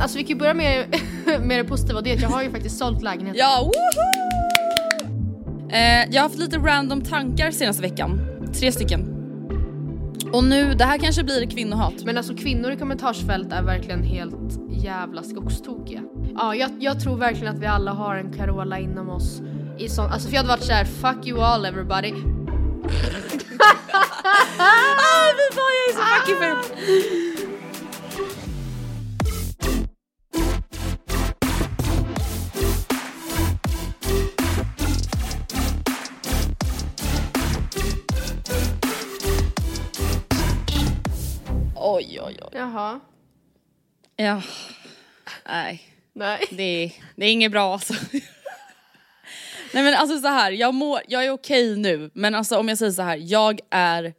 Alltså 0.00 0.18
vi 0.18 0.24
kan 0.24 0.28
ju 0.28 0.34
börja 0.34 0.54
med, 0.54 1.00
med 1.40 1.58
det 1.58 1.64
positiva 1.64 1.98
och 1.98 2.04
det 2.04 2.10
är 2.10 2.14
att 2.14 2.22
jag 2.22 2.28
har 2.28 2.42
ju 2.42 2.50
faktiskt 2.50 2.78
sålt 2.78 3.02
lägenheten. 3.02 3.38
Ja, 3.38 3.60
woho! 3.62 3.72
Eh, 5.72 6.10
jag 6.10 6.22
har 6.22 6.28
haft 6.28 6.38
lite 6.38 6.58
random 6.58 7.00
tankar 7.00 7.50
senaste 7.50 7.82
veckan. 7.82 8.20
Tre 8.60 8.72
stycken. 8.72 9.14
Och 10.32 10.44
nu, 10.44 10.74
det 10.74 10.84
här 10.84 10.98
kanske 10.98 11.24
blir 11.24 11.50
kvinnohat. 11.50 11.94
Men 12.04 12.16
alltså 12.16 12.34
kvinnor 12.34 12.70
i 12.70 12.76
kommentarsfält 12.76 13.52
är 13.52 13.62
verkligen 13.62 14.02
helt 14.02 14.60
jävla 14.70 15.22
skogstokiga. 15.22 16.00
Ja, 16.34 16.54
jag, 16.54 16.70
jag 16.80 17.00
tror 17.00 17.16
verkligen 17.16 17.54
att 17.54 17.62
vi 17.62 17.66
alla 17.66 17.92
har 17.92 18.16
en 18.16 18.32
Carola 18.32 18.78
inom 18.78 19.10
oss. 19.10 19.42
I 19.78 19.88
sån, 19.88 20.06
alltså 20.06 20.28
för 20.28 20.34
jag 20.34 20.42
hade 20.42 20.48
varit 20.48 20.64
såhär, 20.64 20.84
fuck 20.84 21.26
you 21.26 21.40
all 21.40 21.64
everybody. 21.64 22.12
ah, 24.58 25.32
fy 25.36 25.54
fan 25.54 25.72
jag 25.76 25.88
är 25.88 25.92
så 25.92 26.02
fucking 26.02 26.36
ful! 26.36 27.37
Oj, 41.98 42.20
oj, 42.22 42.36
oj. 42.42 42.48
Jaha. 42.52 43.00
Ja. 44.16 44.42
Nej. 45.46 45.82
Nej. 46.12 46.44
Det 46.50 46.62
är, 46.62 46.92
det 47.16 47.26
är 47.26 47.32
inget 47.32 47.52
bra 47.52 47.72
alltså. 47.72 47.94
Nej 49.74 49.82
men 49.84 49.94
alltså 49.94 50.18
så 50.20 50.28
här, 50.28 50.50
jag, 50.52 50.74
mår, 50.74 51.00
jag 51.08 51.24
är 51.24 51.30
okej 51.30 51.76
nu 51.76 52.10
men 52.14 52.34
alltså 52.34 52.58
om 52.58 52.68
jag 52.68 52.78
säger 52.78 52.92
så 52.92 53.02
här, 53.02 53.16
jag 53.16 53.60
är 53.70 54.14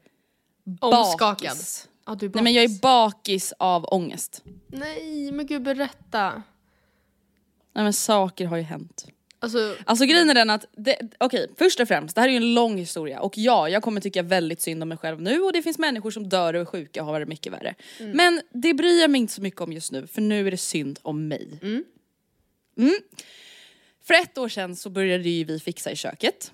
Omskakad. 0.82 1.38
bakis. 1.50 1.88
Ja, 2.06 2.16
du 2.16 2.26
är 2.26 2.32
Nej 2.34 2.44
men 2.44 2.54
jag 2.54 2.64
är 2.64 2.68
bakis. 2.68 2.82
bakis 2.82 3.54
av 3.60 3.86
ångest. 3.86 4.44
Nej 4.68 5.32
men 5.32 5.46
gud 5.46 5.62
berätta. 5.62 6.44
Nej 7.74 7.84
men 7.84 7.94
saker 7.94 8.46
har 8.46 8.58
ju 8.58 8.64
hänt. 8.64 9.08
Alltså, 9.40 9.76
Alltså 9.86 10.06
grejen 10.06 10.30
är 10.30 10.34
den 10.34 10.50
att, 10.50 10.66
okej 11.18 11.48
först 11.58 11.80
och 11.80 11.88
främst, 11.88 12.16
det 12.16 12.22
här 12.22 12.28
är 12.28 12.32
ju 12.32 12.38
en 12.38 12.54
lång 12.54 12.78
historia 12.78 13.20
och 13.20 13.38
ja, 13.38 13.70
jag 13.70 13.84
kommer 13.84 14.02
tycka 14.02 14.24
väldigt 14.24 14.62
synd 14.62 14.84
om 14.84 14.90
mig 14.90 14.98
själv 14.98 15.22
nu 15.22 15.42
och 15.42 15.54
det 15.54 15.62
finns 15.62 15.78
människor 15.80 16.12
som 16.12 16.30
dör 16.30 16.54
och 16.54 16.62
är 16.62 16.66
sjuka 16.66 17.02
och 17.02 17.08
har 17.08 17.20
det 17.20 17.26
mycket 17.26 17.54
värre. 17.54 17.76
Men 18.14 18.42
det 18.54 18.74
bryr 18.74 19.02
jag 19.02 19.12
mig 19.12 19.22
inte 19.22 19.34
så 19.34 19.42
mycket 19.42 19.62
om 19.62 19.74
just 19.74 19.92
nu 19.92 20.08
för 20.08 20.22
nu 20.22 20.48
är 20.48 20.52
det 20.52 20.58
synd 20.58 21.00
om 21.02 21.28
mig. 21.28 21.60
Mm. 22.78 22.96
För 24.04 24.14
ett 24.14 24.38
år 24.38 24.50
sedan 24.50 24.76
så 24.76 24.90
började 24.90 25.30
ju 25.30 25.44
vi 25.44 25.60
fixa 25.60 25.92
i 25.92 25.96
köket. 25.96 26.52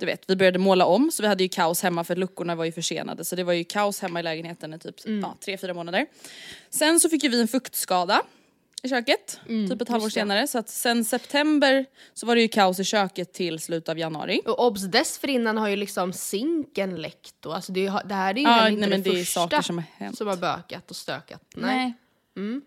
Du 0.00 0.06
vet, 0.06 0.24
vi 0.26 0.36
började 0.36 0.58
måla 0.58 0.86
om 0.86 1.10
så 1.10 1.22
vi 1.22 1.28
hade 1.28 1.42
ju 1.42 1.48
kaos 1.48 1.82
hemma 1.82 2.04
för 2.04 2.16
luckorna 2.16 2.54
var 2.54 2.64
ju 2.64 2.72
försenade 2.72 3.24
så 3.24 3.36
det 3.36 3.44
var 3.44 3.52
ju 3.52 3.64
kaos 3.64 4.00
hemma 4.00 4.20
i 4.20 4.22
lägenheten 4.22 4.74
i 4.74 4.78
typ 4.78 4.94
ja, 5.04 5.36
tre, 5.44 5.58
fyra 5.58 5.74
månader. 5.74 6.06
Sen 6.70 7.00
så 7.00 7.08
fick 7.08 7.22
ju 7.22 7.28
vi 7.28 7.40
en 7.40 7.48
fuktskada 7.48 8.22
i 8.82 8.88
köket, 8.88 9.40
typ 9.68 9.80
ett 9.82 9.88
halvår 9.88 10.08
senare. 10.08 10.46
Så 10.46 10.58
att 10.58 10.68
sen 10.68 11.04
september 11.04 11.86
så 12.14 12.26
var 12.26 12.34
det 12.34 12.42
ju 12.42 12.48
kaos 12.48 12.80
i 12.80 12.84
köket 12.84 13.32
till 13.32 13.58
slutet 13.58 13.88
av 13.88 13.98
januari. 13.98 14.40
och 14.46 14.66
obs 14.66 14.82
dessförinnan 14.82 15.56
har 15.58 15.68
ju 15.68 15.76
liksom 15.76 16.12
sinken 16.12 16.96
läckt 16.96 17.46
och 17.46 17.54
alltså 17.54 17.72
det, 17.72 17.86
är- 17.86 18.04
det 18.08 18.14
här 18.14 18.34
är 18.34 18.38
ju 18.38 18.42
Ja, 18.42 18.48
heller 18.50 18.68
inte 18.70 18.80
nej, 18.80 18.88
men 18.90 19.02
det, 19.02 19.10
det 19.10 19.16
första 19.16 19.40
saker 19.40 19.62
som 19.62 19.78
har 19.98 20.12
som 20.12 20.26
har 20.26 20.36
bökat 20.36 20.90
och 20.90 20.96
stökat. 20.96 21.42
Nej. 21.54 21.94
Mm. 22.36 22.62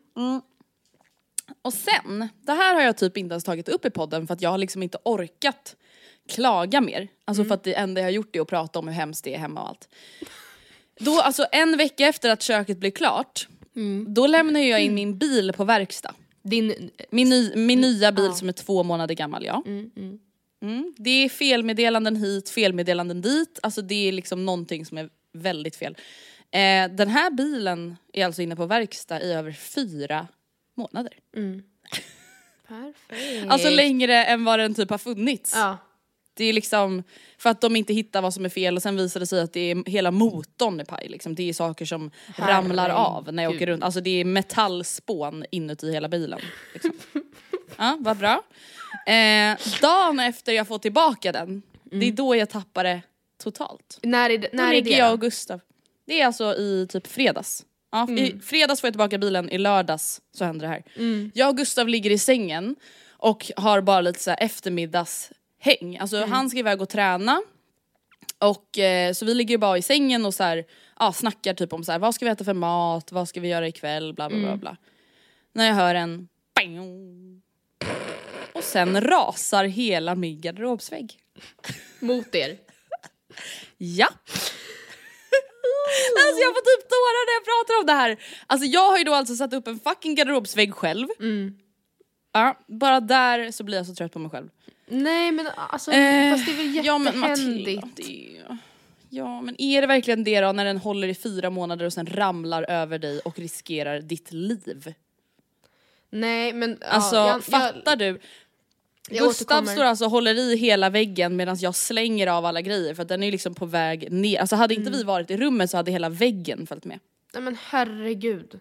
Och 1.62 1.74
sen, 1.74 2.30
det 2.42 2.52
här 2.54 2.76
har 2.76 2.82
jag 2.82 2.98
typ 2.98 3.18
inte 3.18 3.34
ens 3.34 3.44
tagit 3.44 3.70
upp 3.70 3.86
i 3.86 3.90
podden 3.90 4.28
för 4.28 4.34
att 4.34 4.42
jag 4.42 4.50
har 4.50 4.58
liksom 4.58 4.84
inte 4.84 4.98
orkat 5.04 5.76
klaga 6.30 6.82
mer. 6.82 7.08
Alltså 7.26 7.46
för 7.46 7.54
att 7.56 7.64
det 7.64 7.74
enda 7.74 8.02
jag 8.02 8.06
har 8.06 8.12
gjort 8.12 8.36
är 8.36 8.42
att 8.42 8.48
prata 8.48 8.80
om 8.80 8.88
hur 8.88 8.96
hemskt 8.96 9.24
det 9.24 9.34
är 9.36 9.40
hemma 9.40 9.62
och 9.62 9.70
allt. 9.70 9.90
Då, 11.00 11.22
alltså 11.22 11.46
en 11.52 11.78
vecka 11.78 12.08
efter 12.08 12.30
att 12.30 12.42
köket 12.42 12.78
blev 12.78 12.92
klart, 12.92 13.48
då 14.08 14.28
lämnar 14.28 14.60
jag 14.60 14.84
in 14.84 14.94
min 14.94 15.18
bil 15.18 15.54
på 15.54 15.64
verkstad. 15.64 16.16
Din, 16.42 16.92
Min, 17.10 17.30
ny, 17.30 17.56
min 17.56 17.82
nya 17.82 18.12
bil 18.12 18.34
som 18.34 18.48
är 18.50 18.54
två 18.54 18.84
månader 18.84 19.16
gammal 19.16 19.46
ja. 19.46 19.64
Mm. 20.62 20.94
Det 20.98 21.10
är 21.10 21.30
felmeddelanden 21.30 22.16
hit, 22.16 22.50
felmeddelanden 22.50 23.22
dit, 23.22 23.60
alltså 23.64 23.82
det 23.82 24.08
är 24.08 24.12
liksom 24.12 24.46
någonting 24.46 24.86
som 24.86 24.98
är 24.98 25.10
väldigt 25.34 25.76
fel. 25.76 25.98
Eh, 26.52 26.96
den 26.96 27.08
här 27.08 27.32
bilen 27.32 27.96
är 28.14 28.26
alltså 28.26 28.42
inne 28.42 28.56
på 28.56 28.66
verkstad 28.66 29.22
i 29.22 29.34
över 29.34 29.52
fyra 29.52 30.28
månader. 30.76 31.14
perfekt. 32.68 33.52
Alltså 33.52 33.70
längre 33.70 34.26
än 34.26 34.46
vad 34.46 34.60
den 34.60 34.76
typ 34.76 34.90
har 34.90 34.98
funnits. 34.98 35.54
Ja. 35.56 35.78
Det 36.34 36.46
är 36.46 36.54
liksom 36.54 37.04
för 37.38 37.50
att 37.50 37.62
de 37.62 37.76
inte 37.76 37.94
hittar 37.94 38.22
vad 38.22 38.34
som 38.34 38.46
är 38.46 38.50
fel 38.50 38.76
och 38.76 38.82
sen 38.82 38.96
visar 38.98 39.20
det 39.20 39.26
sig 39.26 39.42
att 39.42 39.54
det 39.54 39.72
är 39.72 39.90
hela 39.90 40.12
motorn 40.12 40.80
är 40.80 40.86
paj 40.86 41.08
liksom. 41.10 41.36
Det 41.36 41.50
är 41.50 41.54
saker 41.54 41.86
som 41.86 42.12
ramlar 42.36 42.90
av 42.90 43.34
när 43.34 43.44
jag 43.44 43.50
åker 43.50 43.60
Herregud. 43.60 43.74
runt. 43.74 43.84
Alltså 43.84 44.02
det 44.02 44.10
är 44.10 44.26
metallspån 44.26 45.46
inuti 45.52 45.92
hela 45.92 46.10
bilen. 46.10 46.40
Liksom. 46.74 46.92
ja, 47.78 47.98
vad 48.00 48.18
bra. 48.18 48.44
Eh, 49.14 49.58
dagen 49.82 50.20
efter 50.20 50.52
jag 50.54 50.68
får 50.68 50.80
tillbaka 50.80 51.32
den, 51.32 51.62
det 51.84 52.08
är 52.08 52.12
då 52.12 52.36
jag 52.36 52.50
tappar 52.50 52.84
det 52.84 53.02
totalt. 53.44 54.00
När 54.04 54.30
är 54.30 54.38
det, 54.38 54.48
Då 54.52 54.58
när 54.58 54.68
är 54.70 54.74
ligger 54.74 54.92
det? 54.92 54.98
jag 54.98 55.10
då? 55.10 55.14
och 55.14 55.22
Gustav. 55.22 55.60
Det 56.08 56.22
är 56.22 56.26
alltså 56.26 56.56
i 56.56 56.88
typ 56.90 57.08
fredags. 57.08 57.66
Ja, 57.92 58.10
I 58.12 58.40
fredags 58.40 58.82
får 58.82 58.88
jag 58.88 58.94
tillbaka 58.94 59.18
bilen, 59.18 59.50
i 59.50 59.58
lördags 59.58 60.22
så 60.38 60.46
händer 60.46 60.68
det 60.68 60.74
här. 60.74 61.32
Jag 61.34 61.50
och 61.50 61.58
Gustav 61.58 61.88
ligger 61.88 62.10
i 62.12 62.18
sängen 62.18 62.76
och 63.10 63.52
har 63.58 63.82
bara 63.82 64.02
lite 64.02 64.20
så 64.20 64.30
här 64.30 64.38
eftermiddagshäng. 65.64 65.98
Alltså 65.98 66.26
han 66.26 66.50
ska 66.50 66.60
iväg 66.60 66.82
och 66.82 66.90
träna. 66.90 67.42
Och 68.40 68.80
eh, 68.80 69.14
så 69.14 69.26
vi 69.26 69.34
ligger 69.34 69.58
bara 69.58 69.78
i 69.78 69.82
sängen 69.82 70.26
och 70.26 70.34
så 70.34 70.44
här, 70.44 70.66
ja, 71.00 71.14
snackar 71.14 71.54
typ 71.54 71.74
om 71.74 71.84
så 71.84 71.92
här, 71.92 72.00
vad 72.00 72.16
ska 72.16 72.26
vi 72.26 72.32
äta 72.32 72.44
för 72.44 72.54
mat, 72.54 73.12
vad 73.12 73.28
ska 73.30 73.40
vi 73.42 73.48
göra 73.48 73.68
ikväll, 73.68 74.14
bla 74.14 74.30
bla 74.30 74.38
bla. 74.38 74.58
bla. 74.58 74.78
När 75.54 75.68
jag 75.68 75.74
hör 75.74 75.96
en 75.96 76.28
bang. 76.56 77.42
Och 78.54 78.64
sen 78.64 79.02
rasar 79.02 79.66
hela 79.66 80.16
min 80.16 80.42
garderobsvägg. 80.42 81.20
Mot 82.00 82.36
er. 82.36 82.58
Ja. 83.78 84.08
alltså 86.26 86.42
jag 86.42 86.54
får 86.54 86.62
typ 86.62 86.90
tårar 86.90 87.26
när 87.28 87.34
jag 87.34 87.46
pratar 87.46 87.80
om 87.80 87.86
det 87.86 87.94
här. 87.94 88.18
Alltså 88.48 88.68
jag 88.68 88.90
har 88.90 88.98
ju 88.98 89.04
då 89.04 89.14
alltså 89.14 89.36
satt 89.36 89.54
upp 89.54 89.68
en 89.68 89.80
fucking 89.80 90.16
garderobsvägg 90.16 90.74
själv. 90.74 91.08
Ja, 92.34 92.58
bara 92.68 93.00
där 93.00 93.52
så 93.52 93.64
blir 93.64 93.78
jag 93.78 93.86
så 93.86 93.96
trött 93.96 94.12
på 94.12 94.20
mig 94.20 94.32
själv. 94.32 94.50
Nej 94.86 95.32
men 95.32 95.48
alltså 95.56 95.92
Eh, 95.92 96.32
fast 96.34 96.46
det 96.46 96.52
är 96.52 96.58
väl 96.58 96.86
ja, 96.86 96.98
men 96.98 97.14
jättehändigt. 97.22 98.00
Är 98.00 98.04
ju- 98.04 98.58
Ja 99.10 99.42
men 99.42 99.62
är 99.62 99.82
det 99.82 99.88
verkligen 99.88 100.24
det 100.24 100.42
då 100.42 100.52
när 100.52 100.66
den 100.66 100.78
håller 100.78 101.08
i 101.08 101.16
fyra 101.16 101.50
månader 101.50 101.86
och 101.86 101.94
sen 101.94 102.06
ramlar 102.06 102.64
över 102.70 103.00
dig 103.00 103.20
och 103.20 103.40
riskerar 103.40 104.00
ditt 104.02 104.32
liv? 104.32 104.94
Nej 106.10 106.54
men 106.54 106.78
ja, 106.82 106.88
Alltså 106.88 107.16
jag, 107.16 107.44
fattar 107.44 107.96
du? 107.96 108.06
jag 108.06 108.20
Gustav 109.28 109.28
återkommer. 109.58 109.74
står 109.76 109.84
alltså 109.84 110.06
och 110.06 110.12
håller 110.12 110.36
i 110.40 110.56
hela 110.58 110.90
väggen 110.90 111.36
medan 111.36 111.58
jag 111.60 111.76
slänger 111.76 112.28
av 112.28 112.46
alla 112.46 112.62
grejer 112.62 112.94
för 112.96 113.02
att 113.02 113.08
den 113.10 113.24
är 113.24 113.32
liksom 113.32 113.56
på 113.56 113.66
väg 113.66 114.12
ner. 114.12 114.40
Alltså 114.40 114.56
hade 114.56 114.74
inte 114.74 114.88
Mm. 114.88 114.98
vi 114.98 115.04
varit 115.04 115.32
i 115.32 115.38
rummet 115.38 115.70
så 115.70 115.78
hade 115.78 115.92
hela 115.92 116.10
väggen 116.10 116.68
följt 116.68 116.86
med. 116.86 117.00
Nej 117.34 117.44
men 117.44 117.58
herregud. 117.70 118.60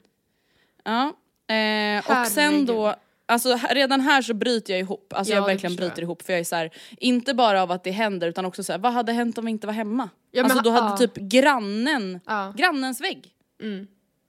Ja. 0.84 1.12
Eh, 1.54 2.20
och 2.20 2.26
sen 2.26 2.66
då, 2.66 2.94
alltså 3.26 3.54
här- 3.54 3.74
redan 3.74 4.00
här 4.00 4.22
så 4.22 4.34
bryter 4.34 4.72
jag 4.72 4.80
ihop. 4.80 5.12
Alltså 5.12 5.32
Ja, 5.32 5.38
jag 5.38 5.46
verkligen 5.46 5.76
bryter 5.76 5.96
jag. 5.96 6.02
ihop 6.02 6.22
för 6.22 6.32
jag 6.32 6.40
är 6.40 6.44
så 6.44 6.56
här, 6.56 6.70
inte 6.98 7.34
bara 7.34 7.62
av 7.62 7.70
att 7.72 7.84
det 7.84 7.90
händer 7.90 8.28
utan 8.28 8.44
också 8.44 8.64
så 8.64 8.72
här, 8.72 8.78
vad 8.78 8.92
hade 8.92 9.12
hänt 9.12 9.38
om 9.38 9.44
vi 9.44 9.50
inte 9.50 9.66
var 9.66 9.74
hemma? 9.74 10.08
Ja, 10.30 10.42
men 10.42 10.50
alltså 10.50 10.62
då 10.64 10.70
ha- 10.70 10.80
hade 10.80 11.04
ja. 11.04 11.08
typ 11.08 11.16
grannen, 11.16 12.20
grannens 12.56 13.00
vägg 13.00 13.32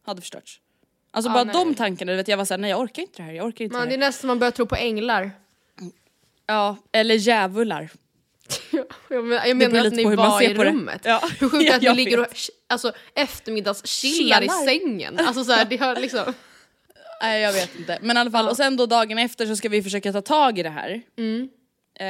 hade 0.06 0.22
förstörts. 0.22 0.60
Alltså 1.12 1.32
bara 1.32 1.44
nej. 1.44 1.54
de 1.54 1.76
tankarna, 1.76 2.12
du 2.12 2.16
vet 2.16 2.28
jag 2.28 2.38
var 2.38 2.46
såhär, 2.46 2.60
nej 2.60 2.70
jag 2.70 2.80
orkar 2.80 3.02
inte 3.02 3.18
det 3.18 3.24
här, 3.24 3.34
jag 3.34 3.46
orkar 3.46 3.66
inte 3.66 3.78
Man, 3.78 3.84
det 3.84 3.90
det 3.90 3.96
är 3.96 4.00
här. 4.00 4.08
nästan 4.08 4.28
man 4.28 4.40
börjar 4.40 4.52
tro 4.52 4.66
på 4.66 4.76
änglar. 4.76 5.32
Ja, 6.46 6.78
eller 6.92 7.16
djävular. 7.16 7.90
jag 9.10 9.26
men, 9.26 9.58
menar 9.58 9.86
att 9.86 9.94
ni 9.94 10.16
var 10.16 10.42
i 10.42 10.54
rummet. 10.54 11.02
Ja. 11.04 11.22
Hur 11.40 11.50
sjukt 11.50 11.64
Ja, 11.70 11.76
att 11.76 11.82
ni 11.82 11.96
ligger 11.96 12.20
och 12.20 12.28
alltså, 12.68 12.92
eftermiddagschillar 13.16 14.42
i 14.42 14.50
sängen. 14.50 15.20
Alltså 15.20 15.44
så 15.44 15.52
här, 15.52 15.66
det 15.66 15.78
har 15.78 15.96
liksom... 15.96 16.34
Nej 17.24 17.42
jag 17.42 17.54
vet 17.54 17.76
inte. 17.80 17.98
Men 18.02 18.18
i 18.18 18.20
alla 18.20 18.32
fall, 18.32 18.48
och 18.50 18.58
sen 18.58 18.78
då 18.78 18.86
dagen 18.86 19.18
efter 19.18 19.46
så 19.46 19.56
ska 19.56 19.70
vi 19.70 19.84
försöka 19.84 20.12
ta 20.14 20.22
tag 20.22 20.60
i 20.60 20.64
det 20.64 20.70
här. 20.70 20.90
Eh, 22.00 22.06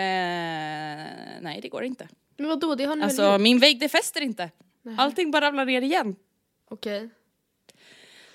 nej 1.41 1.59
det 1.61 1.69
går 1.69 1.83
inte. 1.83 2.07
Men 2.37 2.49
vadå, 2.49 2.75
det 2.75 2.85
har 2.85 2.95
ni 2.95 2.99
väl 2.99 3.09
Alltså 3.09 3.31
gjort? 3.31 3.41
min 3.41 3.59
vägg 3.59 3.79
det 3.79 3.89
fäster 3.89 4.21
inte. 4.21 4.49
Allting 4.97 5.31
bara 5.31 5.45
ramlar 5.47 5.65
ner 5.65 5.81
igen. 5.81 6.15
Okej. 6.69 7.09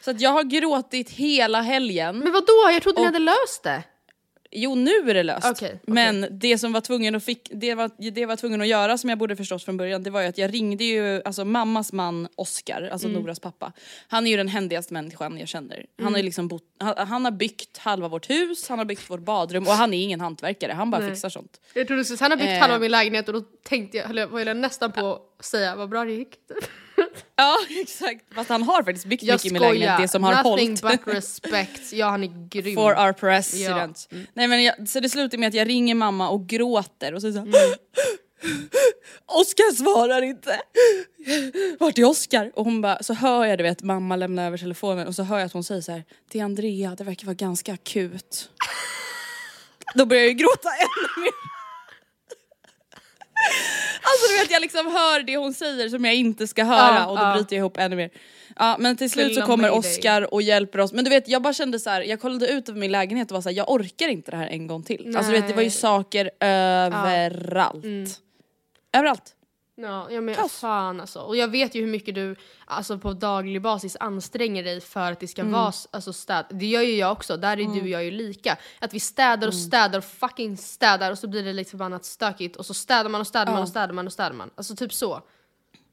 Så 0.01 0.11
att 0.11 0.21
jag 0.21 0.31
har 0.31 0.43
gråtit 0.45 1.11
hela 1.11 1.61
helgen. 1.61 2.19
Men 2.19 2.33
vadå, 2.33 2.71
jag 2.73 2.83
trodde 2.83 3.01
ni 3.01 3.03
Och- 3.03 3.07
hade 3.13 3.19
löst 3.25 3.63
det. 3.63 3.83
Jo 4.51 4.75
nu 4.75 4.91
är 5.11 5.15
det 5.15 5.23
löst. 5.23 5.47
Okej, 5.51 5.69
okej. 5.69 5.81
Men 5.95 6.27
det 6.31 6.59
som 6.59 6.73
var 6.73 6.81
tvungen 6.81 7.15
att 7.15 7.25
fick, 7.25 7.51
det 7.55 7.75
var, 7.75 7.91
det 8.11 8.27
var 8.27 8.37
tvungen 8.37 8.61
att 8.61 8.67
göra 8.69 8.99
som 8.99 9.11
jag 9.11 9.19
borde 9.19 9.37
förstås 9.37 9.65
från 9.65 9.77
början 9.77 10.03
det 10.03 10.11
var 10.11 10.21
ju 10.23 10.27
att 10.29 10.39
jag 10.39 10.55
ringde 10.55 10.85
ju 10.85 11.23
alltså 11.25 11.45
mammas 11.45 11.93
man 11.93 12.29
Oscar, 12.35 12.89
alltså 12.93 13.09
Mm. 13.09 13.23
Noras 13.23 13.41
pappa. 13.41 13.73
Han 14.09 14.27
är 14.27 14.31
ju 14.31 14.37
den 14.37 14.49
händigaste 14.49 14.95
människan 14.95 15.39
jag 15.39 15.49
känner. 15.49 15.77
Han 15.77 15.85
Mm. 16.07 16.13
har 16.15 16.19
ju 16.19 16.25
liksom 16.25 16.49
bott, 16.49 16.63
han, 16.79 16.95
han 17.09 17.25
har 17.25 17.33
byggt 17.33 17.79
halva 17.79 18.09
vårt 18.09 18.31
hus, 18.31 18.69
han 18.69 18.79
har 18.79 18.85
byggt 18.87 19.11
vårt 19.11 19.21
badrum 19.21 19.65
och 19.67 19.73
han 19.73 19.95
är 19.95 20.03
ingen 20.03 20.21
hantverkare, 20.21 20.73
han 20.73 20.91
bara 20.91 21.01
Nej. 21.01 21.11
fixar 21.11 21.29
sånt. 21.29 21.61
Jag 21.75 21.87
trodde 21.87 22.05
han 22.21 22.31
har 22.31 22.39
byggt 22.39 22.49
Eh. 22.49 22.59
halva 22.61 22.79
min 22.79 22.91
lägenhet 22.91 23.29
och 23.29 23.35
då 23.35 23.41
tänkte 23.63 23.97
jag, 23.97 24.11
eller 24.11 24.27
var 24.27 24.41
jag 24.41 24.57
nästan 24.57 24.93
på 24.93 25.21
att 25.39 25.45
säga 25.45 25.77
vad 25.77 25.89
bra 25.89 26.05
det 26.05 26.13
gick. 26.13 26.35
Ja 27.37 27.57
exakt, 27.83 28.35
fast 28.35 28.49
han 28.51 28.63
har 28.63 28.83
faktiskt 28.83 29.07
byggt 29.07 29.23
Jag 29.23 29.35
mycket 29.35 29.47
i 29.47 29.53
min 29.53 29.63
lägenhet, 29.63 29.89
skojar, 29.89 30.03
det 30.03 30.09
som 30.09 30.25
har 30.25 30.35
nothing 30.35 30.77
hållit. 30.83 31.05
but 31.05 31.15
respect. 31.15 31.93
Ja 31.93 32.09
han 32.11 32.25
är 32.25 32.49
grym. 32.49 32.75
For 32.75 32.91
our 33.07 33.13
president. 33.13 34.07
Ja. 34.11 34.17
Mm. 34.17 34.27
Nej 34.35 34.49
men 34.49 34.63
jag, 34.63 34.89
så 34.89 35.01
det 35.01 35.09
slutar 35.09 35.39
med 35.39 35.49
att 35.49 35.55
jag 35.55 35.69
ringer 35.69 35.95
mamma 35.95 36.29
och 36.29 36.47
gråter 36.47 37.15
och 37.15 37.23
så 37.23 37.33
säger 37.33 37.47
Mm. 38.45 38.59
Oskar 39.27 39.75
svarar 39.75 40.23
inte. 40.23 40.61
Vart 41.81 41.99
är 41.99 42.05
Oskar? 42.05 42.53
Och 42.55 42.65
hon 42.65 42.81
bara, 42.81 43.03
så 43.03 43.15
hör 43.15 43.45
jag 43.47 43.59
du 43.59 43.63
vet 43.63 43.83
mamma 43.83 44.17
lämna 44.17 44.47
över 44.47 44.59
telefonen 44.59 45.07
och 45.07 45.15
så 45.15 45.23
hör 45.23 45.39
jag 45.39 45.47
att 45.47 45.53
hon 45.53 45.65
säger 45.65 45.81
så 45.81 45.93
här, 45.93 46.05
det 46.33 46.41
är 46.41 46.45
Andrea, 46.45 46.95
det 46.99 47.05
verkar 47.05 47.27
vara 47.27 47.35
ganska 47.35 47.73
akut. 47.73 48.51
Då 49.95 50.07
börjar 50.07 50.23
jag 50.23 50.29
ju 50.29 50.35
gråta 50.35 50.69
ännu 50.69 51.23
mer. 51.25 51.58
Alltså 54.03 54.33
du 54.33 54.39
vet 54.43 54.51
jag 54.51 54.63
liksom 54.63 54.87
hör 54.87 55.23
det 55.23 55.37
hon 55.37 55.55
säger 55.55 55.89
som 55.89 56.05
jag 56.05 56.15
inte 56.15 56.47
ska 56.47 56.65
höra 56.65 56.95
Ja, 56.95 57.07
och 57.07 57.17
då 57.17 57.23
ja. 57.23 57.35
bryter 57.35 57.57
jag 57.57 57.61
ihop 57.61 57.77
ännu 57.77 57.97
mer. 57.97 58.11
Ja 58.57 58.77
men 58.79 58.97
till 58.97 59.11
slut 59.11 59.35
så 59.35 59.43
kommer. 59.43 59.71
Oscar 59.71 60.35
och 60.35 60.43
hjälper 60.43 60.81
oss. 60.81 60.93
Men 60.93 61.05
du 61.05 61.11
vet 61.11 61.29
jag 61.29 61.43
bara 61.43 61.53
kände 61.53 61.79
så 61.81 61.91
här, 61.91 62.01
jag 62.03 62.21
kollade 62.21 62.49
ut 62.49 62.69
över 62.69 62.81
min 62.81 62.93
lägenhet 62.93 63.31
och 63.31 63.35
var 63.35 63.43
så 63.43 63.49
här, 63.49 63.57
jag 63.57 63.71
orkar 63.71 64.09
inte 64.09 64.31
det 64.31 64.37
här 64.37 64.47
en 64.47 64.67
gång 64.67 64.83
till. 64.83 65.17
Alltså 65.17 65.33
du 65.33 65.41
vet 65.41 65.49
det 65.49 65.55
var 65.55 65.63
ju 65.63 65.69
Nej. 65.69 65.71
saker 65.71 66.31
överallt. 66.41 67.85
Överallt. 68.93 69.35
Ja, 69.81 70.11
ja 70.11 70.21
men 70.21 70.35
Kaos. 70.35 70.53
fan 70.61 71.01
alltså. 71.01 71.21
Och 71.21 71.37
jag 71.37 71.49
vet 71.49 71.75
ju 71.75 71.81
hur 71.81 71.87
mycket 71.93 72.15
du 72.15 72.37
alltså, 72.65 72.99
på 72.99 73.13
daglig 73.13 73.63
basis 73.63 73.97
anstränger 74.01 74.65
dig 74.65 74.81
för 74.81 75.13
att 75.13 75.21
det 75.21 75.29
ska 75.29 75.45
vara 75.45 75.69
s- 75.69 75.89
alltså, 75.91 76.13
städ. 76.13 76.47
Det 76.51 76.67
gör 76.67 76.83
ju 76.83 76.97
jag 76.97 77.13
också, 77.13 77.37
där 77.37 77.53
är 77.53 77.57
du 77.75 77.81
och 77.81 77.89
jag 77.89 78.05
ju 78.05 78.11
lika. 78.11 78.57
Att 78.81 78.95
vi 78.95 79.01
städar 79.01 79.49
och 79.49 79.55
städar 79.55 79.99
och 79.99 80.05
fucking 80.05 80.57
städar 80.57 81.11
och 81.11 81.19
så 81.19 81.29
blir 81.29 81.43
det 81.45 81.53
lite 81.53 81.71
förbannat 81.71 82.05
stökigt 82.05 82.57
och 82.57 82.67
så 82.67 82.75
städar 82.75 83.11
man 83.11 83.21
och 83.21 83.27
städar 83.27 83.53
man 83.53 83.63
och 83.63 83.69
städar 83.69 83.93
man 83.95 84.07
och 84.07 84.13
städar 84.13 84.33
man. 84.33 84.51
Alltså 84.55 84.77
typ 84.77 84.93
så. 84.93 85.23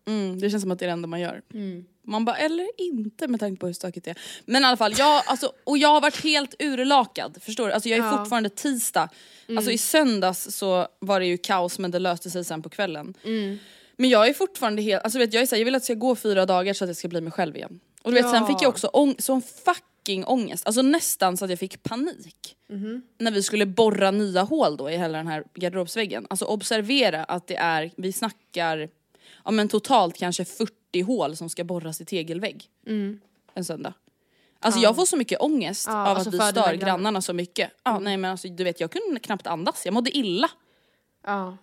Mm, 0.06 0.40
det 0.40 0.50
känns 0.50 0.62
som 0.62 0.72
att 0.72 0.80
det 0.80 0.86
är 0.86 0.88
det 0.88 0.94
enda 0.94 1.08
man 1.08 1.20
gör. 1.20 1.42
Mm. 1.54 1.86
Man 2.08 2.26
bara, 2.26 2.36
eller 2.38 2.68
inte 2.78 3.28
med 3.28 3.40
tanke 3.40 3.60
på 3.60 3.66
hur 3.68 3.74
stökigt 3.74 4.06
det 4.06 4.12
är. 4.12 4.18
Men 4.46 4.62
i 4.64 4.66
alla 4.66 4.78
fall, 4.78 4.94
jag, 4.98 5.24
alltså, 5.26 5.52
och 5.64 5.78
jag 5.78 5.90
har 5.90 6.02
varit 6.02 6.24
helt 6.24 6.56
urlakad. 6.60 7.38
Förstår 7.42 7.68
du? 7.68 7.74
Alltså, 7.74 7.90
jag 7.90 7.98
är 8.00 8.04
Ja. 8.04 8.08
Mm. 8.10 8.20
fortfarande 8.20 8.50
tisdag. 8.50 9.10
Alltså 9.50 9.72
i 9.72 9.78
söndags 9.78 10.56
så 10.56 10.88
var 11.00 11.20
det 11.20 11.26
ju 11.26 11.38
kaos 11.38 11.80
men 11.80 11.92
det 11.92 12.00
löste 12.00 12.30
sig 12.30 12.44
sen 12.46 12.62
på 12.62 12.70
kvällen. 12.70 13.14
Mm. 13.24 13.58
Men 13.98 14.10
jag 14.10 14.28
är 14.28 14.34
fortfarande 14.34 14.82
helt, 14.82 15.04
alltså 15.04 15.20
vet, 15.20 15.34
jag 15.34 15.42
är 15.44 15.48
så 15.48 15.56
här, 15.56 15.60
jag 15.60 15.66
vill 15.66 15.76
att 15.76 15.82
det 15.82 15.86
ska 15.86 15.94
gå 15.94 16.16
fyra 16.16 16.46
dagar 16.46 16.74
så 16.74 16.84
att 16.84 16.90
jag 16.90 16.98
ska 16.98 17.08
bli 17.08 17.22
mig 17.22 17.32
själv 17.32 17.56
igen. 17.56 17.80
Och 18.04 18.12
du 18.12 18.16
vet 18.22 18.32
sen 18.32 18.42
Ja. 18.42 18.48
fick 18.48 18.62
jag 18.62 18.70
också 18.70 18.88
ång- 18.94 19.16
sån 19.22 19.42
fucking 19.42 20.26
ångest, 20.26 20.66
alltså 20.66 20.82
nästan 20.82 21.38
så 21.38 21.46
att 21.46 21.50
jag 21.52 21.60
fick 21.60 21.84
panik. 21.84 22.56
Mhm. 22.70 23.02
När 23.20 23.32
vi 23.32 23.44
skulle 23.44 23.66
borra 23.66 24.12
nya 24.12 24.42
hål 24.42 24.78
då 24.78 24.90
i 24.90 24.98
hela 24.98 25.18
den 25.18 25.28
här 25.28 25.44
garderobsväggen. 25.54 26.28
Alltså 26.30 26.46
observera 26.46 27.24
att 27.24 27.48
det 27.48 27.56
är, 27.56 27.92
vi 27.98 28.12
snackar, 28.14 28.90
ja 29.46 29.52
men 29.52 29.68
totalt 29.68 30.18
kanske 30.18 30.46
40 30.46 31.02
hål 31.02 31.36
som 31.36 31.50
ska 31.50 31.64
borras 31.64 32.02
i 32.02 32.06
tegelvägg. 32.06 32.70
En 33.54 33.66
söndag. 33.66 33.94
Alltså 34.60 34.80
jag 34.80 34.96
får 34.96 35.06
så 35.06 35.18
mycket 35.18 35.42
ångest 35.42 35.88
Mm. 35.88 36.00
Ja, 36.00 36.08
av 36.10 36.18
alltså 36.18 36.30
att 36.30 36.34
vi 36.34 36.38
stör 36.40 36.52
grannar. 36.54 36.74
grannarna 36.74 37.22
så 37.22 37.34
mycket. 37.34 37.72
Ja 37.84 38.00
nej 38.00 38.18
men 38.18 38.32
alltså 38.32 38.48
du 38.48 38.64
vet 38.64 38.80
jag 38.80 38.92
kunde 38.92 39.20
knappt 39.20 39.48
andas, 39.48 39.86
jag 39.86 39.94
mådde 39.94 40.18
illa. 40.18 40.50
Ja. 41.26 41.58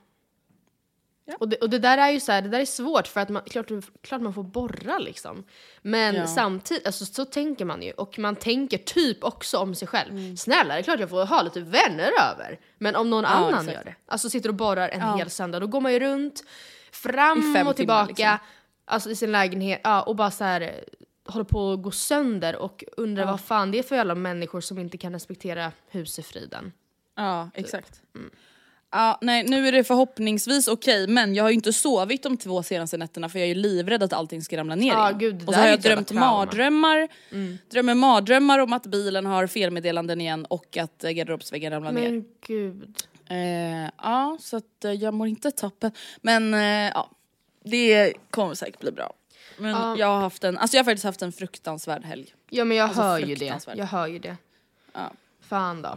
Och, 1.41 1.49
det, 1.49 1.57
och 1.57 1.71
det 1.71 1.79
där 1.79 1.99
är 1.99 2.11
ju 2.11 2.21
så 2.21 2.33
här, 2.33 2.43
det 2.43 2.49
där 2.49 2.61
är 2.61 2.65
svårt 2.65 3.07
för 3.07 3.21
att 3.21 3.29
man, 3.29 3.43
klart, 3.43 3.67
klart 4.03 4.21
man 4.21 4.35
får 4.35 4.43
borra 4.43 4.99
liksom. 4.99 5.45
Men 5.83 6.15
Ja. 6.15 6.27
samtidigt, 6.27 6.87
alltså, 6.87 7.05
så 7.07 7.25
tänker 7.25 7.65
man 7.65 7.83
ju. 7.83 7.91
Och 7.93 8.19
man 8.19 8.37
tänker 8.37 8.79
typ 8.79 9.25
också 9.25 9.59
om 9.59 9.75
sig 9.75 9.89
själv. 9.89 10.11
Mm. 10.11 10.37
Snälla, 10.37 10.75
det 10.75 10.81
är 10.81 10.83
klart 10.83 11.01
jag 11.01 11.11
får 11.11 11.25
ha 11.27 11.43
lite 11.43 11.61
vänner 11.61 12.11
över. 12.33 12.61
Men 12.79 12.97
om 12.97 13.11
någon 13.11 13.25
annan 13.25 13.49
exakt. 13.55 13.73
gör 13.73 13.85
det, 13.85 13.95
alltså 14.07 14.31
sitter 14.31 14.49
och 14.49 14.55
borrar 14.55 14.89
en 14.89 15.01
Ja. 15.01 15.17
hel 15.17 15.31
söndag, 15.31 15.61
då 15.61 15.67
går 15.67 15.81
man 15.81 15.93
ju 15.93 15.99
runt, 16.01 16.43
fram 16.93 17.67
och 17.67 17.77
tillbaka, 17.77 18.09
liksom. 18.09 18.39
alltså 18.85 19.11
i 19.11 19.17
sin 19.17 19.33
lägenhet, 19.33 19.81
ja, 19.85 20.03
och 20.03 20.17
bara 20.17 20.31
så 20.31 20.45
här 20.45 20.61
eh, 20.61 20.69
håller 21.33 21.45
på 21.45 21.73
att 21.73 21.83
gå 21.83 21.91
sönder 21.91 22.57
och 22.57 22.85
undrar 22.97 23.27
vad 23.27 23.41
fan 23.41 23.71
det 23.71 23.79
är 23.79 23.83
för 23.83 23.97
alla 23.99 24.15
människor 24.15 24.61
som 24.61 24.79
inte 24.79 24.99
kan 24.99 25.13
respektera 25.13 25.73
husefriden. 25.91 26.73
Ja, 27.17 27.51
Typ. 27.55 27.65
exakt. 27.65 28.01
Mm. 28.15 28.31
Ja, 28.95 29.19
nej, 29.21 29.45
nu 29.49 29.69
är 29.69 29.73
det 29.73 29.85
förhoppningsvis 29.85 30.69
okej, 30.69 31.07
men 31.09 31.35
jag 31.35 31.45
har 31.45 31.51
ju 31.51 31.55
inte 31.55 31.73
sovit 31.73 32.23
de 32.23 32.37
två 32.37 32.63
senaste 32.63 32.97
nätterna 32.97 33.29
för 33.29 33.39
jag 33.39 33.45
är 33.49 33.55
ju 33.55 33.61
livrädd 33.61 34.03
att 34.03 34.13
allting 34.13 34.43
ska 34.43 34.57
ramla 34.57 34.75
ner 34.75 34.93
Ja, 34.93 35.09
igen. 35.09 35.19
gud, 35.19 35.49
Och 35.49 35.55
så 35.55 35.61
har 35.61 35.67
jag 35.67 35.81
drömt 35.81 36.09
trauma. 36.09 36.27
Mm. 36.27 36.37
mardrömmar, 36.37 37.09
drömmer 37.71 37.95
mardrömmar 37.95 38.59
om 38.59 38.73
att 38.73 38.87
bilen 38.87 39.27
har 39.27 39.47
felmeddelanden 39.47 40.21
igen 40.21 40.45
och 40.45 40.77
att 40.77 41.05
eh, 41.05 41.11
garderobsväggen 41.11 41.73
ramlar 41.73 41.93
ner. 41.93 42.11
Men 42.11 42.25
gud. 42.47 42.97
Eh, 43.33 43.91
ja, 44.03 44.37
så 44.41 44.57
att 44.57 44.85
eh, 44.85 44.93
jag 44.93 45.15
mår 45.15 45.27
inte 45.29 45.51
toppen. 45.51 45.93
Men 46.21 46.55
eh, 46.55 46.61
ja, 46.95 47.11
det 47.65 48.13
kommer 48.31 48.55
säkert 48.55 48.81
bli 48.81 48.91
bra. 48.93 49.13
Men 49.59 49.71
Ja. 49.71 49.97
jag 49.99 50.07
har 50.07 50.21
haft 50.21 50.45
en, 50.45 50.59
alltså 50.59 50.77
jag 50.77 50.85
har 50.85 50.91
faktiskt 50.91 51.05
haft 51.05 51.23
en 51.23 51.33
fruktansvärd 51.33 52.05
helg. 52.05 52.35
Ja 52.51 52.65
men 52.65 52.77
jag 52.77 52.85
Alltså, 52.89 53.03
hör 53.03 53.19
ju 53.19 53.27
det. 53.27 53.37
fruktansvärt. 53.39 53.77
Jag 53.77 53.87
hör 53.87 54.07
ju 54.07 54.19
det. 54.19 54.37
Ja. 54.93 55.11
Fan 55.41 55.83
då. 55.83 55.97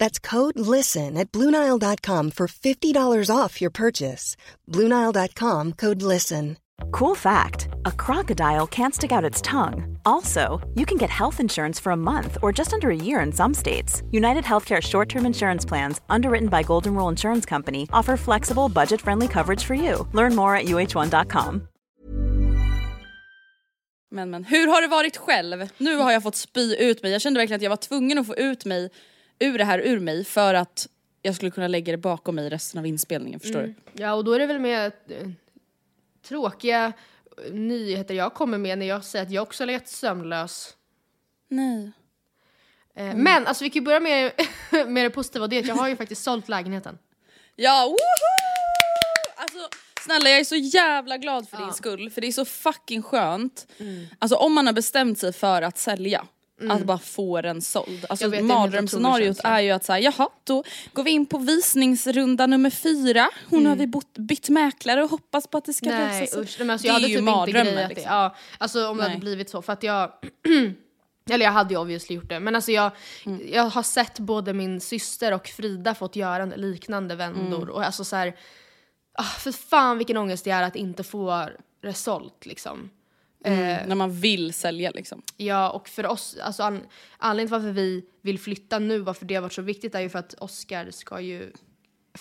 That's 0.00 0.18
code 0.18 0.58
LISTEN 0.58 1.18
at 1.18 1.30
Bluenile.com 1.30 2.30
for 2.30 2.46
$50 2.48 3.36
off 3.36 3.60
your 3.60 3.70
purchase. 3.70 4.34
Bluenile.com 4.66 5.74
code 5.74 6.02
LISTEN. 6.02 6.56
Cool 6.90 7.14
fact 7.14 7.68
a 7.84 7.92
crocodile 7.92 8.66
can't 8.66 8.94
stick 8.94 9.12
out 9.12 9.30
its 9.30 9.42
tongue. 9.42 9.98
Also, 10.06 10.58
you 10.74 10.86
can 10.86 10.96
get 10.96 11.10
health 11.10 11.38
insurance 11.40 11.78
for 11.78 11.92
a 11.92 11.96
month 11.96 12.38
or 12.42 12.50
just 12.52 12.72
under 12.72 12.88
a 12.88 12.96
year 12.96 13.20
in 13.20 13.32
some 13.32 13.52
states. 13.54 14.02
United 14.10 14.44
Healthcare 14.44 14.80
short 14.80 15.08
term 15.08 15.26
insurance 15.26 15.68
plans, 15.68 16.00
underwritten 16.08 16.48
by 16.48 16.62
Golden 16.62 16.94
Rule 16.94 17.10
Insurance 17.10 17.44
Company, 17.44 17.86
offer 17.92 18.16
flexible, 18.16 18.70
budget 18.70 19.00
friendly 19.02 19.28
coverage 19.28 19.64
for 19.64 19.74
you. 19.74 20.08
Learn 20.14 20.34
more 20.34 20.56
at 20.56 20.64
uh1.com. 20.64 21.68
Men 24.12 24.30
men, 24.30 24.44
hur 24.44 24.66
har 24.66 24.82
det 24.82 24.88
varit 24.88 25.16
själv? 25.16 25.68
Nu 25.78 25.96
har 25.96 26.12
jag 26.12 26.22
fått 26.22 26.36
spy 26.36 26.76
ut 26.78 27.02
mig. 27.02 27.12
Jag 27.12 27.20
kände 27.20 27.40
verkligen 27.40 27.56
att 27.56 27.62
jag 27.62 27.70
var 27.70 27.76
tvungen 27.76 28.18
att 28.18 28.26
få 28.26 28.34
ut 28.36 28.64
mig 28.64 28.90
ur 29.40 29.58
det 29.58 29.64
här 29.64 29.78
ur 29.78 30.00
mig 30.00 30.24
för 30.24 30.54
att 30.54 30.88
jag 31.22 31.34
skulle 31.34 31.50
kunna 31.50 31.68
lägga 31.68 31.92
det 31.92 31.98
bakom 31.98 32.34
mig 32.34 32.48
resten 32.50 32.78
av 32.78 32.86
inspelningen, 32.86 33.40
förstår 33.40 33.60
du? 33.62 33.74
Ja, 33.92 34.12
och 34.14 34.24
då 34.24 34.32
är 34.32 34.38
det 34.38 34.46
väl 34.46 34.58
med 34.58 34.92
eh, 35.08 35.28
tråkiga 36.28 36.92
eh, 37.46 37.52
nyheter 37.52 38.14
jag 38.14 38.34
kommer 38.34 38.58
med 38.58 38.78
när 38.78 38.86
jag 38.86 39.04
säger 39.04 39.24
att 39.26 39.30
jag 39.32 39.42
också 39.42 39.62
har 39.62 39.66
legat 39.66 39.88
sömnlös. 39.88 40.76
Nej. 41.48 41.92
Eh, 42.94 43.14
Men 43.14 43.46
alltså 43.46 43.64
vi 43.64 43.70
kan 43.70 43.80
ju 43.82 43.84
börja 43.84 44.00
med, 44.00 44.32
med 44.86 45.04
det 45.04 45.10
positiva 45.10 45.44
och 45.44 45.48
det 45.48 45.56
är 45.56 45.60
att 45.60 45.66
jag 45.68 45.74
har 45.74 45.88
ju 45.88 45.96
faktiskt 45.96 46.22
sålt 46.22 46.48
lägenheten. 46.48 46.98
Ja, 47.56 47.84
woho! 47.86 47.96
Alltså 49.36 49.68
snälla 50.00 50.30
jag 50.30 50.40
är 50.40 50.44
så 50.44 50.56
jävla 50.56 51.16
glad 51.16 51.48
för 51.48 51.56
din 51.56 51.72
skull 51.72 52.10
för 52.10 52.20
det 52.20 52.26
är 52.26 52.32
så 52.32 52.44
fucking 52.44 53.02
skönt. 53.02 53.66
Mm. 53.78 54.06
Alltså 54.18 54.36
om 54.36 54.52
man 54.54 54.66
har 54.66 54.72
bestämt 54.72 55.18
sig 55.18 55.32
för 55.32 55.62
att 55.62 55.78
sälja. 55.78 56.26
Att 56.68 56.84
bara 56.84 56.98
få 56.98 57.40
den 57.40 57.62
såld. 57.62 58.06
Alltså 58.08 58.28
det 58.28 58.36
är 58.36 58.42
mardrömsscenariot 58.42 59.40
är 59.44 59.60
ju 59.60 59.70
att 59.70 59.84
säga 59.84 59.98
jaha 60.16 60.28
då 60.44 60.64
går 60.92 61.02
vi 61.04 61.10
in 61.10 61.26
på 61.26 61.38
visningsrunda 61.38 62.46
nummer 62.46 62.70
fyra. 62.70 63.28
Hon 63.50 63.66
har 63.66 63.76
vi 63.76 63.86
bott, 63.86 64.18
bytt 64.18 64.48
mäklare 64.48 65.02
och 65.04 65.10
hoppas 65.10 65.46
på 65.46 65.58
att 65.58 65.64
det 65.64 65.72
ska 65.72 65.86
Nej 65.90 66.20
lösa 66.20 66.32
sig. 66.32 66.42
usch, 66.42 66.56
nej, 66.58 66.66
men 66.66 66.70
alltså, 66.70 66.82
Det 66.84 66.88
jag 66.88 66.96
är 66.96 67.00
hade 67.00 67.06
ju 67.06 67.14
typ 67.14 67.20
inte 67.20 67.30
mardrömmen, 67.32 67.64
grejat 67.74 67.88
det. 67.88 67.94
liksom. 67.94 68.12
Ja, 68.16 68.36
alltså 68.58 68.88
om 68.88 68.96
det 68.96 69.02
hade 69.02 69.14
Nej. 69.14 69.20
blivit 69.20 69.50
så 69.50 69.62
för 69.62 69.72
att 69.72 69.82
jag 69.82 70.12
eller 71.30 71.44
jag 71.44 71.52
hade 71.52 71.74
ju 71.74 71.80
obviously 71.80 72.14
gjort 72.16 72.28
det, 72.28 72.40
men 72.40 72.54
alltså 72.54 72.72
jag, 72.72 72.90
Mm. 73.26 73.40
jag 73.52 73.62
har 73.64 73.82
sett 73.82 74.18
både 74.18 74.52
min 74.52 74.80
syster 74.80 75.32
och 75.34 75.48
Frida 75.48 75.94
fått 75.94 76.16
göra 76.16 76.44
liknande 76.44 77.14
vändor 77.16 77.56
Mm. 77.62 77.70
och 77.70 77.82
alltså 77.84 78.04
så 78.04 78.16
här, 78.16 78.36
ah, 79.12 79.22
för 79.22 79.52
fan 79.52 79.98
vilken 79.98 80.16
ångest 80.16 80.44
det 80.44 80.50
är 80.50 80.62
att 80.62 80.76
inte 80.76 81.02
få 81.04 81.48
det 81.82 81.94
sålt 81.94 82.46
liksom. 82.46 82.90
Mm, 83.44 83.88
när 83.88 83.94
man 83.94 84.12
vill 84.12 84.52
sälja 84.52 84.90
liksom. 84.90 85.22
Ja, 85.36 85.70
och 85.70 85.88
för 85.88 86.06
oss, 86.06 86.36
alltså 86.42 86.62
an, 86.62 86.80
anledningen 87.18 87.48
till 87.48 87.66
varför 87.66 87.80
vi 87.80 88.04
vill 88.22 88.38
flytta 88.38 88.78
nu, 88.78 88.98
varför 88.98 89.26
det 89.26 89.34
har 89.34 89.42
varit 89.42 89.52
så 89.52 89.62
viktigt 89.62 89.94
är 89.94 90.00
ju 90.00 90.08
för 90.08 90.18
att 90.18 90.34
Oscar 90.34 90.90
ska 90.90 91.20
ju 91.20 91.52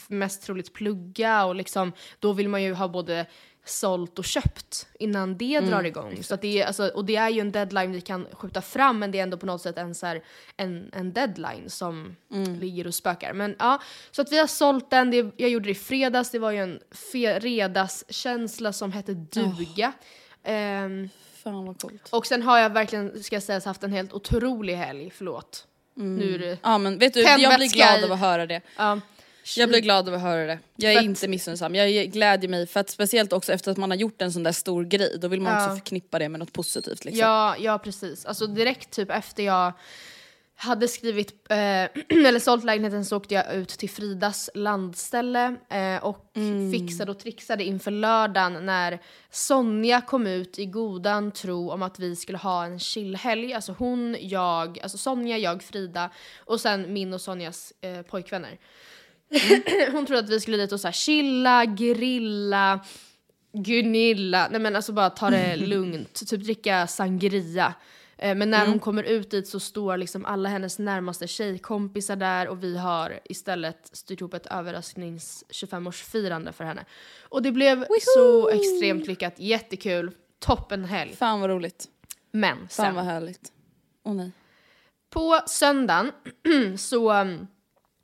mest 0.07 0.43
troligt 0.43 0.73
plugga 0.73 1.45
och 1.45 1.55
liksom, 1.55 1.91
då 2.19 2.33
vill 2.33 2.49
man 2.49 2.63
ju 2.63 2.73
ha 2.73 2.87
både 2.87 3.25
sålt 3.65 4.19
och 4.19 4.25
köpt 4.25 4.87
innan 4.99 5.37
det 5.37 5.59
drar 5.59 5.83
igång. 5.83 6.23
Så 6.23 6.33
att 6.33 6.41
det 6.41 6.61
är, 6.61 6.67
alltså, 6.67 6.87
och 6.87 7.05
det 7.05 7.15
är 7.15 7.29
ju 7.29 7.39
en 7.39 7.51
deadline 7.51 7.91
vi 7.91 8.01
kan 8.01 8.27
skjuta 8.31 8.61
fram 8.61 8.99
men 8.99 9.11
det 9.11 9.19
är 9.19 9.23
ändå 9.23 9.37
på 9.37 9.45
något 9.45 9.61
sätt 9.61 9.77
en, 9.77 9.95
så 9.95 10.05
här, 10.05 10.23
en, 10.57 10.89
en 10.93 11.13
deadline 11.13 11.69
som 11.69 12.15
ligger 12.59 12.87
och 12.87 12.95
spökar. 12.95 13.33
Men 13.33 13.55
ja, 13.59 13.81
så 14.11 14.21
att 14.21 14.31
vi 14.31 14.37
har 14.37 14.47
sålt 14.47 14.89
den, 14.89 15.11
det, 15.11 15.31
jag 15.37 15.49
gjorde 15.49 15.65
det 15.65 15.71
i 15.71 15.75
fredags, 15.75 16.31
det 16.31 16.39
var 16.39 16.51
ju 16.51 16.57
en 16.57 16.79
fredagskänsla 16.91 18.73
som 18.73 18.91
hette 18.91 19.13
duga. 19.13 19.93
Ehm, 20.43 21.09
Fan 21.43 21.65
vad 21.65 21.81
coolt. 21.81 22.07
och 22.09 22.25
sen 22.25 22.41
har 22.43 22.59
jag 22.59 22.69
verkligen, 22.69 23.23
ska 23.23 23.35
jag 23.35 23.43
säga, 23.43 23.61
haft 23.65 23.83
en 23.83 23.91
helt 23.91 24.13
otrolig 24.13 24.75
helg. 24.75 25.11
Förlåt. 25.15 25.65
Nu 25.93 26.35
är 26.35 26.39
det... 26.39 26.57
Ja 26.63 26.77
men 26.77 26.97
vet 26.97 27.13
du, 27.13 27.21
jag 27.21 27.55
blir 27.57 27.69
glad 27.73 28.03
av 28.03 28.11
att 28.11 28.19
höra 28.19 28.45
det. 28.45 28.61
Ja. 28.77 28.99
Jag 29.57 29.69
blir 29.69 29.79
glad 29.79 30.07
av 30.09 30.13
att 30.15 30.21
höra 30.21 30.45
det. 30.45 30.59
Jag 30.75 30.93
är 30.93 30.97
att- 30.97 31.03
inte 31.03 31.27
missunnsam. 31.27 31.75
Jag 31.75 32.05
glädjer 32.11 32.49
mig 32.49 32.67
för 32.67 32.79
att 32.79 32.89
speciellt 32.89 33.33
också 33.33 33.53
efter 33.53 33.71
att 33.71 33.77
man 33.77 33.91
har 33.91 33.97
gjort 33.97 34.21
en 34.21 34.31
sån 34.33 34.43
där 34.43 34.51
stor 34.51 34.83
grej 34.83 35.17
då 35.21 35.27
vill 35.27 35.41
man 35.41 35.53
Ja. 35.53 35.65
också 35.65 35.75
förknippa 35.75 36.19
det 36.19 36.29
med 36.29 36.39
något 36.39 36.53
positivt 36.53 37.05
liksom. 37.05 37.19
Ja, 37.27 37.55
ja, 37.59 37.77
precis. 37.77 38.25
Alltså 38.25 38.47
direkt 38.47 38.91
typ 38.91 39.11
efter 39.11 39.43
jag 39.43 39.73
hade 40.61 40.87
skrivit, 40.87 41.31
eh, 41.49 41.57
eller 42.27 42.39
sålt 42.39 42.63
lägenheten 42.63 43.05
så 43.05 43.17
åkte 43.17 43.33
jag 43.33 43.55
ut 43.55 43.69
till 43.69 43.89
Fridas 43.89 44.49
landställe 44.53 45.55
eh, 45.69 46.03
och 46.03 46.31
fixade 46.73 47.11
och 47.11 47.19
trixade 47.19 47.63
inför 47.63 47.91
lördagen 47.91 48.65
när 48.65 48.99
Sonja 49.31 50.01
kom 50.01 50.27
ut 50.27 50.59
i 50.59 50.65
godan 50.65 51.31
tro 51.31 51.71
om 51.71 51.81
att 51.81 51.99
vi 51.99 52.15
skulle 52.15 52.37
ha 52.37 52.65
en 52.65 52.79
chillhelg. 52.79 53.53
Alltså 53.53 53.75
hon, 53.77 54.15
jag, 54.19 54.79
alltså 54.79 54.97
Sonja, 54.97 55.37
jag, 55.37 55.63
Frida 55.63 56.09
och 56.39 56.61
sen 56.61 56.93
min 56.93 57.13
och 57.13 57.21
Sonjas 57.21 57.73
eh, 57.81 58.01
pojkvänner. 58.01 58.59
hon 59.91 60.05
trodde 60.05 60.19
att 60.19 60.29
vi 60.29 60.39
skulle 60.39 60.57
dit 60.57 60.71
och 60.71 60.79
så 60.79 60.87
här 60.87 60.93
chilla, 60.93 61.65
grilla, 61.65 62.79
Gunilla, 63.53 64.47
nej 64.51 64.61
men 64.61 64.75
alltså 64.75 64.93
bara 64.93 65.09
ta 65.09 65.29
det 65.29 65.55
lugnt, 65.67 66.27
typ 66.27 66.43
dricka 66.43 66.87
sangria. 66.87 67.73
Eh, 68.21 68.35
Men 68.35 68.49
när 68.49 68.67
hon 68.67 68.79
kommer 68.79 69.03
ut 69.03 69.31
dit 69.31 69.47
så 69.47 69.59
står 69.59 69.97
liksom 69.97 70.25
alla 70.25 70.49
hennes 70.49 70.79
närmaste 70.79 71.27
tjejkompisar 71.27 72.15
där 72.15 72.47
och 72.47 72.63
vi 72.63 72.77
har 72.77 73.19
istället 73.25 73.89
styrt 73.91 74.21
ihop 74.21 74.33
ett 74.33 74.45
överrasknings 74.45 75.43
25-årsfirande 75.49 76.51
för 76.51 76.63
henne. 76.63 76.85
Och 77.21 77.41
det 77.41 77.51
blev 77.51 77.85
så 78.15 78.49
extremt 78.49 79.07
lyckat, 79.07 79.33
jättekul, 79.39 80.11
toppenhelg. 80.39 81.15
Fan 81.15 81.41
vad 81.41 81.49
roligt. 81.49 81.85
Men 82.31 82.57
Fan 82.57 82.69
sen, 82.69 82.95
vad 82.95 83.05
härligt. 83.05 83.51
Åh 84.03 84.13
nej. 84.15 84.31
på 85.09 85.39
söndagen 85.45 86.11
så 86.77 87.13
um, 87.21 87.47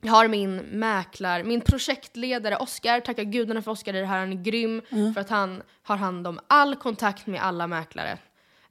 har 0.08 0.28
min 0.28 0.56
mäklar, 0.56 1.42
min 1.42 1.60
projektledare 1.60 2.56
Oskar, 2.56 3.00
tacka 3.00 3.24
gudarna 3.24 3.62
för 3.62 3.70
Oskar 3.70 3.94
i 3.94 4.00
det 4.00 4.06
här, 4.06 4.18
han 4.18 4.32
är 4.32 4.42
grym 4.42 4.82
för 5.14 5.20
att 5.20 5.30
han 5.30 5.62
har 5.82 5.96
hand 5.96 6.26
om 6.26 6.40
all 6.46 6.76
kontakt 6.76 7.26
med 7.26 7.42
alla 7.42 7.66
mäklare. 7.66 8.18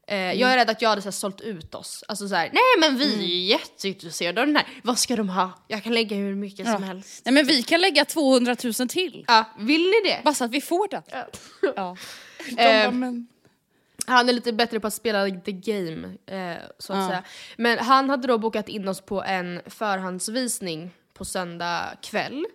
Eh, 0.08 0.18
Jag 0.34 0.52
är 0.54 0.58
rädd 0.58 0.70
att 0.70 0.82
jag 0.82 0.90
hade 0.90 1.02
så 1.02 1.06
här, 1.06 1.12
sålt 1.12 1.42
ut 1.42 1.76
oss. 1.76 2.04
Alltså 2.08 2.28
såhär, 2.28 2.50
nej 2.54 2.90
men 2.90 2.98
vi 3.00 3.14
är 3.14 3.28
ju 3.28 3.40
jätteintresserade 3.44 4.42
av 4.42 4.48
den 4.48 4.56
här. 4.56 4.66
Vad 4.84 5.00
ska 5.00 5.16
de 5.16 5.30
ha? 5.30 5.52
Jag 5.68 5.84
kan 5.84 5.94
lägga 5.94 6.16
hur 6.18 6.36
mycket 6.36 6.68
som 6.68 6.84
helst. 6.84 7.22
Nej 7.26 7.34
men 7.34 7.46
vi 7.46 7.64
kan 7.64 7.82
lägga 7.82 8.06
200 8.06 8.56
000 8.64 8.74
till. 8.90 9.26
Ja, 9.28 9.46
vill 9.60 9.82
ni 9.82 10.10
det? 10.10 10.22
Bara 10.24 10.34
så 10.34 10.44
att 10.44 10.52
vi 10.52 10.62
får 10.62 10.88
den. 10.88 11.04
Ja. 11.12 11.28
De 12.50 12.62
Eh, 12.62 12.84
bara, 12.84 12.92
men... 12.92 13.28
Han 14.08 14.30
är 14.30 14.34
lite 14.34 14.54
bättre 14.54 14.80
på 14.80 14.88
att 14.88 14.94
spela 14.94 15.30
the 15.30 15.52
game, 15.52 16.08
eh, 16.26 16.58
så 16.80 16.94
att 16.94 17.00
Ja. 17.00 17.08
säga. 17.08 17.24
Men 17.58 17.80
han 17.80 18.10
hade 18.10 18.28
då 18.28 18.38
bokat 18.38 18.70
in 18.70 18.88
oss 18.88 19.02
på 19.02 19.24
en 19.24 19.62
förhandsvisning 19.66 20.92
på 21.14 21.26
söndag 21.26 21.98
kväll. 22.02 22.46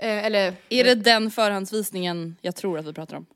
Eh, 0.00 0.24
eller... 0.26 0.54
Är 0.68 0.84
det 0.84 0.94
den 0.94 1.30
förhandsvisningen 1.30 2.36
jag 2.40 2.56
tror 2.56 2.78
att 2.78 2.86
vi 2.86 2.92
pratar 2.92 3.16
om? 3.16 3.26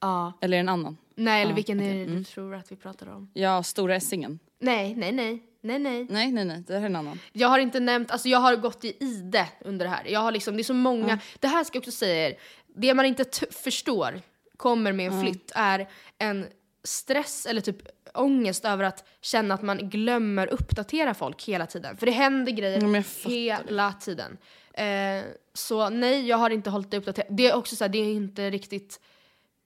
Ja. 0.00 0.32
Eller 0.40 0.56
är 0.56 0.58
det 0.62 0.64
en 0.64 0.68
annan? 0.68 0.96
Nej, 1.20 1.42
eller 1.42 1.52
Ja, 1.52 1.54
vilken 1.54 1.80
är 1.80 1.84
okej, 1.84 1.98
det 1.98 2.04
du 2.04 2.10
mm. 2.10 2.24
tror 2.24 2.54
att 2.54 2.72
vi 2.72 2.76
pratar 2.76 3.08
om? 3.08 3.30
Ja, 3.34 3.62
Stora 3.62 3.94
Essingen. 3.96 4.38
Nej, 4.58 4.94
nej, 4.94 5.12
nej. 5.12 5.42
Nej, 5.62 5.78
nej. 5.78 6.06
Nej, 6.10 6.32
nej, 6.32 6.44
nej, 6.44 6.64
det 6.66 6.74
här 6.74 6.80
är 6.80 6.86
en 6.86 6.96
annan. 6.96 7.18
Jag 7.32 7.48
har 7.48 7.58
inte 7.58 7.80
nämnt, 7.80 8.10
alltså 8.10 8.28
jag 8.28 8.38
har 8.38 8.56
gått 8.56 8.84
i 8.84 8.96
ide 9.00 9.46
under 9.60 9.86
det 9.86 9.90
här. 9.90 10.04
Jag 10.08 10.20
har 10.20 10.32
liksom, 10.32 10.56
det 10.56 10.62
är 10.62 10.64
så 10.64 10.74
många, 10.74 11.18
det 11.38 11.48
här 11.48 11.64
ska 11.64 11.76
jag 11.76 11.80
också 11.80 11.90
säga 11.90 12.28
er, 12.28 12.36
det 12.76 12.94
man 12.94 13.06
inte 13.06 13.24
förstår 13.50 14.20
kommer 14.56 14.92
med 14.92 15.12
en 15.12 15.22
flytt 15.22 15.52
är 15.54 15.88
en 16.18 16.46
stress 16.84 17.46
eller 17.46 17.60
typ 17.60 17.76
ångest 18.14 18.64
över 18.64 18.84
att 18.84 19.08
känna 19.20 19.54
att 19.54 19.62
man 19.62 19.90
glömmer 19.90 20.46
uppdatera 20.46 21.14
folk 21.14 21.44
hela 21.44 21.66
tiden. 21.66 21.96
För 21.96 22.06
det 22.06 22.12
händer 22.12 22.52
grejer 22.52 23.02
fattar 23.02 23.30
hela 23.30 23.92
tiden. 23.92 24.38
Eh, 24.72 25.24
så 25.54 25.88
nej, 25.88 26.28
jag 26.28 26.36
har 26.36 26.50
inte 26.50 26.70
hållit 26.70 26.90
det 26.90 26.96
uppdaterat. 26.96 27.28
Det 27.30 27.46
är 27.46 27.56
också 27.56 27.76
så 27.76 27.84
här, 27.84 27.88
det 27.88 27.98
är 27.98 28.12
inte 28.12 28.50
riktigt 28.50 29.00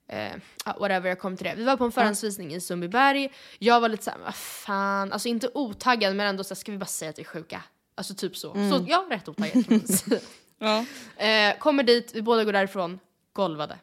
Eh, 0.07 0.31
ah, 0.63 0.73
whatever, 0.79 1.09
jag 1.09 1.19
kom 1.19 1.37
till 1.37 1.45
det. 1.45 1.55
Vi 1.55 1.63
var 1.63 1.77
på 1.77 1.83
en 1.85 1.91
förhandsvisning 1.91 2.53
i 2.53 2.61
Sundbyberg. 2.61 3.31
Jag 3.59 3.81
var 3.81 3.89
lite 3.89 4.03
såhär, 4.03 4.19
vad 4.19 4.35
fan, 4.35 5.11
alltså 5.11 5.27
inte 5.27 5.49
otaggad 5.53 6.15
men 6.15 6.27
ändå 6.27 6.43
såhär, 6.43 6.55
ska 6.55 6.71
vi 6.71 6.77
bara 6.77 6.85
säga 6.85 7.09
att 7.09 7.19
vi 7.19 7.23
är 7.23 7.27
sjuka? 7.27 7.63
Alltså 7.95 8.13
typ 8.15 8.37
så. 8.37 8.53
Mm. 8.53 8.71
Så 8.71 8.85
jag 8.87 9.03
var 9.03 9.09
rätt 9.09 9.27
otaggad 9.29 9.65
kan 9.67 9.81
man. 10.09 10.19
Ja. 10.59 10.85
eh, 11.25 11.57
Kommer 11.57 11.83
dit, 11.83 12.11
vi 12.15 12.21
båda 12.21 12.43
går 12.43 12.53
därifrån, 12.53 12.99
golvade. 13.33 13.77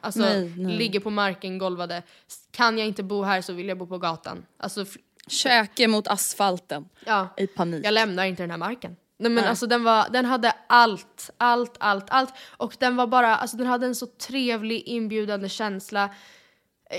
Alltså 0.00 0.20
Nej, 0.20 0.52
nej. 0.56 0.76
ligger 0.76 1.00
på 1.00 1.10
marken, 1.10 1.58
golvade. 1.58 2.02
Kan 2.50 2.78
jag 2.78 2.86
inte 2.86 3.02
bo 3.02 3.22
här 3.22 3.40
så 3.40 3.52
vill 3.52 3.68
jag 3.68 3.78
bo 3.78 3.86
på 3.86 3.98
gatan. 3.98 4.46
Alltså, 4.56 4.84
Käke 5.26 5.88
mot 5.88 6.08
asfalten 6.08 6.88
ja. 7.06 7.28
i 7.36 7.46
panik. 7.46 7.86
Jag 7.86 7.94
lämnar 7.94 8.24
inte 8.24 8.42
den 8.42 8.50
här 8.50 8.58
marken. 8.58 8.96
Nej 9.20 9.30
men 9.30 9.34
Nej. 9.42 9.50
alltså 9.50 9.66
den 9.66 9.84
var, 9.84 10.08
den 10.10 10.24
hade 10.24 10.52
allt, 10.66 11.30
allt, 11.38 11.76
allt, 11.80 12.06
allt. 12.10 12.34
Och 12.56 12.76
den 12.78 12.96
var 12.96 13.06
bara, 13.06 13.36
alltså 13.36 13.56
den 13.56 13.66
hade 13.66 13.86
en 13.86 13.94
så 13.94 14.06
trevlig 14.06 14.82
inbjudande 14.86 15.48
känsla. 15.48 16.10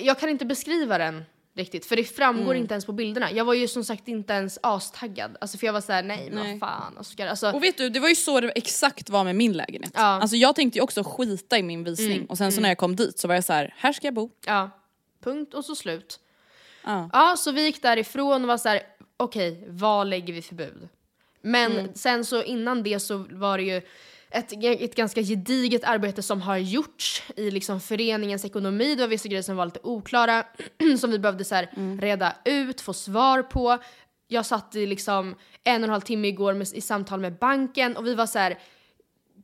Jag 0.01 0.19
kan 0.19 0.29
inte 0.29 0.45
beskriva 0.45 0.97
den 0.97 1.23
riktigt 1.55 1.85
för 1.85 1.95
det 1.95 2.03
framgår 2.03 2.51
Mm. 2.51 2.57
inte 2.57 2.73
ens 2.73 2.85
på 2.85 2.91
bilderna. 2.91 3.31
Jag 3.31 3.45
var 3.45 3.53
ju 3.53 3.67
som 3.67 3.83
sagt 3.83 4.07
inte 4.07 4.33
ens 4.33 4.59
astaggad. 4.63 5.37
Alltså 5.41 5.57
för 5.57 5.65
jag 5.67 5.73
var 5.73 5.81
såhär, 5.81 6.03
nej 6.03 6.29
men 6.31 6.43
Nej. 6.43 6.57
vad 6.59 6.69
fan 6.69 6.97
Oskar. 6.97 7.27
Alltså, 7.27 7.51
Och 7.51 7.63
vet 7.63 7.77
du, 7.77 7.89
det 7.89 7.99
var 7.99 8.09
ju 8.09 8.15
så 8.15 8.39
det 8.41 8.49
exakt 8.55 9.09
var 9.09 9.23
med 9.23 9.35
min 9.35 9.53
lägenhet. 9.53 9.91
Ja. 9.95 10.09
Mm, 10.11 10.21
Alltså 10.21 10.35
jag 10.37 10.55
tänkte 10.55 10.79
ju 10.79 10.83
också 10.83 11.03
skita 11.03 11.57
i 11.57 11.63
min 11.63 11.83
visning 11.83 12.25
och 12.25 12.37
sen 12.37 12.51
så 12.51 12.61
när 12.61 12.69
jag 12.69 12.77
kom 12.77 12.95
dit 12.95 13.19
så 13.19 13.27
var 13.27 13.35
jag 13.35 13.43
så 13.43 13.53
här: 13.53 13.73
här 13.77 13.93
ska 13.93 14.07
jag 14.07 14.13
bo. 14.13 14.29
ja, 14.45 14.69
punkt 15.23 15.53
och 15.53 15.65
så 15.65 15.75
slut. 15.75 16.19
Ja. 16.83 17.09
Ja, 17.13 17.35
så 17.37 17.51
vi 17.51 17.63
gick 17.65 17.81
därifrån 17.81 18.41
och 18.41 18.47
var 18.47 18.57
så 18.57 18.69
här: 18.69 18.81
okej, 19.17 19.65
vad 19.67 20.07
lägger 20.07 20.33
vi 20.33 20.41
för 20.41 20.55
bud? 20.55 20.89
Men 21.41 21.71
Mm. 21.71 21.91
sen 21.95 22.25
så 22.25 22.43
innan 22.43 22.83
det 22.83 22.99
så 22.99 23.25
var 23.31 23.57
det 23.57 23.63
ju 23.63 23.81
ett, 24.29 24.53
ett 24.63 24.95
ganska 24.95 25.21
gediget 25.21 25.83
arbete 25.83 26.21
som 26.21 26.41
har 26.41 26.57
gjorts 26.57 27.23
i 27.35 27.51
liksom 27.51 27.79
föreningens 27.81 28.45
ekonomi. 28.45 28.95
Det 28.95 29.01
var 29.01 29.07
vissa 29.07 29.27
grejer 29.29 29.41
som 29.43 29.55
var 29.55 29.65
lite 29.65 29.79
oklara, 29.83 30.43
som 30.99 31.11
vi 31.11 31.19
behövde 31.19 31.43
så 31.43 31.55
här 31.55 31.69
Mm. 31.77 32.01
reda 32.01 32.35
ut, 32.45 32.81
få 32.81 32.93
svar 32.93 33.43
på. 33.43 33.77
Jag 34.27 34.45
satt 34.45 34.75
i 34.75 34.85
liksom 34.85 35.35
en 35.63 35.81
och 35.81 35.87
en 35.87 35.89
halv 35.91 36.01
timme 36.01 36.27
igår 36.27 36.53
med, 36.53 36.67
i 36.73 36.81
samtal 36.81 37.19
med 37.19 37.33
banken 37.37 37.97
och 37.97 38.07
vi 38.07 38.15
var 38.15 38.25
så 38.25 38.39
här 38.39 38.59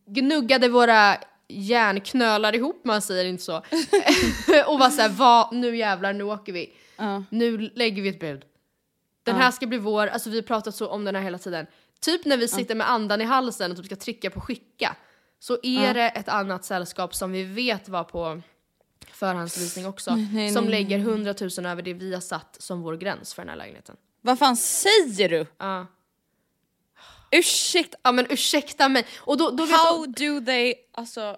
gnuggade 0.05 0.67
våra 0.69 1.15
järnknölar 1.47 2.55
ihop, 2.55 2.81
man 2.85 3.01
säger 3.01 3.25
inte 3.25 3.43
så. 3.43 3.57
och 4.67 4.79
var 4.79 4.89
såhär, 4.89 5.09
vad, 5.09 5.53
nu 5.55 5.77
jävlar, 5.77 6.13
nu 6.13 6.23
åker 6.23 6.53
vi. 6.53 6.73
Ja. 6.97 7.23
Nu 7.29 7.57
lägger 7.75 8.01
vi 8.01 8.09
ett 8.09 8.19
bud. 8.19 8.41
Den 9.23 9.35
här 9.35 9.51
ska 9.51 9.67
bli 9.67 9.77
vår, 9.77 10.07
alltså 10.07 10.29
vi 10.29 10.35
har 10.37 10.43
pratat 10.43 10.75
så 10.75 10.87
om 10.87 11.05
den 11.05 11.15
här 11.15 11.21
hela 11.23 11.37
tiden. 11.37 11.65
Typ 11.99 12.25
när 12.25 12.37
vi 12.37 12.47
sitter 12.47 12.75
med 12.75 12.89
andan 12.89 13.21
i 13.21 13.23
halsen 13.23 13.71
och 13.71 13.77
typ 13.77 13.85
ska 13.85 13.95
trycka 13.95 14.29
på 14.29 14.39
skicka. 14.41 14.95
Så 15.39 15.57
är 15.63 15.93
det 15.93 16.09
ett 16.09 16.29
annat 16.29 16.65
sällskap 16.65 17.15
som 17.15 17.31
vi 17.31 17.43
vet 17.43 17.89
var 17.89 18.03
på 18.03 18.41
förhandsvisning 19.11 19.85
också. 19.85 20.15
nej, 20.15 20.53
som 20.53 20.63
nej, 20.65 20.71
lägger 20.71 20.99
100 20.99 21.33
000 21.57 21.65
över 21.65 21.81
det 21.81 21.93
vi 21.93 22.13
har 22.13 22.21
satt 22.21 22.57
som 22.59 22.81
vår 22.81 22.95
gräns 22.97 23.33
för 23.33 23.41
den 23.41 23.49
här 23.49 23.55
lägenheten. 23.55 23.95
Vad 24.21 24.39
fan 24.39 24.57
säger 24.57 25.29
du? 25.29 25.45
Ja. 25.57 25.87
Ursäkta, 27.31 27.97
Ja 28.03 28.11
men 28.11 28.25
ursäkta 28.29 28.89
mig. 28.89 29.05
Och 29.19 29.37
då, 29.37 29.49
då 29.49 29.65
vet 29.65 29.75
how 29.77 30.05
do 30.05 30.45
they, 30.45 30.73
alltså 30.93 31.37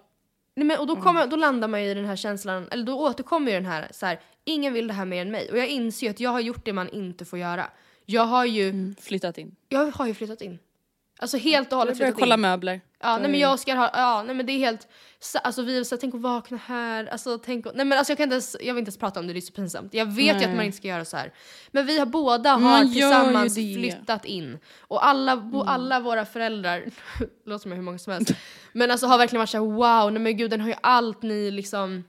Nej, 0.54 0.66
men, 0.66 0.78
och 0.78 0.84
Mm. 0.84 0.96
då, 0.96 1.02
kommer, 1.02 1.26
då 1.26 1.36
landar 1.36 1.68
man 1.68 1.82
ju 1.82 1.90
i 1.90 1.94
den 1.94 2.04
här 2.04 2.16
känslan, 2.16 2.68
eller 2.70 2.84
då 2.84 3.00
återkommer 3.00 3.52
ju 3.52 3.56
den 3.56 3.66
här, 3.66 3.88
så 3.92 4.06
här, 4.06 4.20
ingen 4.44 4.72
vill 4.72 4.86
det 4.88 4.94
här 4.94 5.04
mer 5.04 5.22
än 5.22 5.30
mig. 5.30 5.50
Och 5.50 5.58
jag 5.58 5.66
inser 5.68 6.06
ju 6.06 6.10
att 6.10 6.20
jag 6.20 6.30
har 6.30 6.40
gjort 6.40 6.64
det 6.64 6.72
man 6.72 6.88
inte 6.88 7.24
får 7.24 7.38
göra. 7.38 7.70
Jag 8.10 8.22
har 8.26 8.44
ju, 8.44 8.68
Mm. 8.68 8.94
flyttat 9.00 9.38
in. 9.38 9.56
jag 9.68 9.90
har 9.90 10.06
ju 10.06 10.14
flyttat 10.14 10.40
in. 10.42 10.58
Alltså 11.18 11.36
helt 11.36 11.72
och 11.72 11.78
hållet 11.78 11.96
flyttat 11.96 12.14
kolla 12.18 12.34
in. 12.34 12.40
möbler. 12.40 12.80
Ja, 13.02 13.18
nej 13.18 13.30
men 13.30 13.40
jag 13.40 13.48
och 13.48 13.54
Oskar 13.54 13.76
har, 13.76 13.90
ja 13.94 14.22
nej 14.22 14.34
men 14.36 14.46
det 14.46 14.52
är 14.52 14.58
helt, 14.58 14.88
så, 15.20 15.38
alltså 15.38 15.62
vi 15.62 15.84
så 15.84 15.94
här, 15.94 16.00
tänk 16.00 16.14
att 16.14 16.20
vakna 16.20 16.56
här, 16.66 17.06
alltså 17.06 17.38
tänk 17.38 17.66
att, 17.66 17.74
nej 17.74 17.84
men 17.86 17.98
alltså 17.98 18.10
jag 18.10 18.16
kan 18.18 18.24
inte 18.24 18.34
ens, 18.34 18.56
jag 18.60 18.74
vill 18.74 18.78
inte 18.78 18.88
ens 18.88 18.98
prata 18.98 19.20
om 19.20 19.26
det, 19.26 19.32
det 19.32 19.38
är 19.38 19.40
så 19.40 19.52
pinsamt. 19.52 19.94
Jag 19.94 20.06
vet 20.06 20.26
ju 20.26 20.30
att 20.30 20.40
Nej. 20.40 20.56
man 20.56 20.64
inte 20.64 20.76
ska 20.76 20.88
göra 20.88 21.04
så 21.04 21.16
här. 21.16 21.32
Men 21.70 21.86
vi 21.86 21.98
har 21.98 22.06
båda 22.06 22.58
Man 22.58 22.72
har 22.72 22.84
tillsammans 22.94 23.54
flyttat 23.54 24.24
in. 24.24 24.58
Och 24.80 25.06
alla, 25.06 25.36
bo, 25.36 25.62
alla 25.62 26.00
våra 26.00 26.24
föräldrar, 26.24 26.84
låter 27.46 27.62
som 27.62 27.72
hur 27.72 27.82
många 27.82 27.98
som 27.98 28.12
helst, 28.12 28.32
men 28.72 28.90
alltså 28.90 29.06
har 29.06 29.18
verkligen 29.18 29.40
varit 29.40 29.50
såhär 29.50 29.64
wow, 30.04 30.12
nej 30.12 30.22
men 30.22 30.36
gud 30.36 30.50
den 30.50 30.60
har 30.60 30.68
ju 30.68 30.74
allt 30.80 31.22
ni 31.22 31.50
liksom 31.50 32.04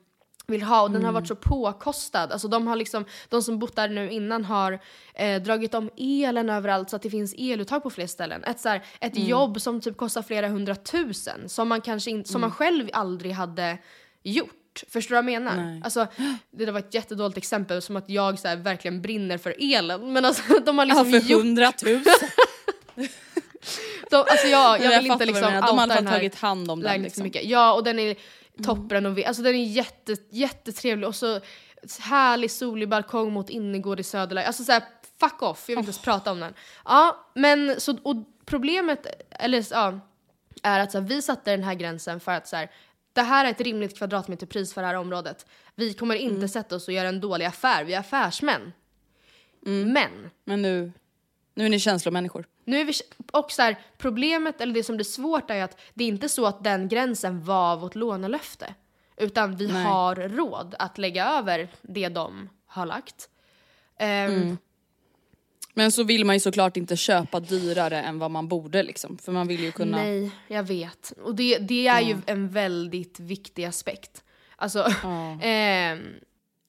vill 0.51 0.63
ha 0.63 0.81
och 0.81 0.91
den 0.91 1.05
har 1.05 1.11
varit 1.11 1.27
så 1.27 1.35
påkostad. 1.35 2.31
Alltså 2.31 2.47
de 2.47 2.67
har 2.67 2.75
liksom, 2.75 3.05
de 3.29 3.41
som 3.41 3.59
bott 3.59 3.75
där 3.75 3.89
nu 3.89 4.11
innan 4.11 4.45
har 4.45 4.79
eh, 5.13 5.41
dragit 5.41 5.73
om 5.73 5.89
elen 5.97 6.49
överallt 6.49 6.89
så 6.89 6.95
att 6.95 7.01
det 7.01 7.09
finns 7.09 7.35
eluttag 7.37 7.83
på 7.83 7.89
fler 7.89 8.07
ställen. 8.07 8.43
Ett, 8.43 8.59
så 8.59 8.69
här, 8.69 8.83
ett 8.99 9.17
jobb 9.17 9.61
som 9.61 9.81
typ 9.81 9.97
kostar 9.97 10.21
flera 10.21 10.47
hundratusen 10.47 11.49
som 11.49 11.67
man 11.67 11.81
kanske 11.81 12.11
inte, 12.11 12.29
som 12.29 12.41
man 12.41 12.51
själv 12.51 12.89
aldrig 12.93 13.31
hade 13.31 13.77
gjort. 14.23 14.83
Förstår 14.89 15.15
du 15.15 15.21
vad 15.21 15.31
jag 15.31 15.41
menar? 15.41 15.55
Nej. 15.55 15.81
Alltså, 15.83 16.07
det 16.51 16.65
där 16.65 16.71
var 16.71 16.79
ett 16.79 16.93
jättedåligt 16.93 17.37
exempel, 17.37 17.81
som 17.81 17.95
att 17.95 18.09
jag 18.09 18.39
så 18.39 18.47
här, 18.47 18.55
verkligen 18.55 19.01
brinner 19.01 19.37
för 19.37 19.55
elen. 19.59 20.13
Men 20.13 20.25
alltså 20.25 20.59
de 20.65 20.77
har 20.77 20.85
liksom 20.85 21.11
Ja, 21.11 21.19
för 21.21 21.33
hundratusen. 21.33 22.29
De, 24.09 24.17
alltså 24.17 24.47
jag, 24.47 24.81
jag 24.81 24.93
jag 24.93 25.01
vill 25.01 25.11
fattar 25.11 25.25
inte 25.25 25.25
liksom. 25.25 25.53
De 25.53 25.77
har 25.77 25.87
i 25.87 25.91
alla 25.91 25.95
fall 25.95 26.05
tagit 26.05 26.35
hand 26.35 26.71
om 26.71 26.79
den, 26.79 27.03
liksom. 27.03 27.23
mycket. 27.23 27.45
Ja, 27.45 27.73
och 27.73 27.83
den 27.83 27.99
är 27.99 28.15
topprenoverad. 28.63 29.27
Alltså 29.27 29.43
den 29.43 29.55
är 29.55 29.63
jätte, 29.63 30.15
jättetrevlig 30.29 31.07
och 31.07 31.15
så 31.15 31.39
härlig 31.99 32.51
solig 32.51 32.89
balkong 32.89 33.33
mot 33.33 33.49
innergård 33.49 33.99
i 33.99 34.03
Söderberg. 34.03 34.45
Alltså 34.45 34.63
såhär, 34.63 34.83
fuck 35.19 35.41
off, 35.41 35.65
jag 35.67 35.75
vill 35.75 35.79
inte 35.79 35.89
ens 35.89 36.01
prata 36.01 36.31
om 36.31 36.39
den. 36.39 36.53
Ja, 36.85 37.31
men 37.35 37.79
så, 37.79 37.97
och 38.03 38.15
problemet, 38.45 39.07
eller 39.29 39.65
ja, 39.71 39.99
är 40.63 40.79
att 40.79 40.91
så 40.91 40.99
här, 40.99 41.05
vi 41.07 41.21
satte 41.21 41.51
den 41.51 41.63
här 41.63 41.73
gränsen 41.73 42.19
för 42.19 42.31
att 42.31 42.47
så 42.47 42.55
här, 42.55 42.71
det 43.13 43.21
här 43.21 43.45
är 43.45 43.49
ett 43.49 43.61
rimligt 43.61 43.97
kvadratmeterpris 43.97 44.73
för 44.73 44.81
det 44.81 44.87
här 44.87 44.95
området. 44.95 45.45
Vi 45.75 45.93
kommer 45.93 46.15
inte 46.15 46.35
Mm. 46.35 46.47
sätta 46.47 46.75
oss 46.75 46.87
och 46.87 46.93
göra 46.93 47.07
en 47.07 47.21
dålig 47.21 47.45
affär, 47.45 47.83
vi 47.83 47.93
är 47.93 47.99
affärsmän. 47.99 48.73
Mm. 49.65 49.93
Men 49.93 50.29
Men 50.45 50.61
nu, 50.61 50.91
nu 51.53 51.65
är 51.65 51.69
ni 51.69 51.79
känslomänniskor. 51.79 52.45
nu 52.65 52.79
är 52.79 52.85
vi, 52.85 52.93
och 53.31 53.51
så 53.51 53.61
här, 53.61 53.79
problemet, 53.97 54.61
eller 54.61 54.73
det 54.73 54.83
som 54.83 54.95
blir 54.95 55.05
svårt 55.05 55.49
är 55.49 55.63
att 55.63 55.79
det 55.93 56.03
är 56.03 56.07
inte 56.07 56.29
så 56.29 56.45
att 56.45 56.63
den 56.63 56.87
gränsen 56.87 57.43
var 57.43 57.77
vårt 57.77 57.95
lånelöfte. 57.95 58.73
Utan 59.17 59.55
vi 59.55 59.67
Nej. 59.67 59.83
har 59.83 60.15
råd 60.15 60.75
att 60.79 60.97
lägga 60.97 61.25
över 61.29 61.67
det 61.81 62.09
de 62.09 62.49
har 62.65 62.85
lagt. 62.85 63.29
Ehm, 63.99 64.57
Men 65.73 65.91
så 65.91 66.03
vill 66.03 66.25
man 66.25 66.35
ju 66.35 66.39
såklart 66.39 66.77
inte 66.77 66.97
köpa 66.97 67.39
dyrare 67.39 68.01
än 68.01 68.19
vad 68.19 68.31
man 68.31 68.47
borde 68.47 68.83
liksom. 68.83 69.17
För 69.17 69.31
man 69.31 69.47
vill 69.47 69.59
ju 69.59 69.71
kunna... 69.71 69.97
Nej, 69.97 70.31
jag 70.47 70.63
vet. 70.63 71.13
Och 71.23 71.35
det, 71.35 71.57
det 71.57 71.87
är 71.87 72.01
ju 72.01 72.17
en 72.25 72.49
väldigt 72.49 73.19
viktig 73.19 73.65
aspekt. 73.65 74.23
Alltså, 74.55 74.87
ehm, 75.41 75.99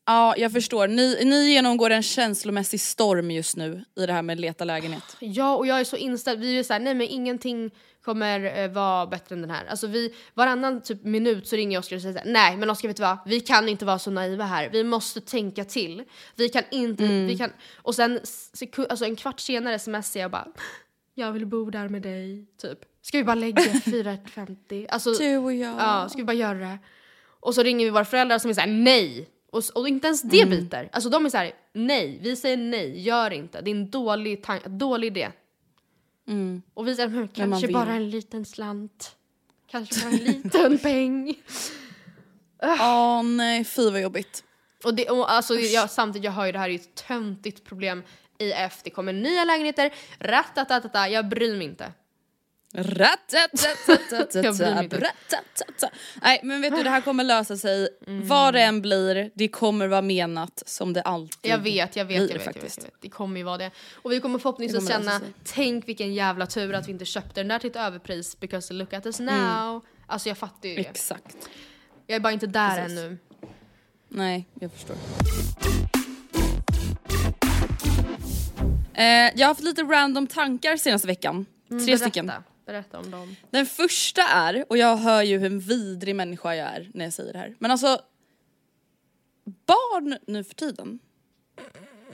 Ja, 0.06 0.34
jag 0.36 0.52
förstår. 0.52 0.88
Ni, 0.88 1.24
ni 1.24 1.50
genomgår 1.52 1.90
en 1.90 2.02
känslomässig 2.02 2.80
storm 2.80 3.30
just 3.30 3.56
nu 3.56 3.84
i 3.96 4.06
det 4.06 4.12
här 4.12 4.22
med 4.22 4.40
leta 4.40 4.64
lägenhet. 4.64 5.16
Ja, 5.20 5.56
och 5.56 5.66
jag 5.66 5.80
är 5.80 5.84
så 5.84 5.96
inställd. 5.96 6.40
Vi 6.40 6.58
är 6.58 6.62
såhär, 6.62 6.80
nej 6.80 6.94
men 6.94 7.06
ingenting 7.06 7.70
kommer 8.04 8.58
eh, 8.64 8.70
vara 8.70 9.06
bättre 9.06 9.34
än 9.34 9.40
den 9.40 9.50
här. 9.50 9.64
Alltså 9.66 9.86
vi, 9.86 10.14
varannan 10.34 10.82
typ 10.82 11.04
minut 11.04 11.48
så 11.48 11.56
ringer 11.56 11.74
jag 11.76 11.80
Oskar 11.80 11.96
och 11.96 12.02
säger 12.02 12.12
såhär, 12.18 12.32
nej 12.32 12.56
men 12.56 12.70
Oskar 12.70 12.88
vet 12.88 12.96
du 12.96 13.02
vad? 13.02 13.18
Vi 13.26 13.40
kan 13.40 13.68
inte 13.68 13.84
vara 13.84 13.98
så 13.98 14.10
naiva 14.10 14.44
här. 14.44 14.68
Vi 14.72 14.84
måste 14.84 15.20
tänka 15.20 15.64
till. 15.64 16.04
Vi 16.36 16.48
kan 16.48 16.62
inte, 16.70 17.02
vi 17.04 17.36
kan... 17.38 17.50
Och 17.76 17.94
sen 17.94 18.20
seku- 18.54 18.86
alltså 18.90 19.04
en 19.04 19.16
kvart 19.16 19.40
senare 19.40 19.78
smsar 19.78 20.20
jag 20.20 20.30
bara, 20.30 20.46
jag 21.14 21.32
vill 21.32 21.46
bo 21.46 21.70
där 21.70 21.88
med 21.88 22.02
dig, 22.02 22.46
typ. 22.62 22.78
Ska 23.02 23.18
vi 23.18 23.24
bara 23.24 23.34
lägga 23.34 23.62
450? 23.84 24.86
Alltså, 24.88 25.12
Du 25.12 25.36
och 25.36 25.52
jag. 25.52 25.74
Ja, 25.78 26.08
ska 26.08 26.18
vi 26.18 26.24
bara 26.24 26.32
göra 26.32 26.58
det? 26.58 26.78
Och 27.40 27.54
så 27.54 27.62
ringer 27.62 27.84
vi 27.84 27.90
våra 27.90 28.04
föräldrar 28.04 28.38
som 28.38 28.50
är 28.50 28.54
såhär 28.54 28.68
nej. 28.68 29.28
Och, 29.52 29.62
och 29.74 29.88
inte 29.88 30.06
ens 30.06 30.22
det 30.22 30.46
biter. 30.46 30.88
Alltså 30.92 31.10
de 31.10 31.26
är 31.26 31.30
såhär 31.30 31.52
nej, 31.72 32.18
vi 32.22 32.36
säger 32.36 32.56
nej, 32.56 33.00
gör 33.00 33.30
inte. 33.30 33.60
Det 33.60 33.70
är 33.70 33.74
en 33.74 33.90
dålig, 33.90 34.44
dålig 34.66 35.06
idé. 35.06 35.30
Och 36.74 36.88
vi 36.88 36.96
säger 36.96 37.08
men 37.08 37.28
kanske 37.28 37.66
vill. 37.66 37.74
bara 37.74 37.92
en 37.92 38.10
liten 38.10 38.44
slant. 38.44 39.16
Kanske 39.66 40.04
bara 40.04 40.10
en 40.10 40.24
liten 40.24 40.78
peng. 40.82 41.34
Åh 42.62 43.22
nej, 43.22 43.64
fy 43.64 43.90
vad 43.90 44.00
jobbigt. 44.00 44.44
Och, 44.84 44.94
det, 44.94 45.10
och 45.10 45.32
alltså, 45.32 45.54
jag, 45.54 45.90
samtidigt, 45.90 46.24
jag 46.24 46.32
hör 46.32 46.46
ju 46.46 46.52
det 46.52 46.58
här 46.58 46.68
är 46.68 46.74
ett 46.74 46.94
töntigt 46.94 47.64
problem 47.64 48.02
i 48.38 48.52
F. 48.52 48.80
Det 48.84 48.90
kommer 48.90 49.12
nya 49.12 49.44
lägenheter, 49.44 49.94
ratatatata, 50.20 51.08
jag 51.08 51.28
bryr 51.28 51.56
mig 51.56 51.66
inte. 51.66 51.92
Nej 56.22 56.40
men 56.42 56.61
vet 56.61 56.76
du 56.76 56.82
det 56.82 56.90
här 56.90 57.00
kommer 57.00 57.24
lösa 57.24 57.56
sig. 57.56 57.88
Mm. 58.06 58.28
Vad 58.28 58.54
det 58.54 58.62
än 58.62 58.82
blir, 58.82 59.30
det 59.35 59.48
kommer 59.48 59.87
vara 59.88 60.02
menat 60.02 60.62
som 60.66 60.92
det 60.92 61.02
alltid 61.02 61.50
Jag 61.50 61.58
vet, 61.58 61.74
jag 61.74 61.85
vet, 61.87 61.96
jag 61.96 62.06
blir 62.06 62.20
vet, 62.20 62.30
jag 62.30 62.38
vet, 62.38 62.44
faktiskt. 62.44 62.76
jag 62.78 62.85
vet. 62.85 62.94
Det 63.00 63.08
kommer 63.08 63.37
ju 63.37 63.42
vara 63.44 63.58
det. 63.58 63.70
Och 63.94 64.12
vi 64.12 64.20
kommer 64.20 64.38
förhoppningsvis 64.38 64.88
kommer 64.88 65.00
känna, 65.00 65.20
tänk 65.44 65.88
vilken 65.88 66.14
jävla 66.14 66.46
tur 66.46 66.74
att 66.74 66.88
vi 66.88 66.92
inte 66.92 67.04
köpte 67.04 67.40
den 67.40 67.48
där 67.48 67.58
till 67.58 67.70
ett 67.70 67.76
överpris 67.76 68.40
because 68.40 68.74
look 68.74 68.92
at 68.92 69.06
us 69.06 69.20
now. 69.20 69.85
Alltså 70.06 70.28
jag 70.28 70.38
fattar 70.38 70.68
ju 70.68 70.74
det. 70.74 70.80
Exakt. 70.80 71.37
Jag 72.06 72.16
är 72.16 72.20
bara 72.20 72.32
inte 72.32 72.46
där 72.46 72.76
Precis. 72.82 72.98
ännu. 72.98 73.18
Nej, 74.08 74.48
jag 74.61 74.72
förstår. 74.72 74.96
Eh, 78.94 79.04
jag 79.04 79.38
har 79.38 79.46
haft 79.46 79.61
lite 79.61 79.82
random 79.82 80.26
tankar 80.26 80.76
senaste 80.76 81.06
veckan. 81.08 81.46
Tre 81.68 81.76
Mm, 81.76 81.87
berätta. 81.87 81.98
stycken. 81.98 82.32
Berätta 82.66 82.98
om 82.98 83.11
dem. 83.11 83.37
Den 83.51 83.66
första 83.66 84.22
är, 84.22 84.64
och 84.68 84.77
jag 84.79 84.96
hör 84.96 85.22
ju 85.22 85.38
hur 85.38 85.48
vidrig 85.48 86.16
människa 86.16 86.55
jag 86.55 86.68
är 86.68 86.90
när 86.94 87.05
jag 87.05 87.12
säger 87.12 87.33
det 87.33 87.38
här, 87.38 87.55
men 87.59 87.70
alltså 87.70 88.01
barn 89.44 90.18
nu 90.27 90.44
för 90.44 90.55
tiden, 90.55 90.98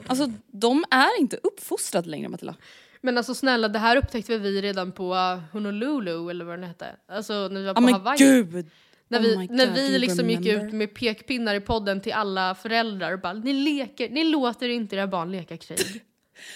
alltså 0.07 0.31
de 0.47 0.83
är 0.91 1.19
inte 1.19 1.39
uppfostrade 1.43 2.09
längre 2.09 2.29
Matilda. 2.29 2.55
Men 3.01 3.17
alltså 3.17 3.35
snälla, 3.35 3.67
det 3.67 3.79
här 3.79 3.97
upptäckte 3.97 4.37
vi 4.37 4.61
redan 4.61 4.91
på 4.91 5.41
Honolulu 5.51 6.29
eller 6.29 6.45
vad 6.45 6.59
den 6.59 6.63
hette. 6.63 6.95
Alltså 7.07 7.33
när 7.33 7.59
vi 7.59 7.65
var 7.65 7.73
på 7.73 7.81
men 7.81 7.93
Hawaii. 7.93 8.17
gud! 8.17 8.69
När 9.07 9.19
Oh 9.19 9.23
vi, 9.23 9.37
my 9.37 9.47
God, 9.47 9.57
när 9.57 9.73
vi 9.73 9.99
liksom 9.99 10.29
gick 10.29 10.45
ut 10.45 10.73
med 10.73 10.93
pekpinnar 10.93 11.55
i 11.55 11.59
podden 11.59 12.01
till 12.01 12.13
alla 12.13 12.55
föräldrar 12.55 13.13
och 13.13 13.19
bara 13.19 13.33
ni 13.33 13.53
leker, 13.53 14.09
ni 14.09 14.23
låter 14.23 14.69
inte 14.69 14.95
era 14.95 15.07
barn 15.07 15.31
leka 15.31 15.57
krig. 15.57 16.03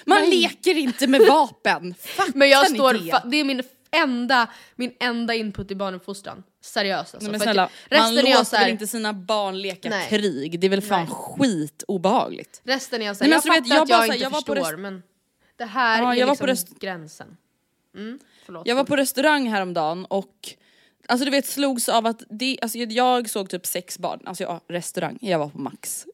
Man 0.06 0.30
leker 0.30 0.78
inte 0.78 1.08
med 1.08 1.22
vapen! 1.22 1.96
Fattar 2.00 2.34
Men 2.38 2.50
jag 2.50 2.70
står, 2.70 2.94
det? 2.94 3.22
det 3.26 3.38
är 3.38 3.44
min 3.44 3.64
enda, 3.94 4.48
min 4.76 4.94
enda 5.00 5.34
input 5.34 5.72
i 5.72 5.76
barnuppfostran. 5.76 6.44
Seriöst 6.62 7.14
alltså. 7.16 7.20
Nej, 7.20 7.32
men 7.32 7.40
snälla, 7.40 7.70
jag- 7.90 8.00
man 8.00 8.14
resten 8.16 8.30
jag 8.32 8.40
låter 8.40 8.58
här, 8.58 8.64
väl 8.66 8.72
inte 8.72 8.88
sina 8.88 9.14
barn 9.14 9.62
leka 9.62 9.90
Nej. 9.90 10.10
krig? 10.10 10.60
Det 10.60 10.68
är 10.68 10.70
väl 10.70 10.82
fan 10.82 11.00
Nej. 11.06 11.10
skit 11.16 11.84
obehagligt. 11.88 12.62
Resten 12.64 13.02
är 13.02 13.06
jag 13.06 13.16
såhär, 13.18 13.30
men 13.30 13.34
jag 13.34 13.44
fattar 13.44 13.76
jag 13.76 13.84
att 13.84 13.90
jag, 13.90 14.00
bara 14.00 14.06
inte 14.06 14.18
jag 14.18 14.30
var 14.30 14.42
på 14.42 14.56
förstår 14.56 14.56
rest- 14.72 14.80
men 14.80 15.04
det 15.58 15.66
här 15.66 16.02
Ja, 16.02 16.14
är 16.14 16.18
jag 16.20 16.30
liksom 16.30 16.48
rest- 16.48 16.80
gränsen. 16.80 17.38
Mm, 17.96 18.20
förlåt. 18.46 18.68
Jag 18.68 18.76
var 18.76 18.84
på 18.84 18.96
restaurang 18.96 19.50
häromdagen 19.50 20.06
och 20.06 20.54
Alltså 21.08 21.26
du 21.26 21.32
vet 21.32 21.46
slogs 21.46 21.90
av 21.90 22.06
att 22.06 22.24
det, 22.30 22.58
alltså 22.62 22.78
jag- 22.78 22.92
jag 22.92 23.30
såg 23.30 23.50
typ 23.50 23.66
sex 23.66 24.00
barn, 24.00 24.20
alltså 24.26 24.44
ja, 24.44 24.62
restaurang, 24.70 25.18
jag 25.22 25.40
var 25.40 25.50
på 25.50 25.58
Max. 25.58 26.06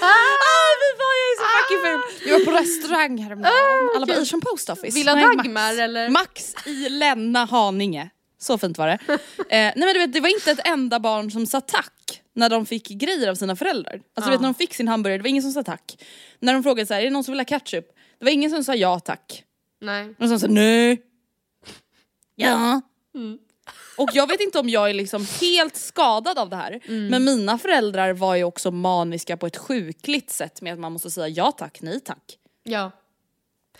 Ah, 0.00 0.70
fy 0.80 0.88
fan 0.98 1.14
jag 1.20 1.28
är 1.30 1.36
så 1.38 1.44
fucking 1.54 1.80
ful! 1.84 2.30
Jag 2.30 2.38
var 2.38 2.44
på 2.44 2.52
restaurang 2.52 3.18
häromdagen, 3.18 3.52
alla 3.96 4.06
bara 4.06 4.20
Asian 4.20 4.40
Post 4.40 4.70
Office. 4.70 4.98
Villa 4.98 5.14
Nej, 5.14 5.24
Dagmar, 5.24 5.48
Max. 5.52 5.78
eller? 5.78 6.08
Max 6.08 6.54
i 6.66 6.88
Länna 6.88 7.44
Haninge. 7.44 8.10
Så 8.38 8.58
fint 8.58 8.78
var 8.78 8.86
det. 8.86 8.98
eh, 9.08 9.18
nej 9.48 9.72
men 9.76 9.94
du 9.94 9.98
vet 9.98 10.12
det 10.12 10.20
var 10.20 10.28
inte 10.28 10.50
ett 10.50 10.66
enda 10.68 11.00
barn 11.00 11.30
som 11.30 11.46
sa 11.46 11.60
tack 11.60 12.22
när 12.34 12.50
de 12.50 12.66
fick 12.66 12.88
grejer 12.88 13.30
av 13.30 13.34
sina 13.34 13.56
föräldrar. 13.56 14.00
Alltså 14.14 14.30
du 14.30 14.34
vet 14.36 14.40
när 14.40 14.48
de 14.48 14.54
fick 14.54 14.74
sin 14.74 14.88
hamburgare, 14.88 15.18
det 15.18 15.22
var 15.22 15.28
ingen 15.28 15.42
som 15.42 15.52
sa 15.52 15.62
tack. 15.62 16.02
När 16.40 16.52
de 16.52 16.62
frågade 16.62 16.86
så 16.86 16.94
här, 16.94 17.00
är 17.00 17.04
det 17.04 17.10
någon 17.10 17.24
som 17.24 17.32
vill 17.32 17.40
ha 17.40 17.44
ketchup? 17.44 17.86
Det 18.18 18.24
var 18.24 18.32
ingen 18.32 18.50
som 18.50 18.64
sa 18.64 18.74
ja 18.74 19.00
tack. 19.00 19.44
Nej. 19.80 20.14
Och 20.18 20.28
så 20.28 20.38
sa 20.38 20.46
nej. 20.46 21.02
Ja. 22.36 22.80
Och 23.96 24.10
jag 24.12 24.28
vet 24.28 24.40
inte 24.40 24.58
om 24.58 24.68
jag 24.68 24.90
är 24.90 24.94
liksom 24.94 25.26
helt 25.40 25.76
skadad 25.76 26.38
av 26.38 26.48
det 26.50 26.56
här. 26.56 26.80
Men 27.10 27.24
mina 27.24 27.58
föräldrar 27.58 28.12
var 28.12 28.34
ju 28.34 28.44
också 28.44 28.70
maniska 28.70 29.36
på 29.36 29.46
ett 29.46 29.56
sjukligt 29.56 30.30
sätt 30.30 30.62
med 30.62 30.72
att 30.72 30.78
man 30.78 30.92
måste 30.92 31.10
säga 31.10 31.28
ja 31.28 31.52
tack, 31.52 31.78
nej 31.82 32.00
tack. 32.00 32.38
Ja. 32.62 32.90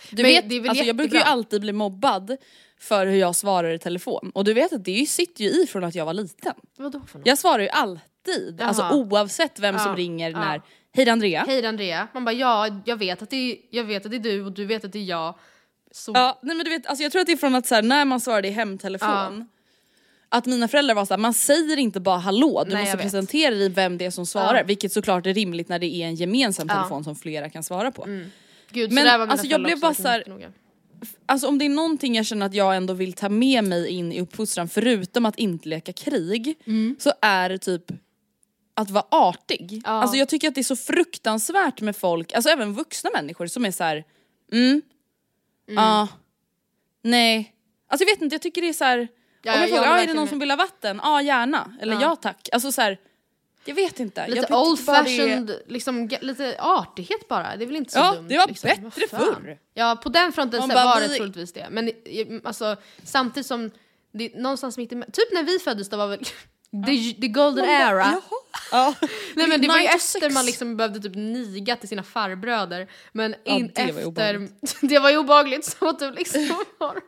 Du 0.09 0.23
Men 0.23 0.31
vet, 0.31 0.49
det 0.49 0.55
är 0.55 0.59
väl 0.59 0.69
alltså 0.69 0.83
jag 0.85 0.95
brukar 0.95 1.17
ju 1.17 1.23
alltid 1.23 1.61
bli 1.61 1.71
mobbad 1.71 2.37
för 2.79 3.07
hur 3.07 3.17
jag 3.17 3.35
svarar 3.35 3.71
i 3.71 3.79
telefon. 3.79 4.31
Och 4.35 4.43
du 4.43 4.53
vet 4.53 4.73
att 4.73 4.85
det 4.85 5.09
sitter 5.09 5.43
ju 5.43 5.49
i 5.49 5.67
från 5.67 5.83
att 5.83 5.95
jag 5.95 6.05
var 6.05 6.13
liten. 6.13 6.53
Vadå 6.77 7.01
för 7.07 7.17
något? 7.19 7.27
Jag 7.27 7.37
svarar 7.37 7.59
ju 7.59 7.69
alltid, 7.69 8.55
Jaha. 8.59 8.67
alltså 8.67 8.89
oavsett 8.91 9.59
vem 9.59 9.79
som 9.79 9.91
Ja, 9.91 9.97
ringer 9.97 10.31
ja. 10.31 10.39
när. 10.39 10.61
Hej 10.93 11.09
Andrea. 11.09 11.43
Hej 11.47 11.65
Andrea. 11.65 12.07
Man 12.13 12.25
bara 12.25 12.33
ja, 12.33 12.81
jag 12.85 12.97
vet, 12.97 13.21
att 13.21 13.29
det 13.29 13.35
är, 13.51 13.57
jag 13.69 13.83
vet 13.83 14.05
att 14.05 14.11
det 14.11 14.17
är 14.17 14.19
du 14.19 14.45
och 14.45 14.51
du 14.51 14.65
vet 14.65 14.85
att 14.85 14.91
det 14.93 14.99
är 14.99 15.03
jag. 15.03 15.35
Så 15.91 16.11
Ja, 16.15 16.39
nej 16.41 16.55
men 16.55 16.63
du 16.63 16.69
vet, 16.71 16.87
alltså 16.87 17.03
jag 17.03 17.11
tror 17.11 17.21
att 17.21 17.27
det 17.27 17.33
är 17.33 17.37
från 17.37 17.55
att 17.55 17.67
så 17.67 17.75
här, 17.75 17.81
när 17.81 18.05
man 18.05 18.19
svarade 18.21 18.47
i 18.47 18.51
hemtelefon 18.51 19.47
att 20.37 20.45
mina 20.45 20.67
föräldrar 20.67 20.95
var 20.95 21.05
såhär, 21.05 21.17
man 21.19 21.33
säger 21.33 21.77
inte 21.77 21.99
bara 21.99 22.17
hallå, 22.17 22.63
du 22.67 22.73
Nej, 22.73 22.83
måste 22.83 22.97
presentera 22.97 23.55
dig 23.55 23.69
vem 23.69 23.97
det 23.97 24.05
är 24.05 24.11
som 24.11 24.25
svarar. 24.25 24.55
Ja. 24.57 24.63
Vilket 24.63 24.91
såklart 24.91 25.25
är 25.25 25.33
rimligt 25.33 25.69
när 25.69 25.79
det 25.79 25.95
är 25.95 26.05
en 26.05 26.15
gemensam 26.15 26.67
Ja. 26.67 26.73
Mm. 26.73 26.83
telefon 26.83 27.03
som 27.03 27.15
flera 27.15 27.49
kan 27.49 27.63
svara 27.63 27.91
på. 27.91 28.07
Gud, 28.71 28.91
Men, 28.91 29.07
alltså, 29.21 29.47
jag 29.47 29.63
blev 29.63 29.79
bara 29.79 29.87
verkligen 29.89 30.03
så 30.05 30.09
här- 30.11 30.17
jättenoga. 30.17 30.51
Alltså 31.25 31.47
om 31.47 31.57
det 31.57 31.65
är 31.65 31.69
någonting 31.69 32.15
jag 32.15 32.25
känner 32.25 32.45
att 32.45 32.53
jag 32.53 32.75
ändå 32.75 32.93
vill 32.93 33.13
ta 33.13 33.29
med 33.29 33.63
mig 33.63 33.89
in 33.89 34.11
i 34.11 34.21
uppfostran 34.21 34.69
förutom 34.69 35.25
att 35.25 35.39
inte 35.39 35.69
leka 35.69 35.93
krig 35.93 36.55
så 36.99 37.11
är 37.21 37.49
det 37.49 37.57
typ 37.57 37.83
att 38.73 38.89
vara 38.89 39.05
artig. 39.11 39.81
Ja. 39.85 39.89
Alltså 39.91 40.17
jag 40.17 40.29
tycker 40.29 40.47
att 40.47 40.55
det 40.55 40.61
är 40.61 40.63
så 40.63 40.75
fruktansvärt 40.75 41.81
med 41.81 41.95
folk, 41.95 42.33
alltså 42.33 42.49
även 42.49 42.73
vuxna 42.73 43.09
människor 43.13 43.47
som 43.47 43.65
är 43.65 43.71
så 43.71 43.83
här. 43.83 44.03
mm, 44.51 44.81
ja, 45.67 46.07
nej. 47.01 47.53
Alltså 47.87 48.03
jag 48.05 48.13
vet 48.15 48.21
inte, 48.21 48.33
jag 48.33 48.41
tycker 48.41 48.61
det 48.61 48.69
är 48.69 48.73
så 48.73 48.83
här. 48.83 49.07
Ja, 49.45 49.53
om 49.53 49.59
jag 49.59 49.69
jag 49.69 49.77
frågar, 49.77 49.91
ah, 49.93 49.97
är 49.97 50.07
det 50.07 50.13
någon 50.13 50.23
med. 50.23 50.29
som 50.29 50.39
vill 50.39 50.49
ha 50.51 50.55
vatten? 50.57 50.99
Ja 51.03 51.21
gärna, 51.21 51.73
eller 51.81 51.93
ja, 51.93 52.01
Ja. 52.01 52.15
tack. 52.15 52.49
Alltså 52.51 52.71
så 52.71 52.81
här, 52.81 52.97
jag 53.65 53.75
vet 53.75 53.99
inte. 53.99 54.21
jag 54.21 54.29
Lite 54.29 54.41
tycker 54.41 54.55
old 54.59 54.85
bara 54.85 54.97
det 55.03 55.09
fashioned, 55.09 55.59
liksom, 55.67 56.09
lite 56.21 56.55
artighet 56.59 57.27
bara. 57.27 57.55
Det 57.55 57.63
är 57.63 57.67
väl 57.67 57.75
inte 57.75 57.91
så 57.91 57.99
Ja, 57.99 58.13
dumt. 58.15 58.25
det 58.27 58.37
var 58.37 58.47
liksom. 58.47 58.69
bättre 58.83 59.07
förr. 59.07 59.57
Ja, 59.73 59.95
på 60.03 60.09
den 60.09 60.31
fronten 60.31 60.61
så 60.61 60.67
bara, 60.67 60.85
var 60.85 61.01
det 61.01 61.07
vi- 61.07 61.17
troligtvis 61.17 61.53
det. 61.53 61.67
Men 61.71 61.91
alltså, 62.43 62.75
samtidigt 63.03 63.47
som, 63.47 63.71
det, 64.13 64.35
någonstans 64.35 64.77
mitt 64.77 64.91
emellan, 64.91 65.11
typ 65.11 65.33
när 65.33 65.43
vi 65.43 65.59
föddes 65.59 65.89
då 65.89 65.97
var 65.97 66.07
väl 66.07 66.19
the, 66.85 67.21
the 67.21 67.27
golden 67.27 67.65
era. 67.65 68.21
Ja. 68.71 68.93
Nej 69.35 69.47
men 69.47 69.61
det 69.61 69.67
var 69.67 69.77
ju 69.77 69.83
96. 69.83 70.15
efter 70.15 70.29
man 70.29 70.45
liksom 70.45 70.77
behövde 70.77 70.99
typ 70.99 71.15
niga 71.15 71.75
till 71.75 71.89
sina 71.89 72.03
farbröder. 72.03 72.87
Men 73.11 73.35
Ja, 73.43 73.55
in 73.55 73.71
det 73.75 73.81
var 73.81 73.87
ju 73.87 73.89
efter, 73.89 74.07
obehagligt. 74.07 74.75
det 74.81 74.99
var 74.99 75.09
ju 75.09 75.17
obehagligt 75.17 75.65
så 75.65 75.89
att 75.89 75.99
du 75.99 76.11
liksom 76.11 76.41
har 76.79 77.01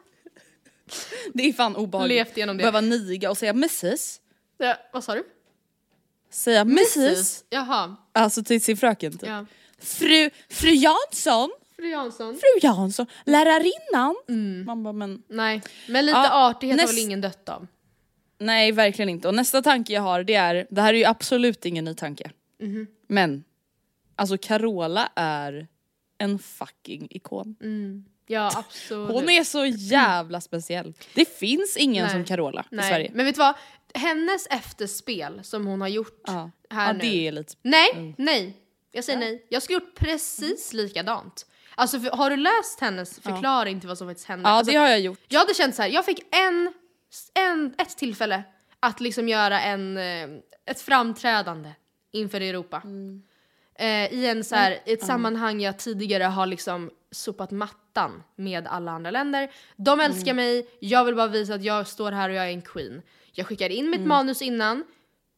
Det 1.34 1.44
är 1.50 1.54
fan 1.54 1.76
obehagligt. 1.76 2.16
levt 2.36 2.36
det. 2.48 2.54
Behöva 2.56 2.82
niga 2.82 3.30
och 3.30 3.38
säga 3.38 3.52
mrs. 3.52 4.22
Ja, 4.58 4.76
vad 4.94 5.04
sa 5.04 5.16
du? 5.16 5.24
Säga 6.30 6.62
mrs. 6.62 7.44
Jaha, 7.50 7.96
Alltså 8.12 8.44
till 8.44 8.62
sin 8.64 8.78
fröken 8.78 9.12
typ. 9.18 9.30
ja. 9.30 9.46
Fru, 9.80 10.30
fru 10.50 10.70
Jansson, 10.72 11.50
Fru 11.76 11.90
Jansson. 11.90 12.34
fru 12.36 12.60
Jansson, 12.68 13.06
lärarinnan. 13.26 14.16
Man 14.66 14.84
bara 14.84 14.94
men 14.94 15.24
Nej, 15.28 15.62
men 15.88 16.06
lite 16.06 16.18
Ja, 16.18 16.50
artighet 16.50 16.80
har 16.80 16.86
näst- 16.88 16.98
väl 16.98 17.04
ingen 17.06 17.22
dött 17.22 17.50
av. 17.50 17.68
nej 18.38 18.72
verkligen 18.72 19.10
inte. 19.10 19.28
Och 19.28 19.36
nästa 19.36 19.62
tanke 19.62 19.94
jag 19.94 20.02
har 20.02 20.24
det 20.24 20.34
är, 20.36 20.68
det 20.70 20.82
här 20.82 20.94
är 20.94 20.98
ju 20.98 21.06
absolut 21.06 21.66
ingen 21.66 21.86
ny 21.86 21.94
tanke. 21.94 22.32
Mhm. 22.60 22.88
Men 23.08 23.44
alltså 24.16 24.38
Carola 24.38 25.10
är 25.16 25.68
en 26.18 26.40
fucking 26.40 27.08
ikon. 27.12 27.56
Ja 28.30 28.52
absolut. 28.56 29.12
Hon 29.12 29.30
är 29.30 29.44
så 29.44 29.66
jävla 29.66 30.42
speciell. 30.42 30.94
Det 31.14 31.38
finns 31.38 31.78
ingen 31.78 32.04
Nej. 32.04 32.12
som 32.14 32.26
Carola 32.26 32.62
i 32.72 32.76
Nej, 32.76 32.90
Sverige. 32.90 33.12
men 33.14 33.26
vet 33.26 33.36
du 33.36 33.40
vad? 33.40 33.56
Hennes 33.94 34.48
efterspel 34.48 35.40
som 35.44 35.66
hon 35.68 35.82
har 35.82 35.88
gjort 35.88 36.22
Ja. 36.28 36.52
här 36.70 36.88
ja 36.88 36.94
nu. 36.94 37.00
det 37.00 37.28
är 37.28 37.32
lite... 37.32 37.54
Nej, 37.62 38.16
nej. 38.18 38.58
Jag 38.92 39.04
säger 39.04 39.20
nej. 39.20 39.46
Jag 39.50 39.64
skulle 39.64 39.80
gjort 39.80 39.96
precis 39.96 40.74
likadant. 40.74 41.46
Alltså 41.76 42.00
för, 42.00 42.10
har 42.18 42.30
du 42.30 42.38
läst 42.38 42.80
hennes 42.82 43.20
förklaring 43.20 43.80
till 43.80 43.90
vad 43.90 43.98
som 43.98 44.08
faktiskt 44.08 44.28
hände? 44.28 44.50
Ja 44.50 44.54
alltså, 44.56 44.72
det 44.72 44.78
har 44.78 44.88
jag 44.90 45.00
gjort. 45.00 45.20
Jag 45.28 45.40
hade 45.40 45.54
känt 45.54 45.76
så 45.76 45.82
här. 45.82 45.90
jag 45.90 46.06
fick 46.06 46.20
en, 46.36 46.74
en, 47.34 47.74
ett 47.78 47.98
tillfälle 47.98 48.44
att 48.80 49.00
liksom 49.00 49.30
göra 49.30 49.62
en, 49.62 49.98
eh, 49.98 50.28
ett 50.66 50.82
framträdande 50.82 51.70
inför 52.12 52.42
Europa. 52.42 52.82
Eh, 53.80 54.14
I 54.14 54.28
en 54.28 54.44
så 54.44 54.56
här, 54.56 54.80
ett 54.86 55.06
sammanhang 55.06 55.62
jag 55.62 55.80
tidigare 55.80 56.24
har 56.24 56.46
liksom 56.46 56.92
sopat 57.12 57.52
mattan 57.52 58.24
med 58.36 58.68
alla 58.68 58.92
andra 58.92 59.12
länder. 59.12 59.52
De 59.76 60.00
älskar 60.00 60.34
mig, 60.34 60.70
jag 60.80 61.06
vill 61.06 61.16
bara 61.16 61.28
visa 61.28 61.54
att 61.54 61.64
jag 61.64 61.88
står 61.88 62.12
här 62.12 62.30
och 62.30 62.36
jag 62.36 62.46
är 62.46 62.50
en 62.50 62.62
queen. 62.62 63.02
Jag 63.32 63.48
skickar 63.48 63.70
in 63.70 63.90
mitt 63.90 64.06
manus 64.06 64.42
innan, 64.42 64.84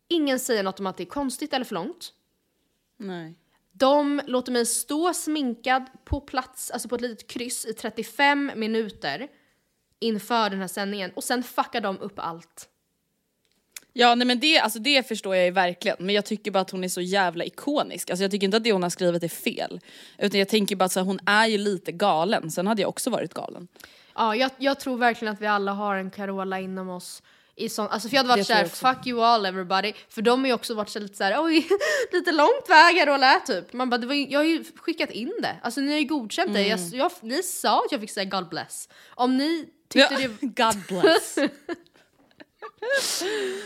ingen 0.07 0.39
säger 0.39 0.63
något 0.63 0.79
om 0.79 0.87
att 0.87 0.97
det 0.97 1.03
är 1.03 1.05
konstigt 1.05 1.53
eller 1.53 1.65
för 1.65 1.75
långt. 1.75 2.13
Nej. 2.97 3.35
De 3.71 4.21
låter 4.27 4.51
mig 4.51 4.65
stå 4.65 5.13
sminkad 5.13 5.85
på 6.05 6.21
plats, 6.21 6.71
alltså 6.71 6.89
på 6.89 6.95
ett 6.95 7.01
litet 7.01 7.27
kryss 7.27 7.65
i 7.65 7.73
35 7.73 8.51
minuter 8.55 9.27
inför 9.99 10.49
den 10.49 10.59
här 10.59 10.67
sändningen 10.67 11.11
och 11.15 11.23
sen 11.23 11.43
fuckar 11.43 11.81
de 11.81 11.99
upp 11.99 12.19
allt. 12.19 12.69
Ja 13.99 14.15
nej 14.15 14.27
men 14.27 14.39
det, 14.39 14.59
alltså 14.59 14.79
det 14.79 15.07
förstår 15.07 15.35
jag 15.35 15.45
ju 15.45 15.51
verkligen 15.51 15.97
men 15.99 16.15
jag 16.15 16.25
tycker 16.25 16.51
bara 16.51 16.59
att 16.59 16.71
hon 16.71 16.83
är 16.83 16.87
så 16.87 17.01
jävla 17.01 17.45
ikonisk. 17.45 18.09
Alltså 18.09 18.23
jag 18.23 18.31
tycker 18.31 18.45
inte 18.45 18.57
att 18.57 18.63
det 18.63 18.71
hon 18.71 18.83
har 18.83 18.89
skrivit 18.89 19.23
är 19.23 19.27
fel. 19.27 19.79
Utan 20.17 20.39
jag 20.39 20.49
tänker 20.49 20.75
bara 20.75 20.85
att 20.85 20.91
så 20.91 20.99
här, 20.99 21.05
hon 21.05 21.19
är 21.25 21.47
ju 21.47 21.57
lite 21.57 21.91
galen, 21.91 22.51
sen 22.51 22.67
hade 22.67 22.81
jag 22.81 22.89
också 22.89 23.09
varit 23.09 23.33
galen. 23.33 23.67
Ja, 24.15 24.35
jag, 24.35 24.51
jag 24.57 24.79
tror 24.79 24.97
verkligen 24.97 25.33
att 25.33 25.41
vi 25.41 25.47
alla 25.47 25.71
har 25.71 25.95
en 25.95 26.11
Carola 26.11 26.59
inom 26.59 26.89
oss. 26.89 27.23
I 27.55 27.69
sån, 27.69 27.87
alltså 27.87 28.09
för 28.09 28.15
jag 28.15 28.23
hade 28.23 28.29
varit 28.29 28.47
såhär, 28.47 28.65
fuck 28.65 29.07
you 29.07 29.23
all 29.23 29.45
everybody. 29.45 29.93
För 30.09 30.21
de 30.21 30.39
har 30.39 30.47
ju 30.47 30.53
också 30.53 30.73
varit 30.73 30.89
så 30.89 30.99
lite 30.99 31.15
såhär, 31.15 31.43
oj, 31.43 31.67
lite 32.11 32.31
långt 32.31 32.69
väg 32.69 32.97
Carola 32.97 33.41
typ. 33.47 33.73
Man 33.73 33.89
bara, 33.89 33.97
det 33.97 34.07
var 34.07 34.31
jag 34.31 34.39
har 34.39 34.45
ju 34.45 34.63
skickat 34.75 35.11
in 35.11 35.33
det. 35.41 35.55
Alltså 35.61 35.81
ni 35.81 35.91
har 35.91 35.99
ju 35.99 36.05
godkänt 36.05 36.53
det. 36.53 36.67
Jag, 36.67 36.79
jag, 36.79 37.11
ni 37.21 37.43
sa 37.43 37.79
att 37.85 37.91
jag 37.91 38.01
fick 38.01 38.11
säga 38.11 38.25
God 38.25 38.49
bless. 38.49 38.89
Om 39.09 39.37
ni 39.37 39.69
tyckte 39.89 40.15
det... 40.15 40.27
God 40.41 40.83
bless. 40.87 41.35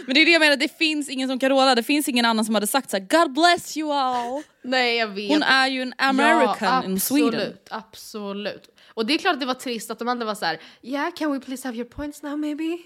men 0.06 0.16
det 0.16 0.22
är 0.22 0.26
det 0.26 0.32
jag 0.32 0.40
menar, 0.40 0.56
det 0.56 0.78
finns 0.78 1.10
ingen 1.10 1.30
som 1.30 1.40
Carola, 1.40 1.76
det 1.76 1.84
finns 1.84 2.08
ingen 2.10 2.26
annan 2.26 2.46
som 2.46 2.56
hade 2.56 2.68
sagt 2.68 2.90
så 2.90 2.98
här: 2.98 3.08
God 3.10 3.34
bless 3.34 3.78
you 3.78 3.92
all. 3.94 4.44
Nej 4.64 4.96
jag 4.98 5.08
vet. 5.08 5.30
Hon 5.32 5.44
är 5.44 5.68
ju 5.68 5.82
en 5.82 5.94
American 5.98 6.56
ja, 6.62 6.84
in 6.84 7.00
Sweden. 7.00 7.28
Absolut, 7.34 7.68
absolut. 7.70 8.70
Och 8.88 9.06
det 9.06 9.14
är 9.14 9.18
klart 9.18 9.34
att 9.34 9.40
det 9.40 9.46
var 9.46 9.54
trist 9.54 9.92
att 9.92 10.00
de 10.00 10.08
andra 10.08 10.26
var 10.26 10.36
så 10.36 10.46
här: 10.46 10.60
yeah 10.82 11.12
can 11.16 11.32
we 11.32 11.40
please 11.40 11.68
have 11.68 11.78
your 11.78 11.90
points 11.90 12.24
now 12.24 12.40
maybe? 12.40 12.78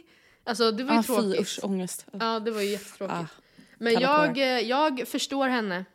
Alltså 0.43 0.71
det 0.71 0.83
var 0.83 0.93
ju 0.93 0.99
Ah, 0.99 1.03
fy 1.03 1.13
tråkigt. 1.13 1.41
usch, 1.41 1.59
ångest. 1.63 2.05
Ja 2.19 2.39
det 2.39 2.51
var 2.51 2.61
ju 2.61 2.69
jättetråkigt. 2.69 3.31
Men 3.77 3.93
kalla 3.93 4.25
jag, 4.27 4.37
eh, 4.37 4.43
jag 4.69 5.07
förstår 5.07 5.47
henne. 5.47 5.85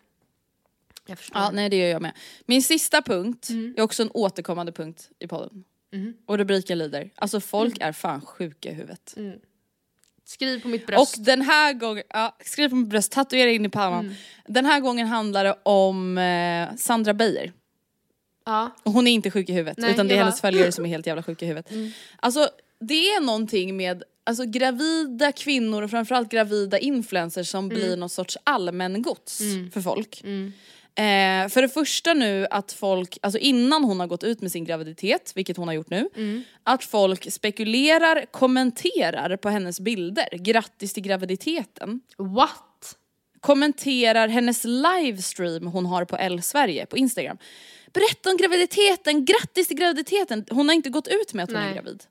Jag 1.06 1.18
förstår. 1.18 1.40
Ja, 1.42 1.50
nej 1.50 1.68
det 1.68 1.76
gör 1.76 1.88
jag 1.88 2.02
med. 2.02 2.12
Min 2.46 2.62
sista 2.62 3.02
punkt 3.02 3.48
Mm. 3.50 3.74
är 3.76 3.82
också 3.82 4.02
en 4.02 4.10
återkommande 4.14 4.72
punkt 4.72 5.08
i 5.18 5.26
podden. 5.26 5.64
Och 6.26 6.38
rubriken 6.38 6.78
lyder, 6.78 7.10
alltså 7.14 7.40
folk 7.40 7.76
Mm. 7.76 7.88
är 7.88 7.92
fan 7.92 8.20
sjuka 8.20 8.68
i 8.70 8.72
huvudet. 8.74 9.14
Skriv 10.24 10.62
på 10.62 10.68
mitt 10.68 10.86
bröst. 10.86 11.18
Och 11.18 11.24
den 11.24 11.42
här 11.42 11.72
gången, 11.72 12.04
ja, 12.08 12.36
skriv 12.44 12.68
på 12.68 12.76
mitt 12.76 12.88
bröst, 12.88 13.12
tatuera 13.12 13.50
in 13.50 13.64
i 13.64 13.68
pannan. 13.68 14.04
Mm. 14.04 14.14
Den 14.46 14.64
här 14.64 14.80
gången 14.80 15.06
handlar 15.06 15.44
det 15.44 15.56
om 15.62 16.18
eh, 16.18 16.68
Sandra 16.76 17.14
Beijer. 17.14 17.52
ja. 18.46 18.70
Och 18.82 18.92
hon 18.92 19.06
är 19.06 19.12
inte 19.12 19.30
sjuk 19.30 19.48
i 19.48 19.52
huvudet 19.52 19.78
Nej, 19.78 19.90
utan 19.90 20.08
det 20.08 20.14
är 20.14 20.16
jag 20.16 20.24
hennes 20.24 20.40
följare 20.40 20.72
som 20.72 20.84
är 20.84 20.88
helt 20.88 21.06
jävla 21.06 21.22
sjuka 21.22 21.44
i 21.44 21.48
huvudet. 21.48 21.72
Alltså 22.16 22.48
det 22.80 22.94
är 23.10 23.20
någonting 23.20 23.76
med 23.76 24.02
alltså, 24.24 24.44
gravida 24.44 25.32
kvinnor 25.32 25.82
och 25.82 25.90
framförallt 25.90 26.30
gravida 26.30 26.78
influencers 26.78 27.48
som 27.48 27.68
blir 27.68 27.96
något 27.96 28.12
sorts 28.12 28.38
allmängods 28.44 29.38
för 29.72 29.80
folk. 29.80 30.22
Eh, 30.94 31.48
för 31.48 31.62
det 31.62 31.68
första 31.68 32.14
nu 32.14 32.46
att 32.50 32.72
folk, 32.72 33.18
alltså 33.22 33.38
innan 33.38 33.84
hon 33.84 34.00
har 34.00 34.06
gått 34.06 34.24
ut 34.24 34.40
med 34.40 34.52
sin 34.52 34.64
graviditet, 34.64 35.32
vilket 35.34 35.56
hon 35.56 35.68
har 35.68 35.74
gjort 35.74 35.90
nu, 35.90 36.08
att 36.62 36.84
folk 36.84 37.32
spekulerar, 37.32 38.24
kommenterar 38.30 39.36
på 39.36 39.48
hennes 39.48 39.80
bilder, 39.80 40.28
grattis 40.32 40.92
till 40.92 41.02
graviditeten 41.02 42.00
What? 42.16 42.96
kommenterar 43.40 44.28
hennes 44.28 44.64
livestream 44.64 45.66
hon 45.66 45.86
har 45.86 46.04
på 46.04 46.16
L 46.16 46.42
Sverige 46.42 46.86
på 46.86 46.96
Instagram. 46.96 47.38
Berätta 47.92 48.30
om 48.30 48.36
graviditeten, 48.36 49.24
grattis 49.24 49.68
till 49.68 49.76
graviditeten! 49.76 50.44
Hon 50.50 50.68
har 50.68 50.74
inte 50.74 50.90
gått 50.90 51.08
ut 51.08 51.34
med 51.34 51.44
att 51.44 51.50
hon 51.50 51.58
är 51.58 51.64
Nej. 51.64 51.74
gravid. 51.74 52.04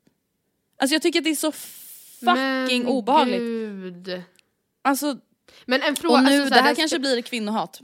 Alltså 0.77 0.95
jag 0.95 1.01
tycker 1.01 1.19
att 1.19 1.23
det 1.23 1.29
är 1.29 1.35
så 1.35 1.51
fucking 1.51 2.83
Men 2.83 2.87
obehagligt. 2.87 3.39
Gud. 3.39 4.21
Alltså, 4.81 5.17
Men 5.65 5.81
en 5.81 5.95
fråga, 5.95 6.15
och 6.15 6.23
nu, 6.23 6.29
alltså, 6.29 6.47
så 6.47 6.53
det 6.55 6.61
här, 6.61 6.75
kanske 6.75 6.99
blir 6.99 7.21
kvinnohat. 7.21 7.81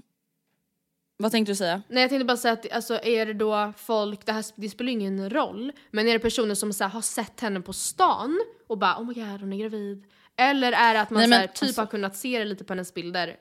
Vad 1.19 1.32
tänkte 1.32 1.51
du 1.51 1.56
säga? 1.56 1.82
Nej 1.88 2.01
jag 2.01 2.10
tänkte 2.10 2.25
bara 2.25 2.38
säga 2.38 2.53
att 2.53 2.71
alltså, 2.71 2.99
är 3.03 3.25
det 3.25 3.34
då 3.34 3.73
folk, 3.77 4.25
det, 4.25 4.32
här, 4.32 4.45
det 4.56 4.69
spelar 4.69 4.91
ingen 4.91 5.30
roll, 5.30 5.71
men 5.91 6.08
är 6.08 6.13
det 6.13 6.19
personer 6.19 6.56
som 6.56 6.73
så 6.73 6.84
här, 6.84 6.91
har 6.91 7.01
sett 7.01 7.39
henne 7.39 7.62
på 7.62 7.73
stan 7.73 8.39
och 8.67 8.77
bara 8.77 8.97
oh 8.97 9.06
my 9.06 9.13
god 9.13 9.41
hon 9.41 9.53
är 9.53 9.58
gravid? 9.58 10.03
Eller 10.36 10.71
är 10.71 10.93
det 10.93 11.01
att 11.01 11.10
man 11.10 11.19
Nej, 11.19 11.30
så 11.30 11.36
här, 11.36 11.47
typ 11.47 11.62
alltså- 11.63 11.82
har 11.82 11.86
kunnat 11.86 12.15
se 12.15 12.39
det 12.39 12.45
lite 12.45 12.63
på 12.63 12.73
hennes 12.73 12.93
bilder 12.93 13.36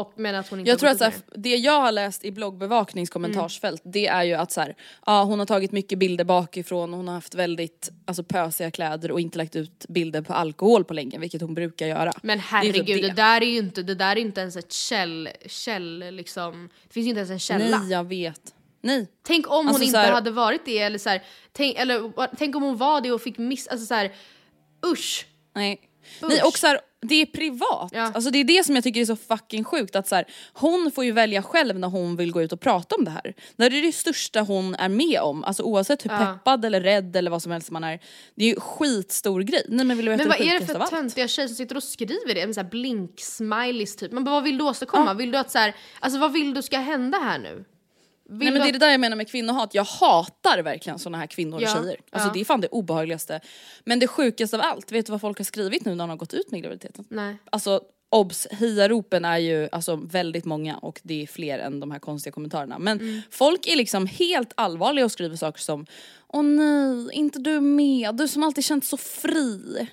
och 0.00 0.12
men 0.16 0.34
att 0.34 0.48
hon 0.48 0.58
inte 0.58 0.70
Jag 0.70 0.78
tror 0.78 0.90
att 0.90 0.98
så 0.98 1.04
här, 1.04 1.14
det 1.34 1.56
jag 1.56 1.80
har 1.80 1.92
läst 1.92 2.24
i 2.24 2.30
bloggbevaknings 2.32 3.10
kommentarsfält 3.10 3.82
det 3.84 4.06
är 4.06 4.22
ju 4.24 4.34
att 4.34 4.52
så 4.52 4.60
här, 4.60 4.76
ja, 5.06 5.22
hon 5.24 5.38
har 5.38 5.46
tagit 5.46 5.72
mycket 5.72 5.98
bilder 5.98 6.24
bakifrån, 6.24 6.92
hon 6.92 7.08
har 7.08 7.14
haft 7.14 7.34
väldigt 7.34 7.90
alltså, 8.04 8.24
pösiga 8.24 8.70
kläder 8.70 9.10
och 9.10 9.20
inte 9.20 9.38
lagt 9.38 9.56
ut 9.56 9.86
bilder 9.88 10.22
på 10.22 10.32
alkohol 10.32 10.84
på 10.84 10.94
länge 10.94 11.18
vilket 11.18 11.40
hon 11.40 11.54
brukar 11.54 11.86
göra. 11.86 12.12
Men 12.22 12.38
Det 12.38 12.42
är 12.42 12.46
herregud, 12.46 12.86
typ 12.86 13.02
det. 13.02 13.08
det. 13.08 13.14
där 13.14 13.40
är 13.40 13.46
ju 13.46 13.58
inte, 13.58 13.82
det 13.82 13.94
där 13.94 14.16
är 14.16 14.20
inte 14.20 14.40
ens 14.40 14.56
ett 14.56 14.72
käll, 14.72 15.28
käll 15.46 15.98
liksom, 16.10 16.68
det 16.88 16.92
finns 16.92 17.04
ju 17.04 17.08
inte 17.08 17.18
ens 17.18 17.30
en 17.30 17.38
källa. 17.38 17.78
Nej 17.78 17.90
jag 17.90 18.04
vet. 18.04 18.54
Nej. 18.82 19.06
Tänk 19.22 19.50
om 19.50 19.56
hon 19.56 19.68
Alltså, 19.68 19.82
inte 19.82 19.92
så 19.92 19.98
här- 19.98 20.12
hade 20.12 20.30
varit 20.30 20.64
det 20.64 20.78
eller 20.78 20.98
så 20.98 21.18
tänk, 21.52 21.76
eller 21.78 22.12
tänk 22.36 22.56
om 22.56 22.62
hon 22.62 22.76
var 22.76 23.00
det 23.00 23.12
och 23.12 23.22
fick 23.22 23.38
miss, 23.38 23.68
alltså 23.68 23.86
så 23.86 24.08
usch. 24.86 25.26
Nej. 25.54 25.80
Usch. 26.22 26.28
Nej 26.28 26.42
och 26.42 26.58
så 26.58 26.66
här, 26.66 26.80
det 27.02 27.14
är 27.14 27.26
privat. 27.26 27.90
Ja. 27.92 28.12
Alltså 28.14 28.30
det 28.30 28.38
är 28.38 28.44
det 28.44 28.64
som 28.66 28.74
jag 28.74 28.84
tycker 28.84 29.00
är 29.00 29.04
så 29.04 29.16
fucking 29.16 29.64
sjukt 29.64 29.96
att 29.96 30.08
så 30.08 30.14
här, 30.14 30.24
hon 30.52 30.90
får 30.94 31.04
ju 31.04 31.12
välja 31.12 31.42
själv 31.42 31.78
när 31.78 31.88
hon 31.88 32.16
vill 32.16 32.32
gå 32.32 32.42
ut 32.42 32.52
och 32.52 32.60
prata 32.60 32.96
om 32.96 33.04
det 33.04 33.10
här. 33.10 33.34
Det 33.56 33.62
här 33.62 33.74
är 33.74 33.82
det 33.82 33.92
största 33.92 34.40
hon 34.40 34.74
är 34.74 34.88
med 34.88 35.20
om, 35.20 35.44
alltså 35.44 35.62
oavsett 35.62 36.04
hur 36.04 36.10
Ja. 36.10 36.18
peppad 36.18 36.64
eller 36.64 36.80
rädd 36.80 37.16
eller 37.16 37.30
vad 37.30 37.42
som 37.42 37.52
helst 37.52 37.70
man 37.70 37.84
är. 37.84 38.00
Det 38.34 38.44
är 38.44 38.48
ju 38.48 38.60
skitstor 38.60 39.40
grej. 39.42 39.64
Nej 39.68 39.86
men 39.86 39.96
vill 39.96 40.06
du 40.06 40.12
veta 40.12 40.24
Men 40.24 40.28
vad 40.38 40.40
är 40.48 40.60
det 40.60 40.66
för 40.66 40.86
töntiga 40.86 41.28
tjejer 41.28 41.48
som 41.48 41.56
sitter 41.56 41.76
och 41.76 41.82
skriver 41.82 42.34
det 42.34 42.46
med 42.46 42.54
så 42.54 42.60
blink-smileys 42.60 43.98
typ? 43.98 44.10
Bara, 44.10 44.24
vad 44.24 44.42
vill 44.42 44.58
du 44.58 44.64
åstadkomma? 44.64 45.14
Vill 45.14 45.30
du 45.30 45.38
att 45.38 45.50
så 45.50 45.58
här, 45.58 45.74
alltså 46.00 46.18
vad 46.18 46.32
vill 46.32 46.54
du 46.54 46.62
ska 46.62 46.78
hända 46.78 47.18
här 47.18 47.38
nu? 47.38 47.64
Nej 48.30 48.50
men 48.52 48.62
det 48.62 48.68
är 48.68 48.72
det 48.72 48.78
där 48.78 48.90
jag 48.90 49.00
menar 49.00 49.16
med 49.16 49.28
kvinnohat, 49.30 49.74
jag 49.74 49.84
hatar 49.84 50.62
verkligen 50.62 50.98
såna 50.98 51.18
här 51.18 51.26
kvinnor 51.26 51.56
och 51.56 51.62
Ja, 51.62 51.74
tjejer. 51.82 51.96
Alltså 52.10 52.28
ja. 52.28 52.32
det 52.34 52.40
är 52.40 52.44
fan 52.44 52.60
det 52.60 52.68
obehagligaste. 52.68 53.40
Men 53.84 53.98
det 53.98 54.06
sjukaste 54.06 54.56
av 54.56 54.62
allt, 54.62 54.92
vet 54.92 55.06
du 55.06 55.12
vad 55.12 55.20
folk 55.20 55.38
har 55.38 55.44
skrivit 55.44 55.84
nu 55.84 55.90
när 55.94 56.02
de 56.04 56.10
har 56.10 56.16
gått 56.16 56.34
ut 56.34 56.50
med 56.50 56.62
graviditeten? 56.62 57.04
Nej. 57.08 57.36
Alltså 57.50 57.80
obs, 58.12 58.46
hiaropen 58.50 59.24
är 59.24 59.38
ju 59.38 59.68
alltså 59.72 59.96
väldigt 59.96 60.44
många 60.44 60.76
och 60.76 61.00
det 61.02 61.22
är 61.22 61.26
fler 61.26 61.58
än 61.58 61.80
de 61.80 61.90
här 61.90 61.98
konstiga 61.98 62.32
kommentarerna. 62.32 62.78
Men 62.78 63.00
Mm. 63.00 63.22
folk 63.30 63.66
är 63.66 63.76
liksom 63.76 64.06
helt 64.06 64.52
allvarliga 64.54 65.04
och 65.04 65.12
skriver 65.12 65.36
saker 65.36 65.60
som 65.60 65.86
Åh 66.32 66.42
nej, 66.42 67.08
inte 67.12 67.38
du 67.38 67.60
med, 67.60 68.14
du 68.14 68.28
som 68.28 68.42
alltid 68.42 68.64
känt 68.64 68.84
så 68.84 68.96
fri. 68.96 69.88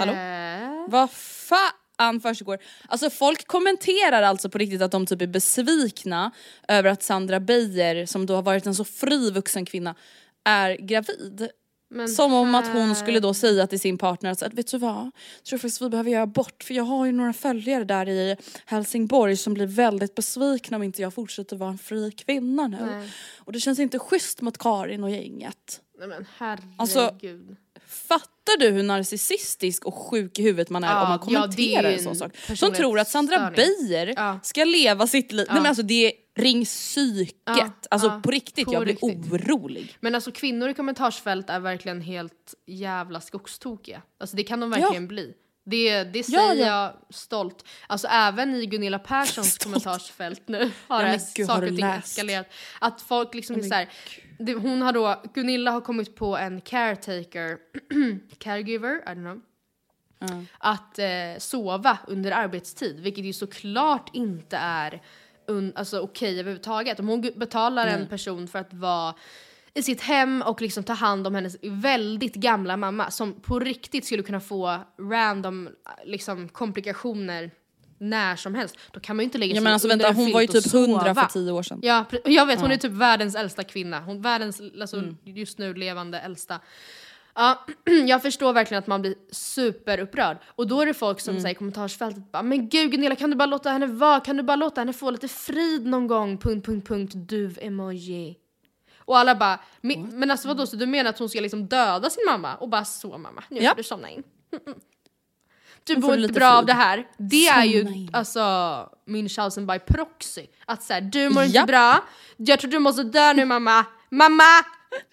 Hallå? 0.00 0.12
Eh, 0.12 0.88
Vad 0.88 1.10
fan 1.10 1.72
försiggår? 2.22 2.58
Alltså 2.88 3.10
folk 3.10 3.46
kommenterar 3.46 4.22
alltså 4.22 4.48
på 4.50 4.58
riktigt 4.58 4.82
att 4.82 4.92
de 4.92 5.06
typ 5.06 5.22
är 5.22 5.26
besvikna 5.26 6.30
över 6.68 6.90
att 6.90 7.02
Sandra 7.02 7.40
Beijer, 7.40 8.06
som 8.06 8.26
då 8.26 8.34
har 8.34 8.42
varit 8.42 8.66
en 8.66 8.74
så 8.74 8.84
fri 8.84 9.30
vuxen 9.30 9.66
kvinna, 9.66 9.94
är 10.44 10.76
gravid. 10.76 11.48
men 11.90 12.08
Som 12.08 12.34
om 12.34 12.54
att 12.54 12.68
hon 12.68 12.94
skulle 12.94 13.20
då 13.20 13.34
säga 13.34 13.66
till 13.66 13.80
sin 13.80 13.98
partner 13.98 14.30
att 14.30 14.54
vet 14.54 14.70
du 14.70 14.78
vad, 14.78 15.04
jag 15.04 15.44
tror 15.44 15.58
faktiskt 15.58 15.82
vi 15.82 15.88
behöver 15.88 16.10
göra 16.10 16.22
abort 16.22 16.64
för 16.64 16.74
jag 16.74 16.84
har 16.84 17.06
ju 17.06 17.12
några 17.12 17.32
följare 17.32 17.84
där 17.84 18.08
i 18.08 18.36
Helsingborg 18.64 19.36
som 19.36 19.54
blir 19.54 19.66
väldigt 19.66 20.14
besvikna 20.14 20.76
om 20.76 20.82
inte 20.82 21.02
jag 21.02 21.14
fortsätter 21.14 21.56
vara 21.56 21.70
en 21.70 21.78
fri 21.78 22.10
kvinna 22.10 22.68
nu. 22.68 22.86
Nej. 22.86 23.10
Och 23.38 23.52
det 23.52 23.60
känns 23.60 23.78
inte 23.78 23.98
schysst 23.98 24.40
mot 24.40 24.58
Karin 24.58 25.04
och 25.04 25.10
gänget. 25.10 25.80
Nej 25.98 26.08
men 26.08 26.26
herregud. 26.38 26.74
Alltså, 26.78 27.14
Fattar 27.90 28.58
du 28.58 28.68
hur 28.70 28.82
narcissistisk 28.82 29.84
och 29.84 29.94
sjuk 29.94 30.38
i 30.38 30.42
huvudet 30.42 30.70
man 30.70 30.84
är 30.84 30.88
Ja, 30.88 31.02
om 31.02 31.08
man 31.08 31.10
ja, 31.10 31.38
är 31.38 31.42
kommenterar 31.42 31.88
ju 31.90 31.96
en 31.96 32.02
sån 32.02 32.16
sak? 32.16 32.36
Som 32.56 32.72
tror 32.72 32.98
att 32.98 33.08
Sandra 33.08 33.50
Beijer 33.56 34.12
Ja. 34.16 34.40
ska 34.42 34.64
leva 34.64 35.06
sitt 35.06 35.32
liv. 35.32 35.46
Nej 35.50 35.56
men 35.60 35.66
alltså 35.66 35.82
det 35.82 36.06
är 36.06 36.12
ring 36.42 36.64
psyket. 36.64 37.34
Ja, 37.46 37.70
alltså 37.90 38.08
ja, 38.08 38.20
på 38.24 38.30
riktigt, 38.30 38.66
på 38.66 38.74
jag 38.74 38.82
blir 38.82 38.92
riktigt. 38.94 39.32
orolig. 39.32 39.96
Men 40.00 40.14
alltså 40.14 40.32
kvinnor 40.32 40.68
i 40.68 40.74
kommentarsfält 40.74 41.50
är 41.50 41.60
verkligen 41.60 42.00
helt 42.00 42.54
jävla 42.66 43.20
skogstokiga. 43.20 44.02
Alltså 44.20 44.36
det 44.36 44.42
kan 44.42 44.60
de 44.60 44.70
verkligen 44.70 45.08
bli. 45.08 45.34
Det, 45.64 46.04
det 46.04 46.22
säger 46.22 46.38
Ja, 46.38 46.54
ja. 46.54 46.66
jag 46.66 47.14
stolt. 47.14 47.64
Alltså 47.86 48.08
även 48.08 48.54
i 48.54 48.66
Gunilla 48.66 48.98
Perssons 48.98 49.58
kommentarsfält 49.58 50.42
nu 50.48 50.70
har 50.88 51.02
Ja, 51.02 51.12
det 51.12 51.20
gud, 51.34 51.46
saker 51.46 51.62
och 51.70 51.76
ting 51.76 51.84
eskalerat. 51.86 52.46
Att 52.78 53.02
folk 53.02 53.34
liksom 53.34 53.56
är 53.56 53.62
så 53.62 53.74
här, 53.74 53.88
det, 54.40 54.54
hon 54.54 54.82
har 54.82 54.92
då, 54.92 55.22
Gunilla 55.34 55.70
har 55.70 55.80
kommit 55.80 56.16
på 56.16 56.36
en 56.36 56.60
caretaker, 56.60 57.58
caregiver, 58.38 58.96
I 58.96 59.08
don't 59.08 59.14
know. 59.14 59.40
Att 60.58 60.98
eh, 60.98 61.38
sova 61.38 61.98
under 62.06 62.32
arbetstid, 62.32 63.00
vilket 63.00 63.24
ju 63.24 63.32
såklart 63.32 64.10
inte 64.12 64.56
är 64.56 65.02
un, 65.46 65.72
alltså, 65.74 66.00
okej 66.00 66.40
överhuvudtaget. 66.40 67.00
Om 67.00 67.08
hon 67.08 67.30
betalar 67.36 67.86
en 67.86 68.06
person 68.08 68.48
för 68.48 68.58
att 68.58 68.74
vara 68.74 69.14
i 69.74 69.82
sitt 69.82 70.00
hem 70.00 70.42
och 70.42 70.62
liksom 70.62 70.84
ta 70.84 70.92
hand 70.92 71.26
om 71.26 71.34
hennes 71.34 71.56
väldigt 71.62 72.34
gamla 72.34 72.76
mamma 72.76 73.10
som 73.10 73.40
på 73.40 73.58
riktigt 73.58 74.04
skulle 74.04 74.22
kunna 74.22 74.40
få 74.40 74.78
random 74.98 75.68
liksom, 76.04 76.48
komplikationer 76.48 77.50
när 78.00 78.36
som 78.36 78.54
helst. 78.54 78.76
Då 78.92 79.00
kan 79.00 79.16
man 79.16 79.22
ju 79.22 79.24
inte 79.24 79.38
lägga 79.38 79.50
Ja 79.50 79.56
sig 79.56 79.64
men 79.64 79.72
alltså 79.72 79.88
vänta, 79.88 80.12
hon 80.12 80.32
var 80.32 80.40
ju 80.40 80.46
typ 80.46 80.74
100 80.74 81.00
sova. 81.00 81.14
för 81.14 81.32
10 81.32 81.52
år 81.52 81.62
sedan. 81.62 81.78
Ja, 81.82 82.04
jag 82.24 82.46
vet, 82.46 82.60
hon 82.60 82.70
är 82.70 82.76
typ 82.76 82.92
världens 82.92 83.34
äldsta 83.34 83.64
kvinna. 83.64 84.00
Hon 84.00 84.22
världens, 84.22 84.60
alltså 84.80 84.96
Mm. 84.96 85.16
just 85.24 85.58
nu 85.58 85.74
levande 85.74 86.20
äldsta. 86.20 86.60
Ja, 87.34 87.66
jag 88.06 88.22
förstår 88.22 88.52
verkligen 88.52 88.78
att 88.82 88.86
man 88.86 89.00
blir 89.00 89.14
superupprörd. 89.32 90.36
Och 90.46 90.66
då 90.66 90.80
är 90.80 90.86
det 90.86 90.94
folk 90.94 91.20
som 91.20 91.30
Mm. 91.32 91.42
säger 91.42 91.54
i 91.54 91.58
kommentarsfältet 91.58 92.32
bara 92.32 92.42
Men 92.42 92.68
gud 92.68 92.90
Gunilla 92.90 93.16
kan 93.16 93.30
du 93.30 93.36
bara 93.36 93.46
låta 93.46 93.70
henne 93.70 93.86
vara? 93.86 94.20
Kan 94.20 94.36
du 94.36 94.42
bara 94.42 94.56
låta 94.56 94.80
henne 94.80 94.92
få 94.92 95.10
lite 95.10 95.28
frid 95.28 95.86
någon 95.86 96.06
gång? 96.06 96.38
Punkt, 96.38 96.66
punkt, 96.66 96.88
punkt, 96.88 97.14
duv-emoji. 97.14 98.36
Och 98.98 99.18
alla 99.18 99.34
bara, 99.34 99.60
"Men- 99.80 100.30
alltså 100.30 100.48
vadå 100.48 100.66
så 100.66 100.76
du 100.76 100.86
menar 100.86 101.10
att 101.10 101.18
hon 101.18 101.28
ska 101.28 101.40
liksom 101.40 101.66
döda 101.66 102.10
sin 102.10 102.24
mamma? 102.26 102.54
Och 102.54 102.68
bara 102.68 102.84
så 102.84 103.18
mamma, 103.18 103.44
nu 103.48 103.60
Ja. 103.60 103.70
får 103.70 103.76
du 103.76 103.82
somna 103.82 104.10
in. 104.10 104.22
Du 104.50 104.58
Nu 104.66 104.74
får 105.86 106.00
mår 106.00 106.16
du 106.16 106.22
inte 106.22 106.32
bra 106.32 106.50
av 106.52 106.66
det 106.66 106.72
här. 106.72 107.06
Det 107.16 107.46
är 107.46 107.64
ju 107.64 107.80
in. 107.80 108.10
alltså 108.12 108.40
Münchhausen 109.06 109.66
by 109.72 109.78
proxy. 109.94 110.46
Att 110.66 110.82
såhär, 110.82 111.00
du 111.00 111.28
mår 111.30 111.42
inte 111.42 111.56
Japp. 111.56 111.66
bra, 111.66 112.04
jag 112.36 112.60
tror 112.60 112.70
du 112.70 112.78
måste 112.78 113.02
dö 113.02 113.32
nu 113.32 113.44
mamma. 113.44 113.84
Mamma! 114.10 114.42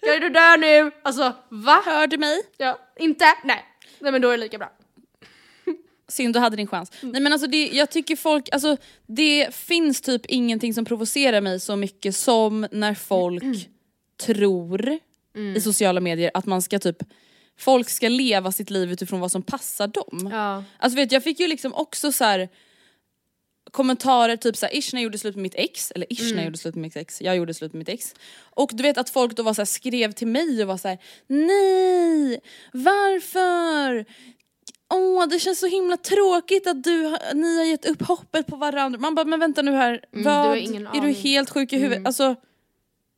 Ska 0.02 0.18
du 0.20 0.28
dö 0.28 0.56
nu? 0.56 0.90
Alltså 1.02 1.32
va? 1.48 1.82
Hör 1.86 2.06
du 2.06 2.18
mig? 2.18 2.40
Ja, 2.56 2.78
inte? 2.98 3.24
Nej. 3.44 3.64
Nej 3.98 4.12
men 4.12 4.20
då 4.22 4.28
är 4.28 4.32
det 4.38 4.42
lika 4.44 4.58
bra. 4.58 4.72
Synd, 6.10 6.34
du 6.34 6.40
hade 6.40 6.56
din 6.56 6.66
chans. 6.66 6.90
Mm. 7.02 7.12
Nej 7.12 7.20
men 7.22 7.32
alltså 7.32 7.48
det, 7.48 7.68
jag 7.72 7.90
tycker 7.90 8.16
folk, 8.16 8.48
alltså 8.52 8.76
det 9.06 9.54
finns 9.54 10.00
typ 10.00 10.26
ingenting 10.26 10.74
som 10.74 10.84
provocerar 10.84 11.40
mig 11.40 11.60
så 11.60 11.76
mycket 11.76 12.16
som 12.16 12.66
när 12.72 12.94
folk 12.94 13.42
Mm. 13.42 13.56
tror 14.26 14.98
i 15.56 15.60
sociala 15.60 16.00
medier 16.00 16.30
att 16.34 16.46
man 16.46 16.62
ska 16.62 16.78
typ 16.78 16.96
Folk 17.58 17.88
ska 17.88 18.08
leva 18.08 18.52
sitt 18.52 18.70
liv 18.70 18.92
utifrån 18.92 19.20
vad 19.20 19.32
som 19.32 19.42
passar 19.42 19.86
dem. 19.86 20.28
Ja. 20.32 20.64
Alltså 20.78 20.96
vet 20.96 21.12
jag 21.12 21.24
fick 21.24 21.40
ju 21.40 21.48
liksom 21.48 21.74
också 21.74 22.12
så 22.12 22.24
här 22.24 22.48
kommentarer 23.70 24.36
typ 24.36 24.56
såhär 24.56 24.76
ish 24.76 24.94
när 24.94 25.00
jag 25.00 25.04
gjorde 25.04 25.18
slut 25.18 25.34
med 25.34 25.42
mitt 25.42 25.54
ex, 25.54 25.90
eller 25.90 26.12
ish 26.12 26.30
när 26.30 26.36
jag 26.36 26.44
gjorde 26.44 26.58
slut 26.58 26.74
med 26.74 26.82
mitt 26.82 26.96
ex, 26.96 27.22
jag 27.22 27.36
gjorde 27.36 27.54
slut 27.54 27.72
med 27.72 27.78
mitt 27.78 27.88
ex. 27.88 28.14
Och 28.40 28.70
du 28.74 28.82
vet 28.82 28.98
att 28.98 29.10
folk 29.10 29.36
då 29.36 29.42
var 29.42 29.54
så 29.54 29.60
här, 29.60 29.66
skrev 29.66 30.12
till 30.12 30.26
mig 30.26 30.62
och 30.62 30.68
var 30.68 30.76
så 30.76 30.88
här: 30.88 30.98
nej, 31.26 32.40
varför? 32.72 34.04
Åh, 34.90 35.26
det 35.28 35.38
känns 35.38 35.58
så 35.58 35.66
himla 35.66 35.96
tråkigt 35.96 36.66
att 36.66 36.84
du, 36.84 37.16
ni 37.34 37.56
har 37.56 37.64
gett 37.64 37.86
upp 37.86 38.02
hoppet 38.02 38.46
på 38.46 38.56
varandra. 38.56 39.00
Man 39.00 39.14
bara, 39.14 39.24
men 39.24 39.40
vänta 39.40 39.62
nu 39.62 39.72
här. 39.72 40.04
Mm, 40.12 40.24
vad, 40.24 40.56
du 40.56 40.76
är 40.98 41.00
du 41.00 41.12
helt 41.12 41.50
sjuk 41.50 41.72
i 41.72 41.76
huvudet? 41.76 41.96
Mm. 41.96 42.06
Alltså, 42.06 42.36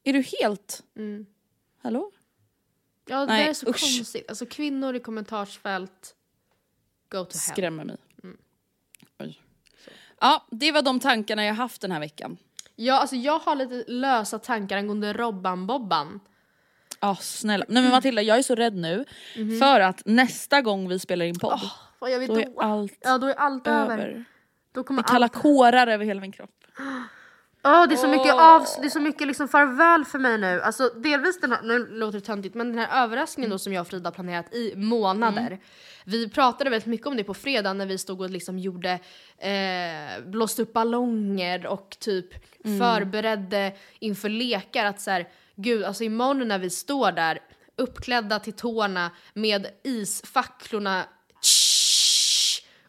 är 0.05 0.13
du 0.13 0.23
helt... 0.23 0.83
Mm. 0.97 1.27
Hallå? 1.83 2.11
Ja 3.11 3.21
det 3.21 3.27
Nej, 3.27 3.43
där 3.43 3.51
är 3.51 3.55
så 3.55 3.67
usch. 3.71 3.81
konstigt. 3.81 4.29
Alltså 4.29 4.47
kvinnor 4.47 4.95
i 4.95 5.01
kommentarsfält, 5.01 6.15
go 7.13 7.17
to 7.19 7.25
hell. 7.25 7.33
Skrämmer 7.33 7.85
mig. 7.85 7.97
Mm. 8.25 8.37
Oj. 9.19 9.41
Ja, 10.21 10.47
det 10.51 10.73
var 10.73 10.83
de 10.83 11.01
tankarna 11.01 11.45
jag 11.45 11.55
haft 11.55 11.81
den 11.81 11.93
här 11.93 12.01
veckan. 12.01 12.37
Ja, 12.77 13.01
alltså 13.01 13.17
jag 13.17 13.39
har 13.39 13.57
lite 13.57 13.85
lösa 13.93 14.39
tankar 14.39 14.77
angående 14.79 15.13
Robban-Bobban. 15.13 16.21
Ja, 17.01 17.17
snälla. 17.21 17.65
Nej 17.69 17.83
men 17.83 17.93
Matilda, 17.93 18.23
jag 18.23 18.39
är 18.39 18.43
så 18.43 18.55
rädd 18.55 18.75
nu 18.77 19.05
Mhm. 19.37 19.59
för 19.59 19.81
att 19.81 20.03
nästa 20.07 20.63
gång 20.63 20.89
vi 20.89 20.99
spelar 20.99 21.25
in 21.27 21.39
podd, 21.39 21.61
Vad 21.99 22.11
gör 22.11 22.19
vi 22.19 22.27
då 22.27 22.35
då? 22.35 22.41
är 22.41 22.53
allt 22.63 22.93
ja, 23.01 23.19
då 23.19 23.27
är 23.27 23.35
allt 23.35 23.67
över. 23.67 23.99
över. 23.99 24.25
Då 24.73 24.81
Det 24.81 24.87
kommer 24.87 25.03
kalla 25.03 25.27
allt... 25.27 25.33
kårar 25.43 25.87
över 25.87 26.05
hela 26.05 26.21
min 26.21 26.33
kropp. 26.33 26.51
Åh, 27.65 27.87
det 27.89 27.95
är 27.95 27.97
så 27.97 28.09
mycket 28.09 28.35
av, 28.35 28.67
det 28.81 28.87
är 28.87 28.91
så 28.91 29.01
mycket 29.01 29.27
liksom 29.27 29.49
farväl 29.49 30.05
för 30.05 30.19
mig 30.19 30.39
nu. 30.39 30.61
Alltså 30.61 30.89
delvis 30.89 31.41
den 31.41 31.53
här, 31.53 31.63
nu 31.63 31.87
låter 31.91 32.19
det 32.19 32.25
töntigt, 32.25 32.55
men 32.55 32.69
den 32.69 32.79
här 32.79 33.05
överraskningen 33.05 33.51
då 33.51 33.59
som 33.59 33.73
jag 33.73 33.81
och 33.81 33.89
Frida 33.89 34.11
planerat 34.11 34.55
i 34.55 34.73
månader. 34.77 35.59
Vi 36.05 36.29
pratade 36.29 36.71
väldigt 36.71 36.87
mycket 36.87 37.07
om 37.07 37.17
det 37.17 37.25
på 37.25 37.35
fredag 37.35 37.73
när 37.73 37.87
vi 37.87 37.99
stod 37.99 38.21
och 38.21 38.31
liksom 38.31 38.59
gjorde, 38.59 38.91
eh, 39.39 40.25
blåste 40.27 40.63
upp 40.63 40.73
ballonger 40.73 41.67
och 41.67 41.97
typ 42.01 42.29
förberedde 42.79 43.73
inför 43.99 44.29
lekar 44.29 44.85
att 44.85 45.01
så 45.01 45.11
här, 45.11 45.29
gud 45.57 45.85
alltså 45.85 46.05
imorgon 46.05 46.49
när 46.49 46.59
vi 46.59 46.71
står 46.71 47.13
där 47.13 47.39
uppklädda 47.77 48.39
till 48.39 48.53
tårna 48.53 49.11
med 49.35 49.67
isfacklorna 49.85 51.05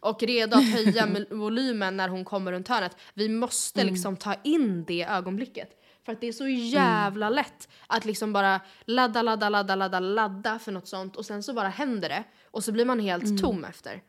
och 0.02 0.24
redo 0.24 0.58
att 0.58 0.70
höja 0.72 1.08
volymen 1.30 1.98
när 1.98 2.10
hon 2.10 2.26
kommer 2.26 2.52
runt 2.52 2.68
hörnet. 2.68 2.98
Vi 3.14 3.30
måste 3.30 3.84
liksom 3.84 4.18
ta 4.18 4.36
in 4.44 4.84
det 4.84 5.04
ögonblicket. 5.04 5.70
För 6.06 6.12
att 6.12 6.22
det 6.22 6.28
är 6.28 6.32
så 6.32 6.48
jävla 6.48 7.30
lätt 7.30 7.70
att 7.88 8.06
liksom 8.06 8.34
bara 8.34 8.62
ladda, 8.86 9.22
ladda, 9.22 9.50
ladda, 9.50 9.76
ladda, 9.76 10.00
ladda 10.00 10.60
för 10.60 10.72
något 10.72 10.88
sånt 10.88 11.16
och 11.16 11.26
sen 11.26 11.44
så 11.44 11.54
bara 11.54 11.70
händer 11.70 12.10
det 12.10 12.24
och 12.52 12.64
så 12.64 12.72
blir 12.72 12.86
man 12.86 13.00
helt 13.00 13.42
tom 13.42 13.66
efter. 13.66 14.02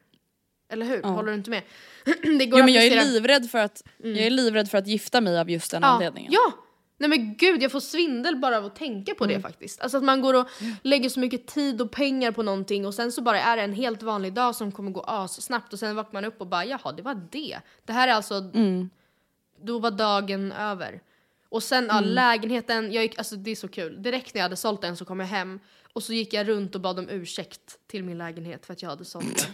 Eller 0.73 0.87
hur? 0.87 1.03
Håller 1.03 1.29
du 1.33 1.35
inte 1.39 1.51
med? 1.51 1.63
det 2.39 2.47
går 2.47 2.59
Jo 2.59 2.65
men 2.65 2.75
jag 2.75 2.85
är 2.85 3.05
livrädd 3.05 3.51
för 3.51 3.59
att, 3.59 3.83
jag 3.99 4.19
är 4.19 4.31
livrädd 4.31 4.71
för 4.71 4.79
att 4.79 4.87
gifta 4.87 5.21
mig 5.21 5.39
av 5.39 5.51
just 5.51 5.71
den 5.71 5.83
Ja, 5.83 5.89
anledningen. 5.89 6.33
ja! 6.33 6.53
Nej 7.03 7.09
men 7.19 7.37
gud, 7.37 7.63
jag 7.63 7.73
får 7.73 7.81
svindel 7.81 8.37
bara 8.37 8.59
av 8.59 8.65
att 8.65 8.77
tänka 8.77 9.15
på 9.15 9.27
det 9.27 9.41
faktiskt. 9.41 9.81
Alltså 9.81 9.99
att 9.99 10.05
man 10.05 10.21
går 10.21 10.35
och 10.35 10.49
lägger 10.83 11.09
så 11.09 11.21
mycket 11.21 11.47
tid 11.47 11.81
och 11.81 11.91
pengar 11.91 12.33
på 12.33 12.43
någonting 12.43 12.87
och 12.87 12.95
sen 12.95 13.13
så 13.13 13.23
bara 13.23 13.41
är 13.41 13.57
det 13.57 13.63
en 13.63 13.73
helt 13.73 14.03
vanlig 14.03 14.33
dag 14.33 14.55
som 14.57 14.73
kommer 14.73 14.91
gå 14.91 15.01
as 15.07 15.43
snabbt 15.43 15.73
och 15.73 15.79
sen 15.79 15.97
vaknar 15.97 16.21
man 16.21 16.25
upp 16.25 16.41
och 16.41 16.47
bara 16.47 16.65
jaha, 16.65 16.93
det 16.93 17.03
var 17.03 17.15
det. 17.31 17.59
Det 17.85 17.93
här 17.93 18.09
är 18.09 18.13
alltså, 18.13 18.41
då 19.63 19.79
var 19.79 19.91
dagen 19.91 20.53
över. 20.53 21.01
Och 21.49 21.63
sen 21.63 21.87
ja, 21.89 22.01
lägenheten, 22.01 22.93
jag 22.93 23.03
gick, 23.03 23.19
alltså 23.19 23.37
det 23.37 23.51
är 23.51 23.57
så 23.57 23.69
kul. 23.69 24.03
Direkt 24.03 24.35
när 24.35 24.39
jag 24.39 24.45
hade 24.45 24.57
sålt 24.57 24.83
den 24.83 24.97
så 24.97 25.05
kom 25.05 25.21
jag 25.21 25.27
hem 25.27 25.61
och 25.93 26.03
så 26.03 26.13
gick 26.13 26.33
jag 26.33 26.49
runt 26.49 26.75
och 26.75 26.81
bad 26.81 26.99
om 26.99 27.09
ursäkt 27.09 27.79
till 27.87 28.05
min 28.05 28.19
lägenhet 28.19 28.67
för 28.67 28.73
att 28.73 28.83
jag 28.83 28.91
hade 28.91 29.05
sålt 29.05 29.39
den. 29.39 29.53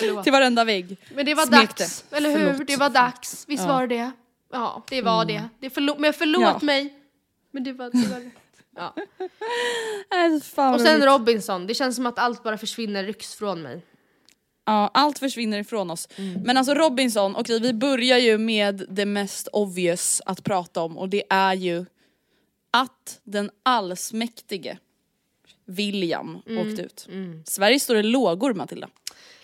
Förlåt. 0.00 0.22
Till 0.24 0.32
varenda 0.32 0.64
vägg. 0.64 0.96
Men 1.14 1.26
det 1.26 1.34
var 1.34 1.46
Smekte. 1.46 1.82
dags, 1.82 2.04
eller 2.10 2.30
hur? 2.30 2.52
Förlåt. 2.52 2.66
Det 2.66 2.76
var 2.76 2.90
dags, 2.90 3.44
visst 3.48 3.62
Ja. 3.66 3.72
var 3.72 3.86
det? 3.86 4.10
Ja, 4.52 4.82
det 4.88 5.02
var 5.02 5.24
det. 5.24 5.48
det 5.60 5.68
förlo- 5.68 5.98
men 5.98 6.12
förlåt 6.12 6.42
Ja. 6.42 6.58
mig. 6.62 6.94
Men 7.50 7.64
det 7.64 7.72
var, 7.72 7.90
det 7.90 8.08
var 8.08 8.20
rätt. 8.20 8.32
Ja. 8.76 8.94
Och 10.74 10.80
sen. 10.80 11.02
Robinson, 11.06 11.66
det 11.66 11.74
känns 11.74 11.96
som 11.96 12.06
att 12.06 12.18
allt 12.18 12.42
bara 12.42 12.58
försvinner, 12.58 13.04
rycks 13.04 13.34
från 13.34 13.62
mig. 13.62 13.82
Ja, 14.64 14.90
allt 14.94 15.18
försvinner 15.18 15.58
ifrån 15.58 15.90
oss. 15.90 16.08
Mm. 16.16 16.42
Men 16.42 16.56
alltså 16.56 16.74
Robinson, 16.74 17.36
okej 17.36 17.60
vi 17.60 17.72
börjar 17.72 18.18
ju 18.18 18.38
med 18.38 18.86
det 18.90 19.06
mest 19.06 19.48
obvious 19.52 20.22
att 20.26 20.44
prata 20.44 20.82
om 20.82 20.98
och 20.98 21.08
det 21.08 21.22
är 21.30 21.54
ju 21.54 21.86
att 22.70 23.20
den 23.24 23.50
allsmäktige 23.62 24.78
William 25.64 26.42
Mm. 26.46 26.68
åkte 26.68 26.82
ut. 26.82 27.08
Sverige 27.44 27.80
står 27.80 27.96
i 27.96 28.02
lågor 28.02 28.54
Matilda. 28.54 28.88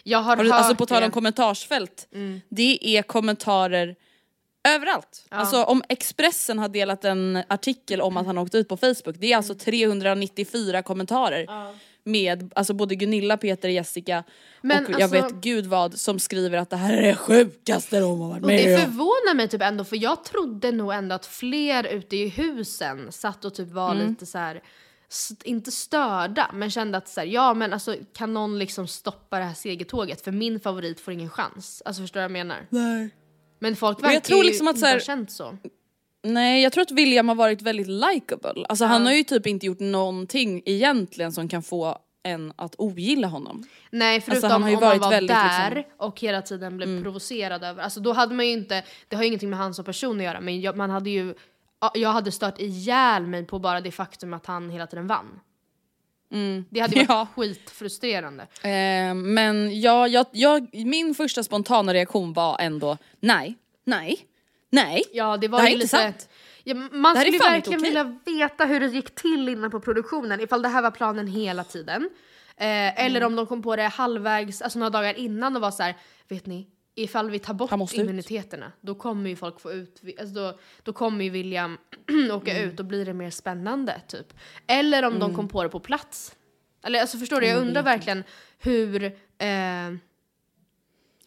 Jag 0.03 0.19
har, 0.19 0.37
Har 0.37 0.45
du, 0.45 0.51
hört 0.51 0.59
alltså 0.59 0.75
på 0.77 0.87
tal 0.87 0.97
om 0.97 1.01
det. 1.01 1.05
Mm. 1.05 1.13
kommentarsfält, 1.13 2.09
det 2.49 2.79
är 2.97 3.03
kommentarer 3.03 3.97
överallt. 4.65 5.27
Alltså 5.29 5.63
om 5.65 5.83
Expressen 5.89 6.59
har 6.59 6.69
delat 6.69 7.05
en 7.05 7.43
artikel 7.49 8.01
om 8.01 8.17
att 8.17 8.27
han 8.27 8.39
åkte 8.39 8.59
ut 8.59 8.69
på 8.69 8.77
Facebook, 8.77 9.15
det 9.19 9.33
är 9.33 9.37
alltså 9.37 9.55
394 9.55 10.83
kommentarer. 10.83 11.47
Med 12.07 12.53
alltså 12.55 12.75
både 12.75 12.95
Gunilla, 12.95 13.37
Peter, 13.37 13.69
Jessica 13.69 14.25
Men 14.63 14.85
och 14.87 14.91
jag 14.93 15.03
alltså- 15.03 15.23
vet 15.23 15.33
gud 15.33 15.67
vad 15.67 15.95
som 15.99 16.19
skriver 16.19 16.59
att 16.59 16.71
det 16.71 16.77
här 16.77 16.93
är 16.93 17.03
det 17.03 17.17
sjukaste 17.17 18.01
de 18.01 18.21
har 18.21 18.29
varit 18.29 18.43
det 18.43 18.47
med 18.47 18.75
om. 18.75 18.81
förvånar 18.81 19.35
mig 19.35 19.49
typ 19.49 19.63
ändå 19.63 19.85
för 19.85 19.97
jag 20.03 20.25
trodde 20.25 20.73
nog 20.73 20.93
ändå 20.95 21.15
att 21.15 21.27
fler 21.27 21.87
ute 21.87 22.17
i 22.17 22.29
husen 22.29 23.13
satt 23.13 23.45
och 23.45 23.55
typ 23.55 23.69
var 23.69 23.95
Mm. 23.95 24.09
lite 24.09 24.27
så 24.27 24.39
här. 24.39 24.63
inte 25.45 25.71
störda 25.71 26.51
men 26.55 26.71
kände 26.71 26.99
att 26.99 27.09
så 27.09 27.21
här, 27.21 27.27
ja 27.27 27.55
men 27.55 27.73
alltså 27.73 27.97
kan 28.15 28.35
någon 28.35 28.59
liksom 28.59 28.87
stoppa 28.89 29.39
det 29.39 29.45
här 29.45 29.55
segertåget 29.55 30.21
för 30.21 30.33
min 30.33 30.61
favorit 30.61 31.01
får 31.01 31.15
ingen 31.15 31.31
chans. 31.31 31.83
Alltså 31.85 32.03
förstår 32.03 32.21
du 32.21 32.23
vad 32.23 32.25
jag 32.25 32.47
menar? 32.47 32.67
Nej. 32.71 33.11
Men 33.65 33.77
folk 33.77 33.99
jag 33.99 34.03
verkar 34.03 34.21
tror 34.21 34.39
ju 34.39 34.47
liksom 34.47 34.69
att 34.69 34.77
inte 34.77 34.89
ha 34.89 35.01
känt 35.01 35.31
så. 35.31 35.57
Nej 36.23 36.63
jag 36.63 36.73
tror 36.73 36.83
att 36.83 36.91
William 36.91 37.29
har 37.29 37.35
varit 37.35 37.63
väldigt 37.63 37.87
likable. 37.87 38.65
Alltså 38.69 38.85
han 38.85 39.07
har 39.07 39.13
ju 39.13 39.25
typ 39.25 39.47
inte 39.47 39.67
gjort 39.67 39.81
någonting 39.81 40.63
egentligen 40.65 41.33
som 41.33 41.49
kan 41.49 41.63
få 41.63 41.99
en 42.23 42.53
att 42.57 42.75
ogilla 42.79 43.27
honom. 43.27 43.65
Nej 43.91 44.21
förutom 44.21 44.51
han 44.51 44.63
har 44.63 44.71
ju 44.71 44.77
om 44.77 44.83
varit 44.83 45.01
var 45.03 45.11
väldigt, 45.11 45.37
där 45.37 45.75
liksom- 45.75 45.93
och 45.97 46.21
hela 46.21 46.43
tiden 46.43 46.77
blev 46.77 47.03
provocerad 47.03 47.65
över, 47.65 47.83
alltså 47.83 48.01
då 48.01 48.13
hade 48.13 48.35
man 48.35 48.47
ju 48.47 48.53
inte, 48.53 48.85
det 49.09 49.17
har 49.17 49.23
ju 49.23 49.27
ingenting 49.29 49.51
med 49.51 49.59
han 49.59 49.75
som 49.75 49.85
person 49.85 50.17
att 50.19 50.25
göra 50.25 50.41
men 50.41 50.61
jag, 50.61 50.77
man 50.77 50.91
hade 50.91 51.11
ju, 51.11 51.35
ja, 51.81 51.91
jag 51.95 52.13
hade 52.13 52.33
stört 52.33 52.61
ihjäl 52.61 53.27
mig 53.27 53.45
på 53.47 53.59
bara 53.59 53.81
det 53.81 53.91
faktum 53.91 54.35
att 54.35 54.47
han 54.47 54.71
hela 54.71 54.87
tiden 54.87 55.07
vann. 55.07 55.41
Det 56.71 56.81
hade 56.81 56.97
varit 56.97 57.09
Ja. 57.09 57.27
skitfrustrerande. 57.37 58.43
Eh, 58.63 59.15
men 59.15 59.81
jag, 59.81 60.09
jag, 60.09 60.27
jag, 60.33 60.69
min 60.73 61.15
första 61.15 61.43
spontana 61.43 61.95
reaktion 61.95 62.33
var 62.33 62.57
ändå 62.61 62.99
nej, 63.21 63.55
nej, 63.85 64.19
nej. 64.71 65.03
Ja 65.13 65.37
det 65.37 65.49
var 65.49 65.59
Det 65.59 65.63
här 65.65 65.71
är 65.71 65.75
inte 65.75 65.89
sant. 65.89 66.29
Ja, 66.65 66.75
man 66.75 67.17
skulle 67.17 67.39
verkligen 67.39 67.81
okej. 67.81 67.89
vilja 67.91 68.19
veta 68.27 68.65
hur 68.65 68.81
det 68.81 68.87
gick 68.87 69.15
till 69.15 69.49
innan 69.49 69.71
på 69.71 69.81
produktionen, 69.81 70.41
ifall 70.41 70.63
det 70.63 70.69
här 70.69 70.83
var 70.83 70.91
planen 70.91 71.27
hela 71.27 71.65
tiden. 71.65 72.03
Eh, 72.57 73.05
Eller 73.05 73.21
Mm. 73.21 73.27
om 73.27 73.37
de 73.37 73.47
kom 73.47 73.63
på 73.63 73.77
det 73.77 73.83
halvvägs, 73.89 74.63
alltså 74.63 74.79
några 74.79 74.91
dagar 74.91 75.15
innan 75.19 75.57
och 75.57 75.63
var 75.63 75.71
så 75.71 75.83
här, 75.83 75.95
vet 76.29 76.47
ni, 76.47 76.67
ifall 76.95 77.31
vi 77.31 77.39
tar 77.39 77.55
bort 77.55 77.71
måste 77.71 77.97
ut." 77.97 78.03
immuniteterna 78.03 78.73
då 78.81 78.95
kommer 78.95 79.31
ju 79.31 79.37
folk 79.37 79.61
få 79.61 79.73
ut, 79.73 80.01
alltså 80.21 80.35
då, 80.35 80.59
då 80.83 80.93
kommer 80.93 81.25
ju 81.25 81.31
William 81.31 81.79
åka 82.33 82.53
Mm. 82.57 82.71
ut 82.71 82.81
och 82.81 82.87
blir 82.87 83.05
det 83.05 83.15
mer 83.15 83.31
spännande 83.31 84.01
typ. 84.09 84.35
Eller 84.67 85.03
om 85.05 85.19
de 85.19 85.35
kom 85.35 85.49
på 85.49 85.63
det 85.63 85.69
på 85.69 85.81
plats. 85.81 86.35
Eller 86.87 87.01
alltså 87.01 87.19
förstår 87.19 87.41
du, 87.41 87.47
jag 87.47 87.59
undrar 87.61 87.83
verkligen 87.83 88.25
hur, 88.59 89.05
eh, 89.39 89.91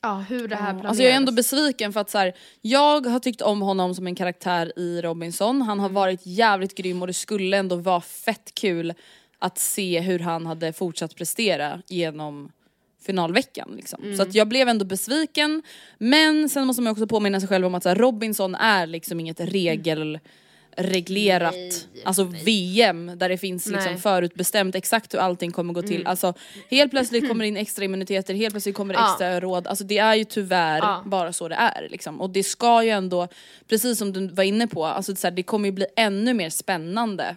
ja 0.01 0.25
hur 0.29 0.47
det 0.47 0.55
här 0.55 0.63
planerades. 0.65 0.85
Alltså 0.89 1.03
jag 1.03 1.11
är 1.11 1.15
ändå 1.15 1.31
besviken 1.31 1.93
för 1.93 1.99
att 1.99 2.09
så 2.09 2.17
här, 2.17 2.33
jag 2.61 3.05
har 3.05 3.19
tyckt 3.19 3.41
om 3.41 3.61
honom 3.61 3.95
som 3.95 4.07
en 4.07 4.15
karaktär 4.15 4.73
i 4.79 5.01
Robinson, 5.01 5.61
han 5.61 5.71
Mm. 5.71 5.79
har 5.79 5.89
varit 5.89 6.21
jävligt 6.25 6.75
grym 6.75 7.01
och 7.01 7.07
det 7.07 7.13
skulle 7.13 7.57
ändå 7.57 7.75
vara 7.75 8.01
fett 8.01 8.51
kul 8.55 8.93
att 9.39 9.57
se 9.59 9.99
hur 9.99 10.19
han 10.19 10.45
hade 10.45 10.73
fortsatt 10.73 11.15
prestera 11.15 11.81
genom 11.87 12.51
finalveckan. 13.07 13.73
Liksom. 13.75 14.03
Mm. 14.03 14.17
Så 14.17 14.23
att 14.23 14.35
jag 14.35 14.47
blev 14.47 14.69
ändå 14.69 14.85
besviken 14.85 15.61
men 15.97 16.49
sen 16.49 16.67
måste 16.67 16.81
man 16.81 16.91
också 16.91 17.07
påminna 17.07 17.39
sig 17.39 17.49
själv 17.49 17.65
om 17.65 17.75
att 17.75 17.85
här, 17.85 17.95
Robinson 17.95 18.55
är 18.55 18.87
liksom 18.87 19.19
inget 19.19 19.39
regelreglerat 19.39 21.55
alltså 22.05 22.23
VM 22.23 23.11
där 23.15 23.29
det 23.29 23.37
finns 23.37 23.67
liksom 23.67 23.91
Nej. 23.91 24.01
förutbestämt 24.01 24.75
exakt 24.75 25.13
hur 25.13 25.19
allting 25.19 25.51
kommer 25.51 25.73
gå 25.73 25.81
till. 25.81 26.07
Alltså 26.07 26.33
helt 26.69 26.91
plötsligt 26.91 27.27
kommer 27.27 27.43
det 27.43 27.47
in 27.47 27.57
extra 27.57 27.85
immuniteter, 27.85 28.33
helt 28.33 28.53
plötsligt 28.53 28.75
kommer 28.75 28.93
det 28.93 28.99
Ja. 28.99 29.11
extra 29.11 29.39
råd. 29.39 29.67
Alltså 29.67 29.83
det 29.83 29.97
är 29.97 30.15
ju 30.15 30.23
tyvärr 30.23 30.77
Ja. 30.77 31.03
bara 31.05 31.33
så 31.33 31.47
det 31.47 31.55
är. 31.55 31.87
Liksom. 31.91 32.21
Och 32.21 32.29
det 32.29 32.43
ska 32.43 32.83
ju 32.83 32.89
ändå, 32.89 33.27
precis 33.69 33.99
som 33.99 34.13
du 34.13 34.27
var 34.27 34.43
inne 34.43 34.67
på, 34.67 34.85
alltså 34.85 35.15
så 35.15 35.27
här, 35.27 35.31
det 35.31 35.43
kommer 35.43 35.65
ju 35.65 35.71
bli 35.71 35.85
ännu 35.95 36.33
mer 36.33 36.49
spännande 36.49 37.35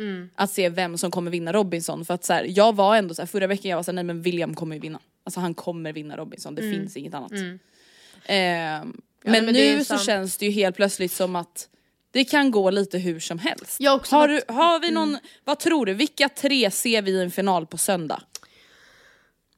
Mm. 0.00 0.30
att 0.34 0.50
se 0.50 0.68
vem 0.68 0.98
som 0.98 1.10
kommer 1.10 1.30
vinna 1.30 1.52
Robinson. 1.52 2.04
För 2.04 2.14
att 2.14 2.24
så 2.24 2.32
här, 2.32 2.44
jag 2.48 2.76
var 2.76 2.96
ändå 2.96 3.14
så 3.14 3.22
här, 3.22 3.26
förra 3.26 3.46
veckan 3.46 3.70
jag 3.70 3.76
var 3.78 3.82
såhär, 3.82 3.94
nej 3.94 4.04
men 4.04 4.22
William 4.22 4.54
kommer 4.54 4.76
ju 4.76 4.80
vinna. 4.80 5.00
Alltså 5.24 5.40
han 5.40 5.54
kommer 5.54 5.92
vinna 5.92 6.16
Robinson, 6.16 6.54
det 6.54 6.62
finns 6.62 6.96
inget 6.96 7.14
annat. 7.14 7.32
Ehm, 7.32 9.00
men, 9.24 9.44
men 9.44 9.54
det 9.54 9.60
är 9.60 9.76
nu 9.76 9.84
så 9.84 9.98
känns 9.98 10.36
det 10.36 10.46
ju 10.46 10.52
helt 10.52 10.76
plötsligt 10.76 11.12
som 11.12 11.36
att 11.36 11.68
det 12.10 12.24
kan 12.24 12.50
gå 12.50 12.70
lite 12.70 12.98
hur 12.98 13.20
som 13.20 13.38
helst. 13.38 13.76
Har 14.10 14.28
du, 14.28 14.42
har 14.48 14.80
vi 14.80 14.90
någon, 14.90 15.18
vad 15.44 15.58
tror 15.58 15.86
du, 15.86 15.94
vilka 15.94 16.28
tre 16.28 16.70
ser 16.70 17.02
vi 17.02 17.10
i 17.10 17.22
en 17.22 17.30
final 17.30 17.66
på 17.66 17.78
söndag? 17.78 18.22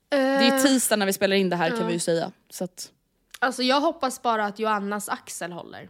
Det 0.08 0.16
är 0.16 0.56
Eh, 0.56 0.62
tisdag 0.62 0.96
när 0.96 1.06
vi 1.06 1.12
spelar 1.12 1.36
in 1.36 1.50
det 1.50 1.56
här 1.56 1.70
kan 1.70 1.86
vi 1.86 1.92
ju 1.92 1.98
säga. 1.98 2.32
Så 2.50 2.64
att, 2.64 2.90
Alltså 3.38 3.62
jag 3.62 3.80
hoppas 3.80 4.22
bara 4.22 4.46
att 4.46 4.58
Joannas 4.58 5.08
axel 5.08 5.52
håller. 5.52 5.88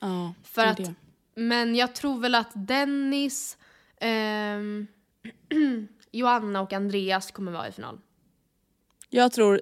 ja, 0.00 0.34
För 0.44 0.66
att, 0.66 0.76
det. 0.76 0.94
Men 1.40 1.74
jag 1.74 1.94
tror 1.94 2.20
väl 2.20 2.34
att 2.34 2.50
Dennis, 2.54 3.58
ehm, 4.00 4.86
Joanna 6.12 6.60
och 6.60 6.72
Andreas 6.72 7.30
kommer 7.30 7.52
vara 7.52 7.68
i 7.68 7.72
final. 7.72 8.00
Jag 9.08 9.32
tror 9.32 9.60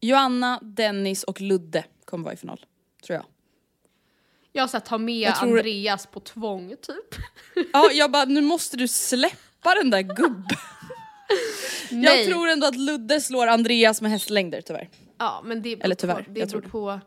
Joanna, 0.00 0.60
Dennis 0.62 1.24
och 1.24 1.40
Ludde 1.40 1.84
kommer 2.04 2.24
vara 2.24 2.34
i 2.34 2.36
final. 2.36 2.64
Tror 3.06 3.16
jag. 3.16 3.26
Jag 4.52 4.68
ska 4.68 4.80
ta 4.80 4.98
med 4.98 5.14
Jag 5.28 5.36
tror- 5.36 5.58
Andreas 5.58 6.06
på 6.06 6.20
tvång 6.20 6.76
typ. 6.82 7.14
Ja, 7.72 7.90
jag 7.92 8.10
bara, 8.10 8.24
nu 8.24 8.40
måste 8.40 8.76
du 8.76 8.88
släppa 8.88 9.74
den 9.74 9.90
där 9.90 10.02
gubben. 10.02 10.44
Jag 11.90 12.00
Nej. 12.00 12.26
tror 12.26 12.48
ändå 12.48 12.66
att 12.66 12.76
Ludde 12.76 13.20
slår 13.20 13.46
Andreas 13.46 14.00
med 14.00 14.10
hästlängder 14.10 14.60
tyvärr. 14.60 14.88
Ja 15.18 15.42
men 15.44 15.62
det 15.62 15.76
beror 15.76 15.84
Eller 15.84 15.94
tyvärr, 15.94 16.22
på, 16.22 16.30
det 16.30 16.40
jag 16.40 16.48
beror 16.48 16.60
på, 16.62 17.00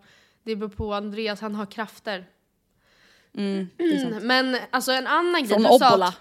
det 0.43 0.55
beror 0.55 0.69
på 0.69 0.93
Andreas, 0.93 1.41
han 1.41 1.55
har 1.55 1.65
krafter. 1.65 2.25
Mm. 3.37 3.67
Mm, 3.79 4.27
men 4.27 4.57
alltså 4.71 4.91
en 4.91 5.07
annan 5.07 5.41
grej, 5.41 5.47
Från 5.49 5.61
du 5.63 5.67
sa 5.67 5.75
att- 5.75 5.91
Obbola. 5.93 6.13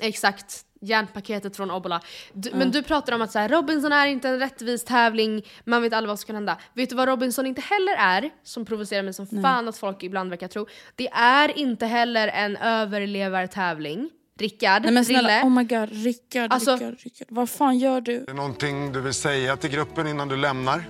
Exakt, 0.00 0.60
järnpaketet 0.80 1.56
från 1.56 1.70
Obbola. 1.70 2.00
Du, 2.32 2.50
Men 2.54 2.70
du 2.70 2.82
pratar 2.82 3.12
om 3.14 3.22
att 3.22 3.32
så 3.32 3.38
här, 3.38 3.48
Robinson 3.48 3.92
är 3.92 4.06
inte 4.06 4.28
en 4.28 4.38
rättvis 4.38 4.84
tävling, 4.84 5.42
man 5.64 5.82
vet 5.82 5.92
aldrig 5.92 6.08
vad 6.08 6.18
som 6.20 6.26
kan 6.26 6.36
hända. 6.36 6.56
Vet 6.74 6.88
du 6.90 6.96
vad 6.96 7.08
Robinson 7.08 7.46
inte 7.46 7.60
heller 7.60 7.96
är, 7.98 8.30
som 8.42 8.64
provocerar 8.64 9.02
mig 9.02 9.14
som 9.14 9.26
fan 9.42 9.68
att 9.68 9.76
folk 9.76 10.02
ibland 10.02 10.30
verkar 10.30 10.48
tro? 10.48 10.66
Det 10.96 11.08
är 11.12 11.58
inte 11.58 11.86
heller 11.86 12.28
en 12.28 12.56
överlevartävling. 12.56 14.10
Rickard, 14.38 14.82
Nej 14.82 14.92
men 14.92 15.04
snälla, 15.04 15.28
Rille. 15.28 15.42
oh 15.44 15.50
my 15.50 15.64
god, 15.64 16.04
Rickard, 16.04 16.52
Alltså- 16.52 16.72
Rickard, 16.72 16.94
Rickard. 17.00 17.28
Vad 17.30 17.50
fan 17.50 17.78
gör 17.78 18.00
du? 18.00 18.16
Är 18.16 18.26
det 18.26 18.32
någonting 18.32 18.92
du 18.92 19.00
vill 19.00 19.14
säga 19.14 19.56
till 19.56 19.70
gruppen 19.70 20.06
innan 20.06 20.28
du 20.28 20.36
lämnar? 20.36 20.84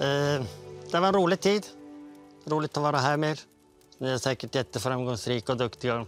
Eh, 0.00 0.44
det 0.92 1.00
var 1.00 1.08
en 1.08 1.14
rolig 1.14 1.40
tid. 1.40 1.66
Roligt 2.44 2.76
att 2.76 2.82
vara 2.82 2.98
här 2.98 3.16
med 3.16 3.30
er. 3.30 3.38
Ni 3.98 4.10
är 4.10 4.18
säkert 4.18 4.54
jätteframgångsrika 4.54 5.52
och 5.52 5.58
duktiga. 5.58 6.06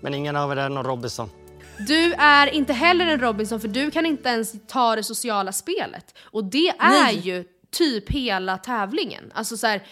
Men 0.00 0.14
ingen 0.14 0.36
av 0.36 0.52
er 0.52 0.56
är 0.56 0.68
någon 0.68 0.84
Robinson. 0.84 1.30
Du 1.78 2.12
är 2.12 2.46
inte 2.46 2.72
heller 2.72 3.06
en 3.06 3.20
Robinson 3.20 3.60
för 3.60 3.68
du 3.68 3.90
kan 3.90 4.06
inte 4.06 4.28
ens 4.28 4.54
ta 4.66 4.96
det 4.96 5.02
sociala 5.02 5.52
spelet. 5.52 6.14
Och 6.22 6.44
det 6.44 6.68
är 6.68 6.90
Nej. 6.90 7.18
ju 7.18 7.44
typ 7.78 8.10
hela 8.10 8.58
tävlingen. 8.58 9.32
Alltså 9.34 9.56
så 9.56 9.66
här, 9.66 9.82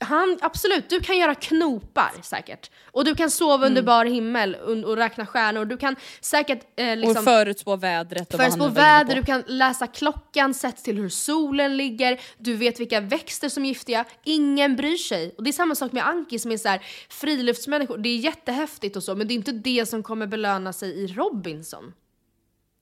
han, 0.00 0.38
absolut, 0.40 0.88
du 0.88 1.00
kan 1.00 1.18
göra 1.18 1.34
knopar 1.34 2.12
säkert. 2.22 2.70
Och 2.92 3.04
du 3.04 3.14
kan 3.14 3.30
sova 3.30 3.66
under 3.66 3.82
bar 3.82 4.04
himmel 4.04 4.54
och, 4.54 4.90
och 4.90 4.96
räkna 4.96 5.26
stjärnor. 5.26 5.64
Du 5.64 5.76
kan 5.76 5.96
säkert 6.20 6.60
eh, 6.76 6.96
liksom, 6.96 7.16
och 7.16 7.24
förutspå 7.24 7.76
vädret 7.76 8.34
och 8.34 8.40
Förutspå 8.40 8.68
väder, 8.68 9.14
du 9.14 9.24
kan 9.24 9.42
läsa 9.46 9.86
klockan 9.86 10.54
sett 10.54 10.84
till 10.84 10.96
hur 10.96 11.08
solen 11.08 11.76
ligger, 11.76 12.20
du 12.38 12.54
vet 12.54 12.80
vilka 12.80 13.00
växter 13.00 13.48
som 13.48 13.64
är 13.64 13.68
giftiga, 13.68 14.04
ingen 14.24 14.76
bryr 14.76 14.96
sig. 14.96 15.34
Och 15.36 15.44
det 15.44 15.50
är 15.50 15.52
samma 15.52 15.74
sak 15.74 15.92
med 15.92 16.06
Anki 16.06 16.38
som 16.38 16.52
är 16.52 16.56
så 16.56 16.68
här 16.68 16.82
friluftsmänniskor, 17.08 17.98
det 17.98 18.08
är 18.08 18.16
jättehäftigt 18.16 18.96
och 18.96 19.02
så 19.02 19.14
men 19.14 19.28
det 19.28 19.34
är 19.34 19.36
inte 19.36 19.52
det 19.52 19.86
som 19.86 20.02
kommer 20.02 20.26
belöna 20.26 20.72
sig 20.72 20.90
i 20.90 21.06
Robinson. 21.06 21.92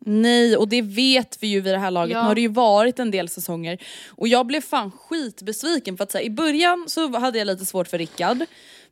Nej, 0.07 0.57
och 0.57 0.68
det 0.68 0.82
vet 0.82 1.38
vi 1.40 1.46
ju 1.46 1.61
vid 1.61 1.74
det 1.74 1.78
här 1.78 1.90
laget. 1.90 2.14
Ja. 2.14 2.22
Nu 2.22 2.28
har 2.28 2.34
det 2.34 2.40
ju 2.40 2.48
varit 2.48 2.98
en 2.98 3.11
del 3.11 3.28
säsonger. 3.28 3.78
Och 4.09 4.28
jag 4.28 4.46
blev 4.46 4.61
fan 4.61 4.90
skitbesviken 4.90 5.96
för 5.96 6.05
att 6.05 6.14
här, 6.14 6.20
i 6.20 6.30
början 6.30 6.84
så 6.88 7.18
hade 7.18 7.38
jag 7.38 7.46
lite 7.46 7.66
svårt 7.66 7.88
för 7.88 7.98
Rickard. 7.98 8.38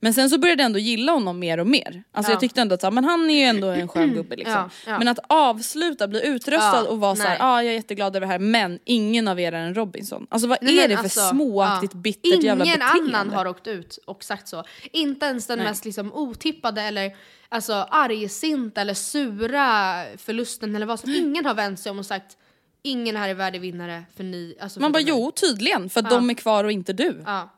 Men 0.03 0.14
sen 0.14 0.30
så 0.30 0.38
började 0.38 0.62
jag 0.62 0.66
ändå 0.66 0.78
gilla 0.78 1.12
honom 1.12 1.38
mer 1.38 1.59
och 1.61 1.66
mer. 1.66 2.03
Alltså 2.12 2.30
Ja. 2.30 2.34
jag 2.34 2.40
tyckte 2.40 2.61
ändå 2.61 2.74
att 2.74 2.80
så 2.80 2.90
men 2.90 3.05
han 3.05 3.30
är 3.30 3.34
ju 3.34 3.42
ändå 3.42 3.66
en 3.68 3.88
skön 3.88 4.14
gubbe 4.14 4.36
liksom. 4.36 4.55
Ja, 4.55 4.70
ja. 4.86 4.98
Men 4.98 5.09
att 5.09 5.18
avsluta, 5.28 6.09
bli 6.09 6.26
utröstad 6.26 6.82
och 6.88 7.01
vara 7.01 7.16
så 7.16 7.22
här, 7.22 7.28
nej. 7.28 7.36
ja 7.40 7.46
ah, 7.46 7.62
jag 7.62 7.70
är 7.72 7.76
jätteglad 7.76 8.16
över 8.16 8.26
det 8.26 8.32
här 8.32 8.38
men 8.38 8.78
ingen 8.84 9.28
av 9.28 9.40
er 9.40 9.53
är 9.53 9.57
en 9.59 9.74
Robinson. 9.74 10.26
Alltså 10.30 10.48
vad 10.48 10.59
Nej, 10.62 10.78
är 10.78 10.88
det 10.88 10.96
för 10.96 11.03
alltså, 11.05 11.20
småaktigt 11.20 11.94
bittert 11.94 12.42
jävla 12.42 12.64
Ingen 12.64 12.78
beteende? 12.78 13.18
annan 13.18 13.30
har 13.34 13.46
åkt 13.46 13.66
ut 13.66 13.98
och 14.07 14.24
sagt 14.24 14.48
så. 14.48 14.64
Inte 14.92 15.26
ens 15.26 15.46
den 15.46 15.59
Nej. 15.59 15.66
mest 15.68 15.84
liksom 15.84 16.12
otippade 16.12 16.82
eller 16.82 17.16
alltså, 17.48 17.72
argsinta 17.90 18.80
eller 18.80 18.94
sura 18.94 20.03
förlusten 20.16 20.76
eller 20.76 20.86
vad 20.86 21.01
som. 21.01 21.11
Ingen 21.14 21.46
har 21.46 21.55
vänt 21.55 21.80
sig 21.80 21.90
om 21.90 21.98
och 21.98 22.07
sagt 22.07 22.36
ingen 22.82 23.16
här 23.16 23.28
är 23.28 23.34
värdig 23.34 23.61
vinnare 23.61 24.05
för 24.16 24.24
ni. 24.24 24.57
Alltså, 24.61 24.80
Man 24.80 24.92
bara 24.92 24.98
förutom 25.03 25.16
mig." 25.20 25.24
jo 25.24 25.30
tydligen 25.30 25.90
för 25.90 26.01
att 26.01 26.11
de 26.11 26.30
är 26.30 26.34
kvar 26.34 26.64
och 26.64 26.72
inte 26.72 26.92
du. 26.92 27.22
Ja. 27.26 27.51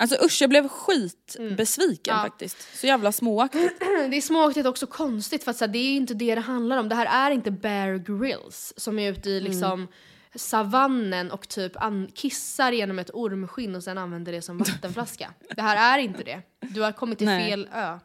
Alltså 0.00 0.16
usch 0.24 0.42
jag 0.42 0.50
blev 0.50 0.68
skitbesviken 0.68 2.14
Mm. 2.14 2.24
Ja. 2.24 2.30
faktiskt. 2.30 2.78
Så 2.78 2.86
jävla 2.86 3.12
småaktigt. 3.12 3.78
Det 4.10 4.16
är 4.16 4.20
småaktigt 4.20 4.66
också 4.66 4.86
konstigt 4.86 5.44
för 5.44 5.50
att 5.50 5.56
så 5.56 5.64
här, 5.64 5.72
det 5.72 5.78
är 5.78 5.96
inte 5.96 6.14
det 6.14 6.34
det 6.34 6.40
handlar 6.40 6.78
om. 6.78 6.88
Det 6.88 6.94
här 6.94 7.26
är 7.28 7.30
inte 7.30 7.50
Bear 7.50 7.94
Grylls 7.96 8.72
som 8.76 8.98
är 8.98 9.12
ute 9.12 9.30
i 9.30 9.40
liksom 9.40 9.88
savannen 10.34 11.30
och 11.30 11.48
typ 11.48 11.72
kissar 12.14 12.72
genom 12.72 12.98
ett 12.98 13.10
ormskinn 13.14 13.74
och 13.74 13.84
sen 13.84 13.98
använder 13.98 14.32
det 14.32 14.42
som 14.42 14.58
vattenflaska. 14.58 15.34
det 15.56 15.62
här 15.62 15.98
är 15.98 16.02
inte 16.02 16.22
det. 16.22 16.42
Du 16.60 16.80
har 16.82 16.92
kommit 16.92 17.18
till 17.18 17.26
Nej. 17.26 17.50
fel 17.50 17.68
ö. 17.74 17.98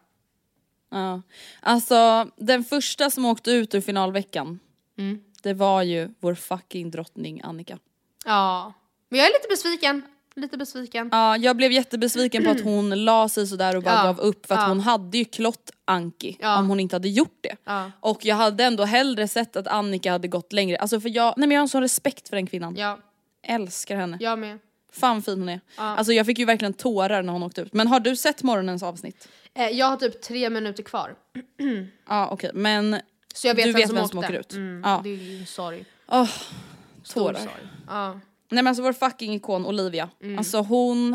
Ja. 0.91 1.21
Alltså 1.61 2.29
den 2.37 2.63
första 2.63 3.09
som 3.09 3.25
åkte 3.25 3.51
ut 3.51 3.75
ur 3.75 3.81
finalveckan, 3.81 4.59
Mm. 4.97 5.19
det 5.43 5.53
var 5.53 5.81
ju 5.83 6.09
vår 6.19 6.35
fucking 6.35 6.91
drottning 6.91 7.41
Annika. 7.43 7.79
Ja. 8.25 8.73
Men 9.09 9.19
jag 9.19 9.27
är 9.29 9.33
lite 9.33 9.47
besviken. 9.49 10.01
Lite 10.35 10.57
besviken. 10.57 11.09
Ja, 11.11 11.37
jag 11.37 11.57
blev 11.57 11.71
jättebesviken 11.71 12.43
på 12.43 12.49
att 12.51 12.61
hon 12.61 13.05
la 13.05 13.29
sig 13.29 13.47
sådär 13.47 13.75
och 13.75 13.83
bara 13.83 13.95
Ja. 13.95 14.03
gav 14.03 14.19
upp 14.19 14.45
för 14.45 14.55
att 14.55 14.61
Ja. 14.61 14.67
hon 14.67 14.79
hade 14.79 15.17
ju 15.17 15.25
klott 15.25 15.71
Anki 15.85 16.37
Ja. 16.39 16.59
om 16.59 16.69
hon 16.69 16.79
inte 16.79 16.95
hade 16.95 17.07
gjort 17.09 17.37
det. 17.41 17.55
Och 17.99 18.25
jag 18.25 18.35
hade 18.35 18.63
ändå 18.63 18.83
hellre 18.83 19.27
sett 19.27 19.55
att 19.55 19.67
Annika 19.67 20.11
hade 20.11 20.27
gått 20.27 20.53
längre. 20.53 20.77
Alltså 20.77 20.99
för 21.01 21.09
jag, 21.15 21.33
nej 21.37 21.47
men 21.47 21.55
jag 21.55 21.59
har 21.59 21.63
en 21.65 21.69
sån 21.69 21.81
respekt 21.81 22.29
för 22.29 22.35
den 22.35 22.47
kvinnan. 22.47 22.75
Ja, 22.77 22.99
Älskar 23.43 23.95
henne. 23.95 24.17
jag 24.19 24.39
med. 24.39 24.59
Fan 24.91 25.21
fin 25.21 25.39
hon 25.39 25.49
är. 25.49 25.59
Alltså 25.75 26.13
jag 26.13 26.25
fick 26.25 26.39
ju 26.39 26.45
verkligen 26.45 26.73
tårar 26.73 27.23
när 27.23 27.33
hon 27.33 27.43
åkte 27.43 27.61
ut. 27.61 27.73
Men 27.73 27.87
har 27.87 27.99
du 27.99 28.15
sett 28.15 28.43
morgonens 28.43 28.83
avsnitt? 28.83 29.27
Eh, 29.53 29.69
jag 29.69 29.85
har 29.85 29.97
typ 29.97 30.21
tre 30.21 30.49
minuter 30.49 30.83
kvar. 30.83 31.15
Ja 32.09 32.27
okej 32.31 32.51
men 32.53 33.01
Så 33.33 33.47
jag 33.47 33.55
vet 33.55 33.65
Du 33.65 33.71
vem 33.71 33.79
vet 33.79 33.87
som 33.87 33.95
vem 33.95 34.03
åkte. 34.05 34.11
som 34.11 34.19
åker 34.19 34.33
ut. 34.33 34.53
Mm, 34.53 34.81
Ja. 34.85 35.01
Det 35.03 35.09
är 35.09 35.13
ju 35.15 35.45
sorg. 35.45 35.85
Stor 37.03 37.21
tårar. 37.21 37.33
sorg. 37.39 37.51
Ja. 37.87 38.19
Nej 38.49 38.63
men 38.63 38.67
alltså 38.67 38.83
vår 38.83 38.93
fucking 38.93 39.33
ikon 39.33 39.65
Olivia. 39.65 40.09
Mm. 40.23 40.37
Alltså 40.37 40.57
hon... 40.61 41.11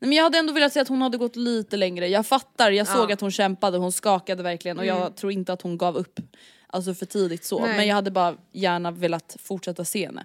Nej 0.00 0.08
men 0.08 0.12
jag 0.12 0.24
hade 0.24 0.38
ändå 0.38 0.52
velat 0.52 0.72
säga 0.72 0.82
att 0.82 0.88
hon 0.88 1.02
hade 1.02 1.18
gått 1.18 1.36
lite 1.36 1.76
längre. 1.76 2.08
Jag 2.08 2.26
fattar, 2.26 2.70
jag 2.70 2.86
såg 2.86 3.10
Ja. 3.10 3.14
att 3.14 3.20
hon 3.20 3.30
kämpade, 3.30 3.78
hon 3.78 3.92
skakade 3.92 4.42
verkligen 4.42 4.78
och 4.78 4.86
jag 4.86 5.16
tror 5.16 5.32
inte 5.32 5.52
att 5.52 5.62
hon 5.62 5.78
gav 5.78 5.96
upp 5.96 6.20
alltså 6.66 6.94
för 6.94 7.06
tidigt 7.06 7.44
så. 7.44 7.66
Nej. 7.66 7.76
Men 7.76 7.86
jag 7.86 7.94
hade 7.94 8.10
bara 8.10 8.34
gärna 8.52 8.90
velat 8.90 9.36
fortsätta 9.42 9.84
se 9.84 10.06
henne. 10.06 10.24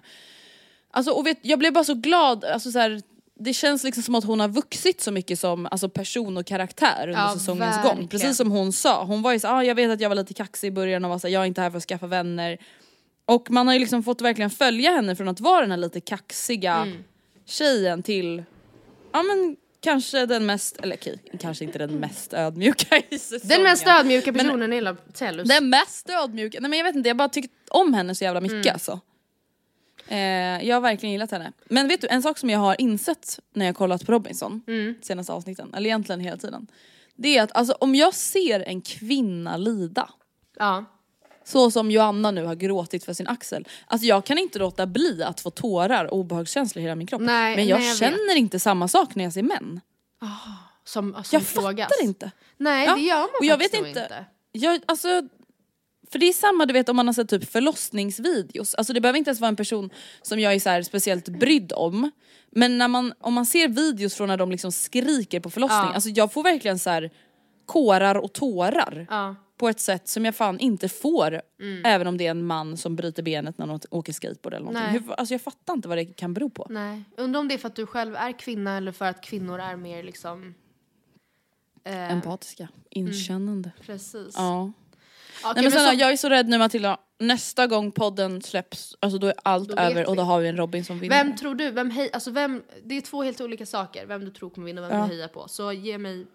Alltså 0.90 1.10
och 1.12 1.26
vet, 1.26 1.38
jag 1.42 1.58
blev 1.58 1.72
bara 1.72 1.84
så 1.84 1.94
glad, 1.94 2.44
alltså 2.44 2.70
så 2.72 2.78
här, 2.78 3.02
det 3.38 3.52
känns 3.54 3.84
liksom 3.84 4.02
som 4.02 4.14
att 4.14 4.24
hon 4.24 4.40
har 4.40 4.48
vuxit 4.48 5.00
så 5.00 5.10
mycket 5.12 5.38
som 5.40 5.66
alltså 5.70 5.88
person 5.88 6.36
och 6.36 6.46
karaktär 6.46 7.08
under 7.08 7.20
Ja, 7.22 7.34
säsongens 7.34 7.76
verkligen. 7.76 7.96
gång. 7.96 8.08
Precis 8.08 8.36
som 8.36 8.50
hon 8.50 8.72
sa, 8.72 9.04
hon 9.04 9.22
var 9.22 9.32
ju 9.32 9.38
så 9.40 9.48
ah, 9.48 9.62
jag 9.64 9.74
vet 9.74 9.90
att 9.90 10.00
jag 10.00 10.08
var 10.08 10.16
lite 10.16 10.34
kaxig 10.34 10.68
i 10.68 10.70
början 10.70 11.04
och 11.04 11.10
var 11.10 11.18
så 11.18 11.26
här, 11.26 11.34
jag 11.34 11.42
är 11.42 11.46
inte 11.46 11.60
här 11.60 11.70
för 11.70 11.78
att 11.78 11.84
skaffa 11.84 12.06
vänner. 12.06 12.58
Och 13.26 13.50
man 13.50 13.66
har 13.66 13.74
ju 13.74 13.80
liksom 13.80 14.02
fått 14.02 14.20
verkligen 14.20 14.50
följa 14.50 14.90
henne 14.90 15.16
från 15.16 15.28
att 15.28 15.40
vara 15.40 15.60
den 15.60 15.70
här 15.70 15.78
lite 15.78 16.00
kaxiga 16.00 16.74
Mm. 16.74 17.04
tjejen 17.46 18.02
till, 18.02 18.44
ja 19.12 19.22
men 19.22 19.56
kanske 19.80 20.26
den 20.26 20.46
mest, 20.46 20.76
eller 20.80 20.96
okej, 20.96 21.18
kanske 21.40 21.64
inte 21.64 21.78
den 21.78 21.94
mest 21.94 22.34
ödmjuka 22.34 23.02
i 23.10 23.18
säsongen. 23.18 23.48
Den 23.48 23.62
mest 23.62 23.86
ödmjuka 23.86 24.32
Men- 24.32 24.44
personen 24.46 24.72
i 24.72 24.76
hela 24.76 24.94
Tellus. 24.94 25.48
Den 25.48 25.68
mest 25.70 26.10
ödmjuka, 26.10 26.58
nej 26.60 26.68
men 26.70 26.78
jag 26.78 26.84
vet 26.84 26.96
inte, 26.96 27.08
jag 27.08 27.16
bara 27.16 27.28
tyckt 27.28 27.52
om 27.70 27.94
henne 27.94 28.14
så 28.14 28.24
jävla 28.24 28.40
mycket 28.40 28.54
Mm. 28.66 28.72
alltså. 28.72 29.00
Eh, 30.08 30.18
jag 30.68 30.76
har 30.76 30.80
verkligen 30.80 31.12
gillat 31.12 31.30
henne. 31.30 31.52
Men 31.64 31.88
vet 31.88 32.00
du, 32.00 32.06
en 32.08 32.22
sak 32.22 32.38
som 32.38 32.50
jag 32.50 32.58
har 32.58 32.80
insett 32.80 33.40
när 33.52 33.66
jag 33.66 33.76
kollat 33.76 34.06
på 34.06 34.12
Robinson, 34.12 34.62
Mm. 34.66 34.94
senaste 35.02 35.32
avsnitten, 35.32 35.74
eller 35.74 35.86
egentligen 35.86 36.20
hela 36.20 36.36
tiden. 36.36 36.66
Det 37.16 37.38
är 37.38 37.42
att 37.42 37.56
alltså, 37.56 37.72
om 37.80 37.94
jag 37.94 38.14
ser 38.14 38.60
en 38.60 38.80
kvinna 38.80 39.56
lida, 39.56 40.10
Ja. 40.58 40.84
Så 41.44 41.70
som 41.70 41.90
Joanna 41.90 42.30
nu 42.30 42.44
har 42.44 42.54
gråtit 42.54 43.04
för 43.04 43.12
sin 43.12 43.26
axel. 43.26 43.68
Alltså 43.86 44.06
jag 44.06 44.24
kan 44.26 44.38
inte 44.38 44.58
låta 44.58 44.86
bli 44.86 45.22
att 45.22 45.40
få 45.40 45.50
tårar 45.50 46.04
och 46.04 46.18
obehagskänslor 46.18 46.80
i 46.80 46.82
hela 46.82 46.94
min 46.94 47.06
kropp. 47.06 47.20
Nej, 47.22 47.56
men 47.56 47.66
jag, 47.66 47.78
nej, 47.78 47.88
jag 47.88 47.96
känner 47.96 48.36
inte 48.36 48.60
samma 48.60 48.88
sak 48.88 49.14
när 49.14 49.24
jag 49.24 49.32
ser 49.32 49.42
män. 49.42 49.80
Som, 50.84 51.12
som 51.12 51.22
Jag 51.30 51.46
plågas. 51.48 51.88
fattar 51.88 52.04
inte. 52.04 52.30
Nej 52.56 52.86
Ja, 52.86 52.94
det 52.94 53.00
gör 53.00 53.18
man 53.20 53.28
och 53.38 53.44
jag 53.44 53.56
vet 53.58 53.74
inte. 53.74 53.88
inte. 53.88 54.24
Jag, 54.52 54.80
alltså, 54.86 55.08
för 56.10 56.18
det 56.18 56.26
är 56.28 56.32
samma 56.32 56.66
du 56.66 56.72
vet 56.72 56.88
om 56.88 56.96
man 56.96 57.06
har 57.06 57.14
sett 57.14 57.28
typ 57.28 57.50
förlossningsvideos. 57.50 58.74
Alltså 58.74 58.92
det 58.92 59.00
behöver 59.00 59.18
inte 59.18 59.28
ens 59.30 59.40
vara 59.40 59.48
en 59.48 59.56
person 59.56 59.90
som 60.22 60.40
jag 60.40 60.54
är 60.54 60.60
så 60.60 60.68
här 60.70 60.82
speciellt 60.82 61.28
brydd 61.28 61.72
om. 61.72 62.10
Men 62.50 62.78
när 62.78 62.88
man, 62.88 63.12
om 63.20 63.34
man 63.34 63.46
ser 63.46 63.68
videos 63.68 64.14
från 64.14 64.28
när 64.28 64.36
de 64.36 64.50
liksom 64.50 64.72
skriker 64.72 65.40
på 65.40 65.50
förlossning, 65.50 65.78
Ja. 65.88 65.94
alltså 65.94 66.10
jag 66.10 66.32
får 66.32 66.42
verkligen 66.42 66.78
så 66.78 66.90
här 66.90 67.10
kårar 67.66 68.14
och 68.14 68.32
tårar. 68.32 69.06
Ja. 69.10 69.34
På 69.56 69.68
ett 69.68 69.80
sätt 69.80 70.08
som 70.08 70.24
jag 70.24 70.34
fan 70.34 70.58
inte 70.60 70.88
får 70.88 71.40
Mm. 71.60 71.82
även 71.84 72.06
om 72.06 72.16
det 72.18 72.26
är 72.26 72.30
en 72.30 72.46
man 72.46 72.76
som 72.76 72.96
bryter 72.96 73.22
benet 73.22 73.58
när 73.58 73.66
de 73.66 73.80
åker 73.90 74.12
skateboard 74.12 74.54
eller 74.54 74.66
någonting. 74.66 75.00
Hur, 75.06 75.12
alltså 75.12 75.34
jag 75.34 75.40
fattar 75.42 75.74
inte 75.74 75.88
vad 75.88 75.98
det 75.98 76.04
kan 76.04 76.34
bero 76.34 76.50
på. 76.50 76.66
Nej. 76.70 77.04
Undrar 77.16 77.40
om 77.40 77.48
det 77.48 77.54
är 77.54 77.58
för 77.58 77.68
att 77.68 77.76
du 77.76 77.86
själv 77.86 78.16
är 78.16 78.38
kvinna 78.38 78.76
eller 78.76 78.92
för 78.92 79.04
att 79.04 79.20
kvinnor 79.24 79.58
är 79.60 79.76
mer 79.76 80.02
liksom... 80.02 80.54
Eh, 81.84 82.12
Empatiska, 82.12 82.68
inkännande. 82.90 83.70
Precis. 83.86 84.34
Ja. 84.36 84.72
Okej, 85.44 85.52
Nej 85.54 85.62
men 85.62 85.72
snälla, 85.72 85.90
så- 85.90 85.96
jag 86.00 86.12
är 86.12 86.16
så 86.16 86.28
rädd 86.28 86.48
nu 86.48 86.58
Matilda, 86.58 86.98
nästa 87.18 87.66
gång 87.66 87.92
podden 87.92 88.42
släpps, 88.42 88.96
alltså 89.00 89.18
då 89.18 89.26
är 89.26 89.34
allt 89.42 89.68
Då 89.68 89.76
över 89.76 90.06
och 90.06 90.12
vi. 90.12 90.16
då 90.16 90.22
har 90.22 90.40
vi 90.40 90.48
en 90.48 90.56
Robin 90.56 90.84
som 90.84 90.98
vinner. 90.98 91.24
Vem 91.24 91.36
tror 91.36 91.54
du, 91.54 91.70
vem 91.70 91.90
hej, 91.90 92.10
alltså 92.12 92.30
vem, 92.30 92.62
det 92.84 92.94
är 92.94 93.00
två 93.00 93.22
helt 93.22 93.40
olika 93.40 93.66
saker, 93.66 94.06
vem 94.06 94.24
du 94.24 94.30
tror 94.30 94.50
kommer 94.50 94.66
vinna 94.66 94.82
och 94.82 94.90
vem 94.90 94.98
Ja. 94.98 95.06
du 95.06 95.12
hejar 95.14 95.28
på. 95.28 95.48
Så 95.48 95.72
ge 95.72 95.98
mig 95.98 96.26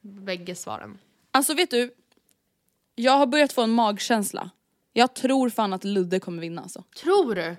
bägge 0.00 0.54
svaren. 0.54 0.98
Alltså 1.30 1.54
vet 1.54 1.70
du, 1.70 1.90
jag 2.98 3.12
har 3.12 3.26
börjat 3.26 3.52
få 3.52 3.62
en 3.62 3.70
magkänsla. 3.70 4.50
Jag 4.92 5.14
tror 5.14 5.50
fan 5.50 5.72
att 5.72 5.84
Ludde 5.84 6.20
kommer 6.20 6.42
vinna 6.42 6.62
alltså. 6.62 6.84
Tror 7.02 7.34
du? 7.34 7.56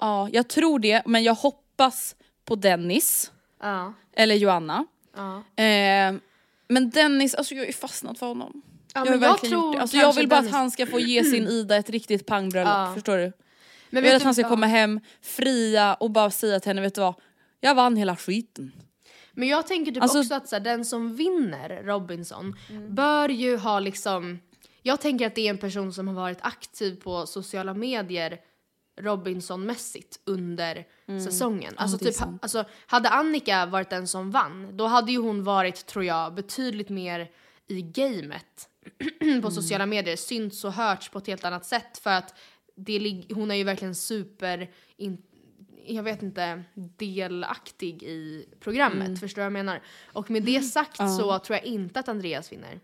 Ja, 0.00 0.28
jag 0.32 0.48
tror 0.48 0.78
det, 0.78 1.02
men 1.06 1.22
jag 1.24 1.34
hoppas 1.34 2.16
på 2.44 2.54
Dennis. 2.54 3.32
Ja. 3.62 3.92
Eller 4.12 4.34
Joanna. 4.34 4.86
Ja. 5.16 5.36
Eh, 5.64 6.14
men 6.68 6.90
Dennis, 6.90 7.34
alltså 7.34 7.54
jag 7.54 7.68
är 7.68 7.72
fastnat 7.72 8.18
för 8.18 8.26
honom. 8.26 8.62
Ja, 8.94 9.06
jag, 9.06 9.10
men 9.10 9.22
jag 9.22 9.38
tror. 9.40 9.76
Alltså 9.78 9.96
jag 9.96 10.12
vill 10.12 10.28
bara 10.28 10.40
Dennis- 10.40 10.46
att 10.46 10.52
han 10.52 10.70
ska 10.70 10.86
få 10.86 11.00
ge 11.00 11.24
sin 11.24 11.46
Ida 11.48 11.76
ett 11.76 11.90
riktigt 11.90 12.26
pangbröllop, 12.26 12.72
Ja. 12.74 12.92
förstår 12.94 13.16
du? 13.16 13.32
Men 13.90 14.02
jag 14.02 14.02
vill 14.02 14.16
att 14.16 14.22
han 14.22 14.34
ska 14.34 14.42
ja. 14.42 14.48
komma 14.48 14.66
hem 14.66 15.00
fria 15.22 15.94
och 15.94 16.10
bara 16.10 16.30
säga 16.30 16.60
till 16.60 16.70
henne, 16.70 16.80
vet 16.82 16.94
du 16.94 17.00
vad? 17.00 17.14
Jag 17.60 17.74
vann 17.74 17.96
hela 17.96 18.16
skiten. 18.16 18.72
Men 19.32 19.48
jag 19.48 19.66
tänker 19.66 19.92
typ 19.92 20.02
Alltså- 20.02 20.18
också 20.20 20.34
att 20.34 20.48
så 20.48 20.56
här, 20.56 20.60
den 20.60 20.84
som 20.84 21.16
vinner 21.16 21.82
Robinson 21.82 22.56
bör 22.88 23.28
ju 23.28 23.56
ha 23.56 23.80
liksom... 23.80 24.38
Jag 24.86 25.00
tänker 25.00 25.26
att 25.26 25.34
det 25.34 25.46
är 25.46 25.50
en 25.50 25.58
person 25.58 25.92
som 25.92 26.08
har 26.08 26.14
varit 26.14 26.38
aktiv 26.40 27.00
på 27.02 27.26
sociala 27.26 27.74
medier 27.74 28.40
Robinson-mässigt 28.96 30.20
under 30.24 30.86
säsongen. 31.24 31.74
Alltså, 31.76 31.96
är 31.96 31.98
typ, 31.98 32.14
sant. 32.14 32.42
alltså, 32.42 32.64
hade 32.86 33.08
Annika 33.08 33.66
varit 33.66 33.90
den 33.90 34.08
som 34.08 34.30
vann, 34.30 34.76
då 34.76 34.86
hade 34.86 35.12
ju 35.12 35.18
hon 35.18 35.44
varit, 35.44 35.86
tror 35.86 36.04
jag, 36.04 36.34
betydligt 36.34 36.88
mer 36.88 37.30
i 37.66 37.82
gamet 37.82 38.68
på 39.42 39.50
sociala 39.50 39.86
medier. 39.86 40.16
Synts 40.16 40.64
och 40.64 40.72
hörts 40.72 41.08
på 41.08 41.18
ett 41.18 41.26
helt 41.26 41.44
annat 41.44 41.66
sätt 41.66 41.98
för 41.98 42.10
att 42.10 42.34
det, 42.76 43.24
hon 43.34 43.50
är 43.50 43.54
ju 43.54 43.64
verkligen 43.64 43.94
super... 43.94 44.70
In, 44.96 45.22
jag 45.86 46.02
vet 46.02 46.22
inte, 46.22 46.62
delaktig 46.74 48.02
i 48.02 48.46
programmet. 48.60 49.20
Förstår 49.20 49.36
du 49.36 49.42
vad 49.42 49.46
jag 49.46 49.64
menar? 49.64 49.82
Och 50.12 50.30
med 50.30 50.42
det 50.42 50.60
sagt 50.60 50.96
så 50.96 51.38
tror 51.38 51.58
jag 51.58 51.64
inte 51.64 52.00
att 52.00 52.08
Andreas 52.08 52.52
vinner. 52.52 52.80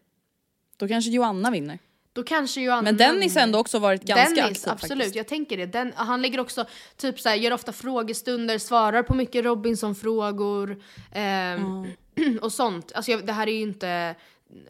Då 0.76 0.88
kanske 0.88 1.10
Joanna 1.10 1.50
vinner. 1.50 1.78
Då 2.14 2.22
kanske 2.22 2.60
Joanna 2.60 2.82
Men 2.82 2.96
Dennis 2.96 3.34
har 3.34 3.42
ändå 3.42 3.58
också 3.58 3.78
varit 3.78 4.02
ganska 4.04 4.42
Dennis, 4.42 4.58
aktiv 4.58 4.72
absolut. 4.72 4.98
faktiskt. 4.98 5.16
Jag 5.16 5.26
tänker 5.28 5.56
det. 5.56 5.66
Den, 5.66 5.92
han 5.96 6.22
lägger 6.22 6.40
också, 6.40 6.64
typ 6.96 7.20
så 7.20 7.28
här, 7.28 7.36
gör 7.36 7.52
ofta 7.52 7.72
frågestunder, 7.72 8.58
svarar 8.58 9.02
på 9.02 9.14
mycket 9.14 9.44
Robinson-frågor 9.44 10.82
ehm, 11.12 11.86
och 12.40 12.52
sånt. 12.52 12.92
Alltså 12.94 13.10
jag, 13.10 13.26
det 13.26 13.32
här 13.32 13.46
är 13.46 13.52
ju 13.52 13.62
inte, 13.62 14.14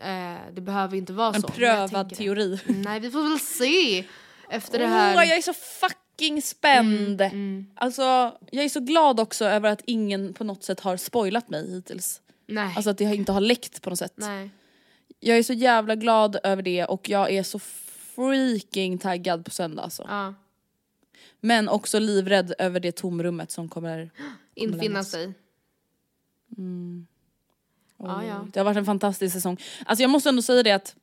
eh, 0.02 0.34
det 0.52 0.60
behöver 0.60 0.92
ju 0.92 0.98
inte 0.98 1.12
vara 1.12 1.34
En 1.34 1.40
så. 1.40 1.46
jag 1.48 1.54
prövad 1.54 2.08
det. 2.08 2.14
teori. 2.14 2.58
Nej, 2.66 3.00
vi 3.00 3.10
får 3.10 3.22
väl 3.22 3.40
se 3.40 4.04
efter 4.50 4.78
det 4.78 4.84
Åh, 4.84 4.90
här. 4.90 5.14
jag 5.24 5.36
är 5.38 5.42
så 5.42 5.52
fucking 5.54 6.42
spänd! 6.42 7.22
Alltså, 7.74 8.02
jag 8.50 8.64
är 8.64 8.68
så 8.68 8.80
glad 8.80 9.20
också 9.20 9.44
över 9.44 9.70
att 9.70 9.82
ingen 9.86 10.34
på 10.34 10.44
något 10.44 10.64
sätt 10.64 10.80
har 10.80 10.96
spoilat 10.96 11.48
mig 11.50 11.70
hittills. 11.74 12.20
Nej. 12.46 12.72
Alltså 12.76 12.90
att 12.90 12.98
det 12.98 13.04
inte 13.04 13.32
har 13.32 13.40
läckt 13.40 13.82
på 13.82 13.90
något 13.90 13.98
sätt. 13.98 14.14
Nej. 14.16 14.50
Jag 15.24 15.38
är 15.38 15.42
så 15.42 15.52
jävla 15.52 15.94
glad 15.94 16.36
över 16.42 16.62
det 16.62 16.84
och 16.84 17.08
jag 17.08 17.30
är 17.30 17.42
så 17.42 17.58
freaking 17.58 18.98
taggad 18.98 19.44
på 19.44 19.50
söndag 19.50 19.82
alltså. 19.82 20.06
Ja. 20.08 20.34
Men 21.40 21.68
också 21.68 21.98
livrädd 21.98 22.54
över 22.58 22.80
det 22.80 22.92
tomrummet 22.92 23.50
som 23.50 23.68
kommer... 23.68 24.10
Infinna 24.54 24.82
lämnas. 24.82 25.10
sig. 25.10 25.32
Ja, 27.98 28.24
ja. 28.24 28.46
Det 28.52 28.60
har 28.60 28.64
varit 28.64 28.76
en 28.76 28.84
fantastisk 28.84 29.34
säsong. 29.34 29.56
Alltså 29.86 30.02
jag 30.02 30.10
måste 30.10 30.28
ändå 30.28 30.42
säga 30.42 30.62
det 30.62 30.72
att 30.72 30.96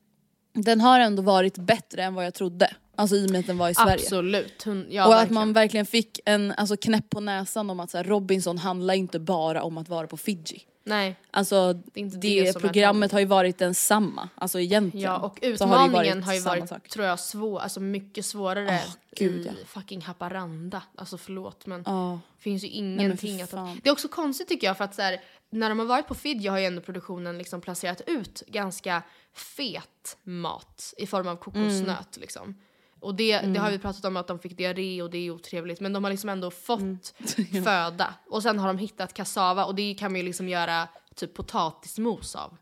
den 0.52 0.80
har 0.80 1.00
ändå 1.00 1.22
varit 1.22 1.58
bättre 1.58 2.02
än 2.02 2.14
vad 2.14 2.26
jag 2.26 2.34
trodde. 2.34 2.74
Alltså 3.00 3.16
i 3.16 3.26
och 3.26 3.30
med 3.30 3.40
att 3.40 3.46
den 3.46 3.58
var 3.58 3.68
i 3.68 3.74
Sverige. 3.74 3.92
Absolut. 3.94 4.62
Hon, 4.64 4.86
ja, 4.90 5.06
och 5.06 5.12
att 5.12 5.20
verkligen. 5.20 5.34
man 5.34 5.52
verkligen 5.52 5.86
fick 5.86 6.20
en 6.24 6.52
alltså, 6.52 6.76
knäpp 6.76 7.10
på 7.10 7.20
näsan 7.20 7.70
om 7.70 7.80
att 7.80 7.90
så 7.90 7.96
här, 7.96 8.04
Robinson 8.04 8.58
handlar 8.58 8.94
inte 8.94 9.18
bara 9.18 9.62
om 9.62 9.78
att 9.78 9.88
vara 9.88 10.06
på 10.06 10.16
Fiji. 10.16 10.62
Nej. 10.84 11.16
Alltså 11.30 11.72
det, 11.72 12.04
det 12.04 12.48
är 12.48 12.52
programmet 12.52 13.12
har 13.12 13.20
ju 13.20 13.26
varit 13.26 13.58
densamma, 13.58 14.28
alltså 14.34 14.60
egentligen. 14.60 15.04
Ja, 15.10 15.18
och 15.18 15.38
så 15.58 15.64
har 15.64 15.78
det 15.78 15.84
utmaningen 15.84 16.22
har 16.22 16.34
ju 16.34 16.40
varit, 16.40 16.68
sak. 16.68 16.88
tror 16.88 17.06
jag, 17.06 17.20
svår, 17.20 17.60
alltså 17.60 17.80
mycket 17.80 18.26
svårare 18.26 18.80
Åh, 18.86 18.94
gud, 19.16 19.46
i 19.46 19.46
ja. 19.46 19.52
fucking 19.66 20.00
Haparanda. 20.02 20.82
Alltså 20.96 21.18
förlåt 21.18 21.66
men 21.66 21.82
det 21.82 22.18
finns 22.38 22.64
ju 22.64 22.68
ingenting 22.68 23.46
för 23.46 23.58
att... 23.58 23.76
Det 23.82 23.88
är 23.88 23.92
också 23.92 24.08
konstigt 24.08 24.48
tycker 24.48 24.66
jag 24.66 24.76
för 24.76 24.84
att 24.84 24.94
så 24.94 25.02
här, 25.02 25.20
när 25.50 25.68
de 25.68 25.78
har 25.78 25.86
varit 25.86 26.06
på 26.06 26.14
Fidji 26.14 26.48
har 26.48 26.58
ju 26.58 26.64
ändå 26.64 26.80
produktionen 26.82 27.38
liksom 27.38 27.60
placerat 27.60 28.00
ut 28.06 28.42
ganska 28.46 29.02
fet 29.34 30.16
mat 30.22 30.94
i 30.96 31.06
form 31.06 31.28
av 31.28 31.36
kokosnöt 31.36 31.86
Mm. 31.88 32.20
liksom. 32.20 32.54
Och 33.00 33.14
det, 33.14 33.38
det 33.40 33.60
har 33.60 33.70
vi 33.70 33.78
pratat 33.78 34.04
om 34.04 34.16
att 34.16 34.26
de 34.26 34.38
fick 34.38 34.56
diarré 34.56 35.02
och 35.02 35.10
det 35.10 35.18
är 35.18 35.30
otrevligt 35.30 35.80
men 35.80 35.92
de 35.92 36.04
har 36.04 36.10
liksom 36.10 36.30
ändå 36.30 36.50
fått 36.50 36.80
Mm. 36.80 37.64
föda. 37.64 38.14
Och 38.30 38.42
sen 38.42 38.58
har 38.58 38.66
de 38.66 38.78
hittat 38.78 39.14
kassava 39.14 39.64
och 39.64 39.74
det 39.74 39.94
kan 39.94 40.12
man 40.12 40.16
ju 40.20 40.26
liksom 40.26 40.48
göra 40.48 40.88
typ 41.14 41.34
potatismos 41.34 42.36
av. 42.36 42.56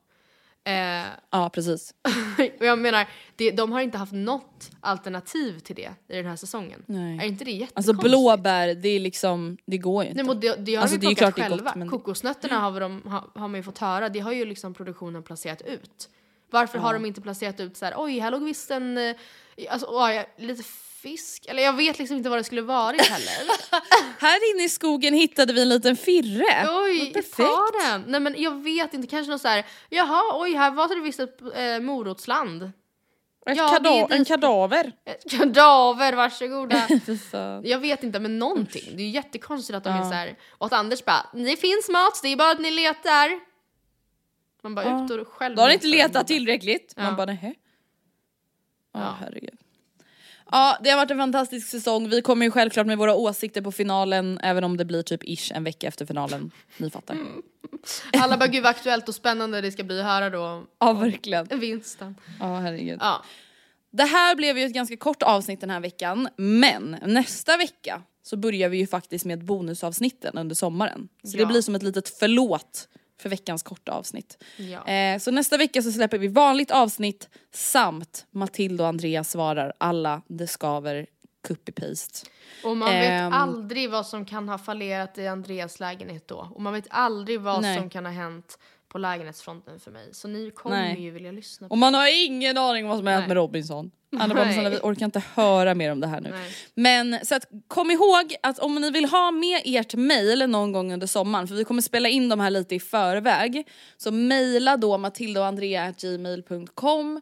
Eh, 0.65 1.07
Ja 1.31 1.51
precis. 1.55 1.95
och 2.59 2.67
jag 2.67 2.79
menar, 2.79 3.09
det, 3.37 3.51
de 3.51 3.73
har 3.73 3.81
inte 3.81 3.99
haft 3.99 4.13
något 4.13 4.71
alternativ 4.81 5.59
till 5.59 5.77
det 5.77 5.91
i 6.09 6.17
den 6.17 6.27
här 6.27 6.37
säsongen. 6.37 6.83
Nej. 6.87 7.19
Är 7.19 7.25
inte 7.25 7.45
det 7.45 7.51
jättekonstigt? 7.51 7.89
Alltså 7.99 8.09
blåbär, 8.09 8.75
det 8.75 8.89
är 8.89 9.01
liksom, 9.01 9.57
det 9.67 9.79
går 9.79 10.05
ju 10.05 10.11
inte. 10.11 10.23
Nej, 10.23 10.27
men 10.35 10.41
det, 10.41 10.57
det 10.57 10.75
har 10.75 10.83
Alltså, 10.83 10.99
de 10.99 11.07
ju 11.07 11.15
plockat 11.15 11.39
är 11.39 11.43
gott, 11.43 11.51
själva. 11.59 11.73
men- 11.77 11.89
Kokosnötterna 11.91 12.59
har, 12.61 12.81
de, 12.81 13.03
har, 13.07 13.31
har 13.35 13.49
man 13.49 13.55
ju 13.55 13.63
fått 13.63 13.79
höra, 13.79 14.09
det 14.09 14.21
har 14.21 14.33
ju 14.33 14.45
liksom 14.45 14.75
produktionen 14.75 15.23
placerat 15.23 15.63
ut. 15.63 16.09
Varför 16.51 16.79
har 16.79 16.93
de 16.95 17.07
inte 17.07 17.21
placerat 17.21 17.61
ut 17.61 17.77
så 17.77 17.85
här, 17.85 17.95
oj 17.97 18.19
här 18.19 18.31
låg 18.31 18.45
visst 18.45 18.71
en, 18.71 18.99
eh, 18.99 19.17
alltså, 19.71 19.87
oj, 19.91 20.29
lite 20.39 20.63
fisk, 21.03 21.47
eller 21.49 21.63
jag 21.63 21.73
vet 21.73 21.99
liksom 21.99 22.17
inte 22.17 22.29
vad 22.31 22.39
det 22.39 22.45
skulle 22.45 22.63
varit 22.63 23.01
heller. 23.07 23.51
Här 24.21 24.55
inne 24.55 24.65
i 24.65 24.69
skogen 24.69 25.15
hittade 25.15 25.53
vi 25.53 25.63
en 25.63 25.69
liten 25.69 25.97
firre. 25.97 26.69
oj, 26.83 27.13
ta 27.37 27.67
den! 27.83 28.05
Nej 28.07 28.21
men 28.21 28.35
jag 28.43 28.63
vet 28.63 28.95
inte, 28.95 29.09
kanske 29.09 29.31
något 29.33 29.41
så 29.41 29.49
här, 29.49 29.65
jaha 29.89 30.23
oj 30.41 30.55
här 30.55 30.71
var 30.71 30.89
det 30.95 31.01
visst 31.01 31.21
ett 31.21 31.41
eh, 31.55 31.81
morotsland. 31.81 32.63
Ett 33.47 33.57
Ja, 33.57 33.69
kada- 33.69 33.91
det 34.09 34.15
en 34.15 34.25
kadaver. 34.25 34.93
Ett 35.05 35.31
Kadaver, 35.31 36.13
varsågoda! 36.13 36.89
Jag 37.69 37.79
vet 37.79 38.03
inte, 38.03 38.21
men 38.21 38.39
någonting. 38.39 38.83
Det 38.97 39.03
är 39.03 39.07
ju 39.07 39.11
jättekonstigt 39.11 39.77
att 39.77 39.85
de 39.85 39.91
Ja. 39.91 39.99
är 39.99 40.03
så 40.09 40.15
här. 40.15 40.37
Och 40.51 40.67
att 40.67 40.73
Anders 40.73 41.05
bara, 41.05 41.27
det 41.33 41.57
finns 41.57 41.89
mat, 41.89 42.21
det 42.23 42.29
är 42.29 42.37
bara 42.37 42.51
att 42.51 42.61
ni 42.61 42.71
letar. 42.71 43.31
Man 44.63 44.75
bara 44.75 44.85
Ja. 44.85 45.05
ut 45.05 45.11
och 45.11 45.29
själv. 45.29 45.57
Då 45.57 45.63
har 45.63 45.69
ni 45.69 45.75
inte 45.75 45.87
letat 45.87 46.27
tillräckligt. 46.27 46.95
Ja. 46.97 47.03
Man 47.03 47.17
bara 47.17 47.27
nähä. 47.27 47.55
Ja 48.93 49.01
Ja. 49.01 49.17
herregud. 49.21 49.55
Ja 50.51 50.79
det 50.85 50.91
har 50.91 50.97
varit 50.97 51.11
en 51.11 51.19
fantastisk 51.19 51.69
säsong. 51.69 52.09
Vi 52.09 52.23
kommer 52.23 52.47
ju 52.47 52.51
självklart 52.51 52.87
med 52.87 52.99
våra 52.99 53.15
åsikter 53.15 53.63
på 53.63 53.73
finalen 53.73 54.39
även 54.43 54.65
om 54.65 54.77
det 54.77 54.85
blir 54.85 55.03
typ 55.03 55.25
ish 55.25 55.53
en 55.53 55.65
vecka 55.65 55.87
efter 55.89 56.07
finalen. 56.07 56.51
Ni 56.77 56.91
fattar. 56.91 57.17
Alla 58.13 58.37
bara, 58.39 58.47
gud 58.49 58.63
vad 58.63 58.71
aktuellt 58.71 59.09
och 59.09 59.15
spännande 59.15 59.61
det 59.61 59.73
ska 59.73 59.83
bli 59.85 60.01
att 60.01 60.07
höra 60.07 60.31
då 60.31 60.67
Ja 60.79 60.93
verkligen. 60.93 61.47
vinsten. 61.61 62.17
Ja 62.41 62.59
herregud. 62.59 62.99
Ja. 63.03 63.25
Det 63.91 64.05
här 64.05 64.35
blev 64.37 64.59
ju 64.59 64.65
ett 64.65 64.73
ganska 64.75 64.97
kort 64.97 65.23
avsnitt 65.23 65.61
den 65.61 65.71
här 65.71 65.81
veckan 65.81 66.29
men 66.37 66.97
nästa 67.03 67.57
vecka 67.57 68.03
så 68.23 68.37
börjar 68.37 68.69
vi 68.69 68.79
ju 68.79 68.87
faktiskt 68.87 69.25
med 69.25 69.45
bonusavsnitten 69.45 70.39
under 70.39 70.55
sommaren. 70.55 71.09
Så 71.23 71.37
det 71.37 71.43
Ja. 71.43 71.47
blir 71.49 71.63
som 71.63 71.75
ett 71.75 71.83
litet 71.83 72.09
förlåt 72.09 72.89
för 73.19 73.29
veckans 73.29 73.63
korta 73.63 73.93
avsnitt. 73.93 74.45
Ja. 74.57 74.87
Eh, 74.89 75.19
så 75.19 75.31
nästa 75.31 75.57
vecka 75.57 75.83
så 75.83 75.93
släpper 75.93 76.19
vi 76.19 76.29
vanligt 76.29 76.71
avsnitt 76.71 77.29
samt 77.55 78.27
Matilda 78.31 78.83
och 78.85 78.89
Andreas 78.89 79.31
svarar 79.31 79.73
alla 79.79 80.23
det 80.27 80.47
skaver 80.47 81.07
copy-paste. 81.49 82.27
Och 82.65 82.77
man 82.77 82.89
vet 82.89 83.11
Ehm. 83.21 83.33
aldrig 83.33 83.91
vad 83.91 84.07
som 84.07 84.25
kan 84.25 84.49
ha 84.49 84.59
fallerat 84.59 85.19
i 85.19 85.27
Andreas 85.27 85.81
lägenhet 85.81 86.29
då. 86.29 86.49
Och 86.55 86.63
man 86.63 86.73
vet 86.73 86.87
aldrig 86.91 87.41
vad 87.41 87.63
Nej. 87.63 87.79
som 87.79 87.91
kan 87.91 88.05
ha 88.07 88.13
hänt 88.13 88.59
på 88.89 88.99
lägenhetsfronten 88.99 89.81
för 89.81 89.91
mig. 89.91 90.09
Så 90.13 90.29
ni 90.29 90.51
kommer 90.51 90.77
Nej. 90.83 91.03
ju 91.03 91.11
vilja 91.11 91.33
lyssna 91.33 91.69
på 91.69 91.73
Och 91.73 91.79
man 91.79 91.95
har 91.95 92.25
ingen 92.27 92.59
aning 92.59 92.85
om 92.85 92.89
vad 92.89 92.99
som 92.99 93.07
har 93.07 93.15
hänt 93.15 93.29
med 93.29 93.37
Robinson. 93.37 93.91
Anna 94.17 94.35
bara, 94.35 94.53
snälla, 94.53 94.71
vi 94.71 94.79
orkar 94.83 95.05
inte 95.05 95.23
höra 95.35 95.75
mer 95.75 95.93
om 95.93 96.01
det 96.01 96.07
här 96.07 96.21
nu. 96.21 96.31
Nej. 96.31 96.51
Men 96.75 97.27
så 97.27 97.35
att 97.35 97.45
kom 97.69 97.91
ihåg 97.91 98.35
att 98.43 98.59
om 98.59 98.75
ni 98.75 98.91
vill 98.91 99.05
ha 99.05 99.31
med 99.31 99.61
ert 99.65 99.95
mail 99.95 100.51
någon 100.51 100.73
gång 100.73 100.93
under 100.93 101.07
sommaren, 101.07 101.49
för 101.49 101.55
vi 101.55 101.65
kommer 101.65 101.83
spela 101.83 102.09
in 102.09 102.29
de 102.29 102.41
här 102.41 102.51
lite 102.51 102.75
i 102.75 102.81
förväg, 102.81 103.69
så 103.97 104.11
mejla 104.11 104.77
då 104.77 104.99
matildaandrea.gmail.com 104.99 107.21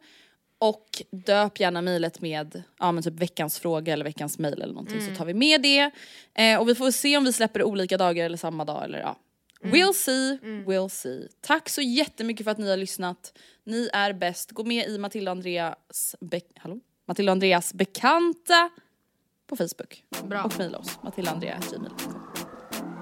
och 0.58 1.02
döp 1.10 1.60
gärna 1.60 1.82
mejlet 1.82 2.20
med 2.20 2.62
ja, 2.78 2.92
men 2.92 3.02
typ 3.02 3.14
veckans 3.14 3.58
fråga 3.58 3.92
eller 3.92 4.04
veckans 4.04 4.38
mejl 4.38 4.62
eller 4.62 4.74
någonting 4.74 4.98
Mm. 4.98 5.14
så 5.14 5.18
tar 5.18 5.24
vi 5.24 5.34
med 5.34 5.62
det. 5.62 5.90
Eh, 6.34 6.60
och 6.60 6.68
vi 6.68 6.74
får 6.74 6.90
se 6.90 7.16
om 7.16 7.24
vi 7.24 7.32
släpper 7.32 7.62
olika 7.62 7.96
dagar 7.96 8.24
eller 8.24 8.36
samma 8.36 8.64
dag 8.64 8.84
eller 8.84 8.98
ja. 8.98 9.16
Mm. 9.62 9.74
We'll 9.74 9.92
see, 9.94 10.38
we'll 10.66 10.88
see. 10.88 11.28
Tack 11.40 11.68
så 11.68 11.80
jättemycket 11.82 12.44
för 12.44 12.50
att 12.50 12.58
ni 12.58 12.70
har 12.70 12.76
lyssnat. 12.76 13.38
Ni 13.64 13.90
är 13.92 14.12
bäst. 14.12 14.52
Gå 14.52 14.64
med 14.64 14.88
i 14.88 14.98
Matilda 14.98 15.30
och 15.30 15.36
Andreas, 15.36 16.16
be- 16.20 16.40
Hallå? 16.56 16.80
Matilda 17.08 17.32
och 17.32 17.34
Andreas 17.34 17.74
bekanta 17.74 18.70
på 19.46 19.56
Facebook. 19.56 20.04
Bra. 20.24 20.42
Och 20.44 20.58
mejla 20.58 20.78
oss, 20.78 20.98
matildaandrea.gmail.com. 21.02 22.22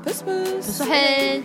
Puss 0.04 0.22
puss! 0.22 0.76
Så 0.76 0.84
hej! 0.84 1.44